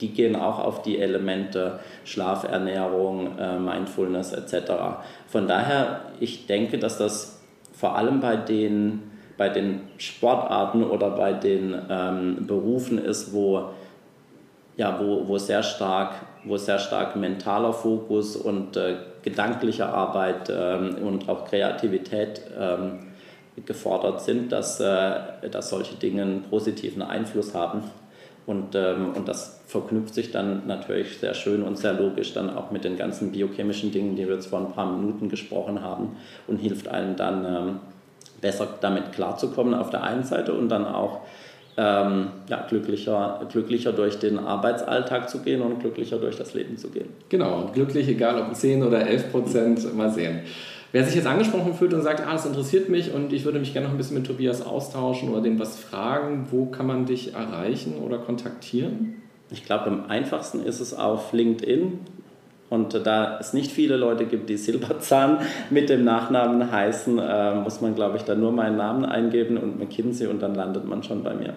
die 0.00 0.08
gehen 0.08 0.34
auch 0.36 0.58
auf 0.58 0.82
die 0.82 0.98
Elemente 0.98 1.78
Schlaf, 2.04 2.44
Ernährung, 2.44 3.38
äh, 3.38 3.58
Mindfulness 3.58 4.32
etc. 4.32 4.72
Von 5.28 5.46
daher, 5.46 6.00
ich 6.18 6.46
denke, 6.46 6.78
dass 6.78 6.98
das 6.98 7.40
vor 7.72 7.96
allem 7.96 8.20
bei 8.20 8.36
den, 8.36 9.02
bei 9.38 9.48
den 9.48 9.80
Sportarten 9.98 10.82
oder 10.82 11.10
bei 11.10 11.32
den 11.32 11.74
ähm, 11.88 12.46
Berufen 12.46 12.98
ist, 12.98 13.32
wo 13.32 13.70
ja, 14.76 14.98
wo, 15.00 15.28
wo, 15.28 15.38
sehr 15.38 15.62
stark, 15.62 16.14
wo 16.44 16.56
sehr 16.56 16.78
stark 16.78 17.16
mentaler 17.16 17.72
Fokus 17.72 18.36
und 18.36 18.76
äh, 18.76 18.96
gedankliche 19.22 19.86
Arbeit 19.86 20.50
ähm, 20.50 20.96
und 21.02 21.28
auch 21.28 21.44
Kreativität 21.44 22.42
ähm, 22.58 23.12
gefordert 23.66 24.22
sind, 24.22 24.50
dass, 24.50 24.80
äh, 24.80 25.48
dass 25.50 25.70
solche 25.70 25.94
Dinge 25.96 26.22
einen 26.22 26.42
positiven 26.42 27.02
Einfluss 27.02 27.54
haben. 27.54 27.84
Und, 28.44 28.74
ähm, 28.74 29.12
und 29.14 29.28
das 29.28 29.60
verknüpft 29.66 30.14
sich 30.14 30.32
dann 30.32 30.66
natürlich 30.66 31.18
sehr 31.18 31.34
schön 31.34 31.62
und 31.62 31.78
sehr 31.78 31.92
logisch 31.92 32.34
dann 32.34 32.50
auch 32.56 32.72
mit 32.72 32.82
den 32.82 32.96
ganzen 32.96 33.30
biochemischen 33.30 33.92
Dingen, 33.92 34.16
die 34.16 34.26
wir 34.26 34.34
jetzt 34.34 34.48
vor 34.48 34.58
ein 34.58 34.72
paar 34.72 34.90
Minuten 34.90 35.28
gesprochen 35.28 35.80
haben 35.80 36.16
und 36.48 36.56
hilft 36.56 36.88
einem 36.88 37.14
dann 37.14 37.44
ähm, 37.44 37.80
besser 38.40 38.66
damit 38.80 39.12
klarzukommen 39.12 39.74
auf 39.74 39.90
der 39.90 40.02
einen 40.02 40.24
Seite 40.24 40.54
und 40.54 40.68
dann 40.68 40.84
auch 40.84 41.20
ähm, 41.76 42.28
ja, 42.48 42.66
glücklicher, 42.68 43.46
glücklicher 43.50 43.92
durch 43.92 44.18
den 44.18 44.38
Arbeitsalltag 44.38 45.30
zu 45.30 45.38
gehen 45.38 45.62
und 45.62 45.80
glücklicher 45.80 46.18
durch 46.18 46.36
das 46.36 46.54
Leben 46.54 46.76
zu 46.76 46.90
gehen. 46.90 47.08
Genau, 47.28 47.70
glücklich, 47.72 48.08
egal 48.08 48.40
ob 48.42 48.54
10 48.54 48.82
oder 48.82 49.06
11 49.06 49.30
Prozent, 49.30 49.96
mal 49.96 50.10
sehen. 50.10 50.40
Wer 50.92 51.04
sich 51.04 51.14
jetzt 51.14 51.26
angesprochen 51.26 51.72
fühlt 51.72 51.94
und 51.94 52.02
sagt, 52.02 52.20
ah, 52.20 52.32
das 52.32 52.44
interessiert 52.44 52.90
mich 52.90 53.14
und 53.14 53.32
ich 53.32 53.46
würde 53.46 53.58
mich 53.58 53.72
gerne 53.72 53.86
noch 53.86 53.94
ein 53.94 53.96
bisschen 53.96 54.18
mit 54.18 54.26
Tobias 54.26 54.60
austauschen 54.60 55.30
oder 55.30 55.40
dem 55.40 55.58
was 55.58 55.78
fragen, 55.78 56.48
wo 56.50 56.66
kann 56.66 56.86
man 56.86 57.06
dich 57.06 57.32
erreichen 57.32 57.94
oder 57.96 58.18
kontaktieren? 58.18 59.22
Ich 59.50 59.64
glaube, 59.64 59.86
am 59.86 60.04
einfachsten 60.06 60.62
ist 60.62 60.80
es 60.80 60.92
auf 60.92 61.32
LinkedIn. 61.32 62.00
Und 62.72 62.94
da 63.04 63.36
es 63.38 63.52
nicht 63.52 63.70
viele 63.70 63.98
Leute 63.98 64.24
gibt, 64.24 64.48
die 64.48 64.56
Silberzahn 64.56 65.40
mit 65.68 65.90
dem 65.90 66.04
Nachnamen 66.04 66.72
heißen, 66.72 67.18
äh, 67.18 67.54
muss 67.56 67.82
man, 67.82 67.94
glaube 67.94 68.16
ich, 68.16 68.22
da 68.22 68.34
nur 68.34 68.50
meinen 68.50 68.78
Namen 68.78 69.04
eingeben 69.04 69.58
und 69.58 69.78
McKinsey 69.78 70.26
und 70.26 70.40
dann 70.40 70.54
landet 70.54 70.88
man 70.88 71.02
schon 71.02 71.22
bei 71.22 71.34
mir. 71.34 71.52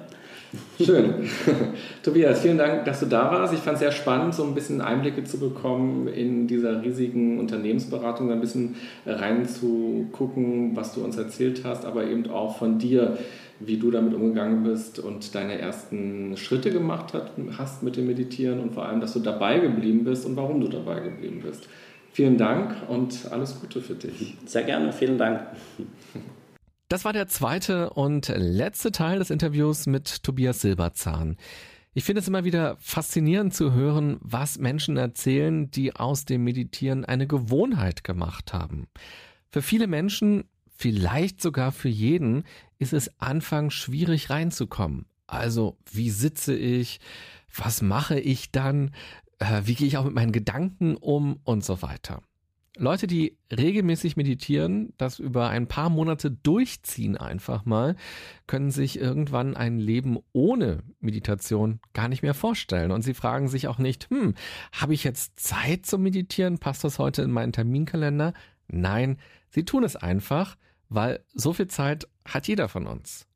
Schön. 0.77 1.29
Tobias, 2.03 2.41
vielen 2.41 2.57
Dank, 2.57 2.83
dass 2.83 2.99
du 2.99 3.05
da 3.05 3.31
warst. 3.31 3.53
Ich 3.53 3.61
fand 3.61 3.75
es 3.75 3.79
sehr 3.79 3.93
spannend, 3.93 4.35
so 4.35 4.43
ein 4.43 4.53
bisschen 4.53 4.81
Einblicke 4.81 5.23
zu 5.23 5.39
bekommen 5.39 6.09
in 6.09 6.47
dieser 6.47 6.81
riesigen 6.83 7.39
Unternehmensberatung, 7.39 8.29
ein 8.29 8.41
bisschen 8.41 8.75
reinzugucken, 9.05 10.75
was 10.75 10.93
du 10.95 11.01
uns 11.01 11.17
erzählt 11.17 11.61
hast, 11.63 11.85
aber 11.85 12.03
eben 12.03 12.29
auch 12.29 12.57
von 12.57 12.77
dir, 12.77 13.17
wie 13.59 13.77
du 13.77 13.91
damit 13.91 14.13
umgegangen 14.13 14.63
bist 14.63 14.99
und 14.99 15.33
deine 15.35 15.57
ersten 15.57 16.35
Schritte 16.37 16.71
gemacht 16.71 17.13
hast 17.57 17.83
mit 17.83 17.95
dem 17.95 18.07
Meditieren 18.07 18.59
und 18.59 18.73
vor 18.73 18.85
allem, 18.85 18.99
dass 18.99 19.13
du 19.13 19.19
dabei 19.19 19.59
geblieben 19.59 20.03
bist 20.03 20.25
und 20.25 20.35
warum 20.35 20.61
du 20.61 20.67
dabei 20.67 20.99
geblieben 20.99 21.41
bist. 21.41 21.67
Vielen 22.11 22.37
Dank 22.37 22.75
und 22.87 23.31
alles 23.31 23.59
Gute 23.59 23.81
für 23.81 23.95
dich. 23.95 24.35
Sehr 24.45 24.63
gerne, 24.63 24.93
vielen 24.93 25.17
Dank. 25.17 25.41
Das 26.87 27.03
war 27.03 27.13
der 27.13 27.27
zweite 27.27 27.89
und 27.89 28.27
letzte 28.29 28.91
Teil 28.91 29.19
des 29.19 29.29
Interviews 29.29 29.87
mit 29.87 30.23
Tobias 30.23 30.61
Silberzahn. 30.61 31.35
Ich 31.93 32.03
finde 32.03 32.19
es 32.19 32.27
immer 32.27 32.43
wieder 32.43 32.75
faszinierend 32.79 33.53
zu 33.53 33.73
hören, 33.73 34.17
was 34.19 34.59
Menschen 34.59 34.97
erzählen, 34.97 35.71
die 35.71 35.95
aus 35.95 36.25
dem 36.25 36.43
Meditieren 36.43 37.05
eine 37.05 37.25
Gewohnheit 37.25 38.03
gemacht 38.03 38.53
haben. 38.53 38.87
Für 39.49 39.61
viele 39.61 39.87
Menschen 39.87 40.43
vielleicht 40.77 41.41
sogar 41.41 41.71
für 41.71 41.89
jeden, 41.89 42.43
ist 42.79 42.93
es 42.93 43.11
anfangs 43.19 43.73
schwierig 43.73 44.29
reinzukommen. 44.29 45.05
Also, 45.27 45.77
wie 45.91 46.09
sitze 46.09 46.55
ich? 46.55 46.99
Was 47.55 47.81
mache 47.81 48.19
ich 48.19 48.51
dann? 48.51 48.91
Äh, 49.39 49.63
wie 49.65 49.75
gehe 49.75 49.87
ich 49.87 49.97
auch 49.97 50.05
mit 50.05 50.13
meinen 50.13 50.31
Gedanken 50.31 50.95
um 50.95 51.39
und 51.43 51.63
so 51.63 51.81
weiter. 51.81 52.21
Leute, 52.77 53.07
die 53.07 53.37
regelmäßig 53.55 54.17
meditieren, 54.17 54.93
das 54.97 55.19
über 55.19 55.47
ein 55.47 55.67
paar 55.67 55.89
Monate 55.89 56.29
durchziehen 56.29 57.15
einfach 57.15 57.63
mal, 57.63 57.95
können 58.47 58.69
sich 58.69 58.99
irgendwann 58.99 59.55
ein 59.55 59.79
Leben 59.79 60.17
ohne 60.33 60.83
Meditation 60.99 61.79
gar 61.93 62.09
nicht 62.09 62.21
mehr 62.21 62.33
vorstellen. 62.33 62.91
Und 62.91 63.01
sie 63.01 63.13
fragen 63.13 63.47
sich 63.47 63.69
auch 63.69 63.77
nicht, 63.77 64.09
hm, 64.09 64.35
habe 64.73 64.93
ich 64.93 65.05
jetzt 65.05 65.39
Zeit 65.39 65.85
zum 65.85 66.03
Meditieren? 66.03 66.57
Passt 66.57 66.83
das 66.83 66.99
heute 66.99 67.21
in 67.21 67.31
meinen 67.31 67.53
Terminkalender? 67.53 68.33
Nein, 68.67 69.19
sie 69.49 69.63
tun 69.63 69.85
es 69.85 69.95
einfach, 69.95 70.57
weil 70.89 71.23
so 71.33 71.53
viel 71.53 71.67
Zeit 71.67 72.07
hat 72.25 72.47
jeder 72.47 72.67
von 72.67 72.87
uns. 72.87 73.27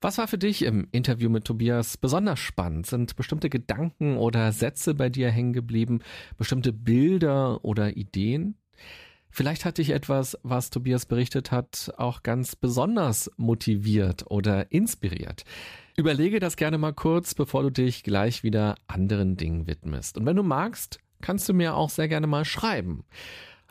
Was 0.00 0.18
war 0.18 0.28
für 0.28 0.36
dich 0.36 0.62
im 0.62 0.86
Interview 0.92 1.30
mit 1.30 1.46
Tobias 1.46 1.96
besonders 1.96 2.38
spannend? 2.38 2.86
Sind 2.86 3.16
bestimmte 3.16 3.48
Gedanken 3.48 4.18
oder 4.18 4.52
Sätze 4.52 4.94
bei 4.94 5.08
dir 5.08 5.30
hängen 5.30 5.54
geblieben? 5.54 6.00
Bestimmte 6.36 6.74
Bilder 6.74 7.64
oder 7.64 7.96
Ideen? 7.96 8.56
Vielleicht 9.30 9.64
hat 9.64 9.78
dich 9.78 9.90
etwas, 9.90 10.38
was 10.42 10.70
Tobias 10.70 11.06
berichtet 11.06 11.50
hat, 11.50 11.92
auch 11.96 12.22
ganz 12.22 12.54
besonders 12.54 13.30
motiviert 13.36 14.30
oder 14.30 14.70
inspiriert. 14.70 15.44
Überlege 15.96 16.38
das 16.38 16.56
gerne 16.56 16.78
mal 16.78 16.92
kurz, 16.92 17.34
bevor 17.34 17.62
du 17.62 17.70
dich 17.70 18.04
gleich 18.04 18.42
wieder 18.42 18.76
anderen 18.86 19.36
Dingen 19.36 19.66
widmest. 19.66 20.18
Und 20.18 20.26
wenn 20.26 20.36
du 20.36 20.42
magst, 20.42 20.98
kannst 21.20 21.48
du 21.48 21.54
mir 21.54 21.74
auch 21.74 21.88
sehr 21.88 22.08
gerne 22.08 22.26
mal 22.26 22.44
schreiben. 22.44 23.04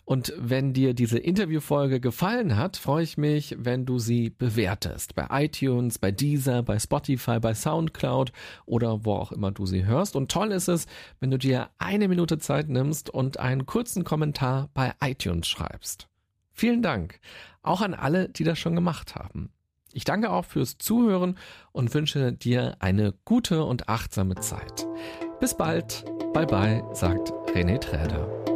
Und 0.05 0.33
wenn 0.37 0.73
dir 0.73 0.93
diese 0.93 1.17
Interviewfolge 1.17 2.01
gefallen 2.01 2.57
hat, 2.57 2.75
freue 2.75 3.03
ich 3.03 3.17
mich, 3.17 3.55
wenn 3.57 3.85
du 3.85 3.99
sie 3.99 4.29
bewertest. 4.29 5.15
Bei 5.15 5.27
iTunes, 5.45 5.97
bei 5.97 6.11
Deezer, 6.11 6.61
bei 6.61 6.77
Spotify, 6.77 7.39
bei 7.39 7.53
Soundcloud 7.53 8.33
oder 8.65 9.05
wo 9.05 9.13
auch 9.13 9.31
immer 9.31 9.51
du 9.51 9.65
sie 9.65 9.85
hörst. 9.85 10.15
Und 10.15 10.29
toll 10.29 10.51
ist 10.51 10.67
es, 10.67 10.87
wenn 11.19 11.31
du 11.31 11.37
dir 11.37 11.69
eine 11.77 12.07
Minute 12.07 12.37
Zeit 12.37 12.69
nimmst 12.69 13.09
und 13.09 13.39
einen 13.39 13.65
kurzen 13.65 14.03
Kommentar 14.03 14.69
bei 14.73 14.93
iTunes 15.01 15.47
schreibst. 15.47 16.07
Vielen 16.51 16.81
Dank. 16.81 17.19
Auch 17.61 17.81
an 17.81 17.93
alle, 17.93 18.27
die 18.29 18.43
das 18.43 18.59
schon 18.59 18.75
gemacht 18.75 19.15
haben. 19.15 19.51
Ich 19.93 20.03
danke 20.03 20.31
auch 20.31 20.45
fürs 20.45 20.77
Zuhören 20.77 21.37
und 21.71 21.93
wünsche 21.93 22.33
dir 22.33 22.75
eine 22.79 23.13
gute 23.25 23.63
und 23.63 23.89
achtsame 23.89 24.35
Zeit. 24.35 24.85
Bis 25.39 25.55
bald. 25.55 26.03
Bye 26.33 26.47
bye, 26.47 26.83
sagt 26.93 27.31
René 27.55 27.79
Träder. 27.79 28.52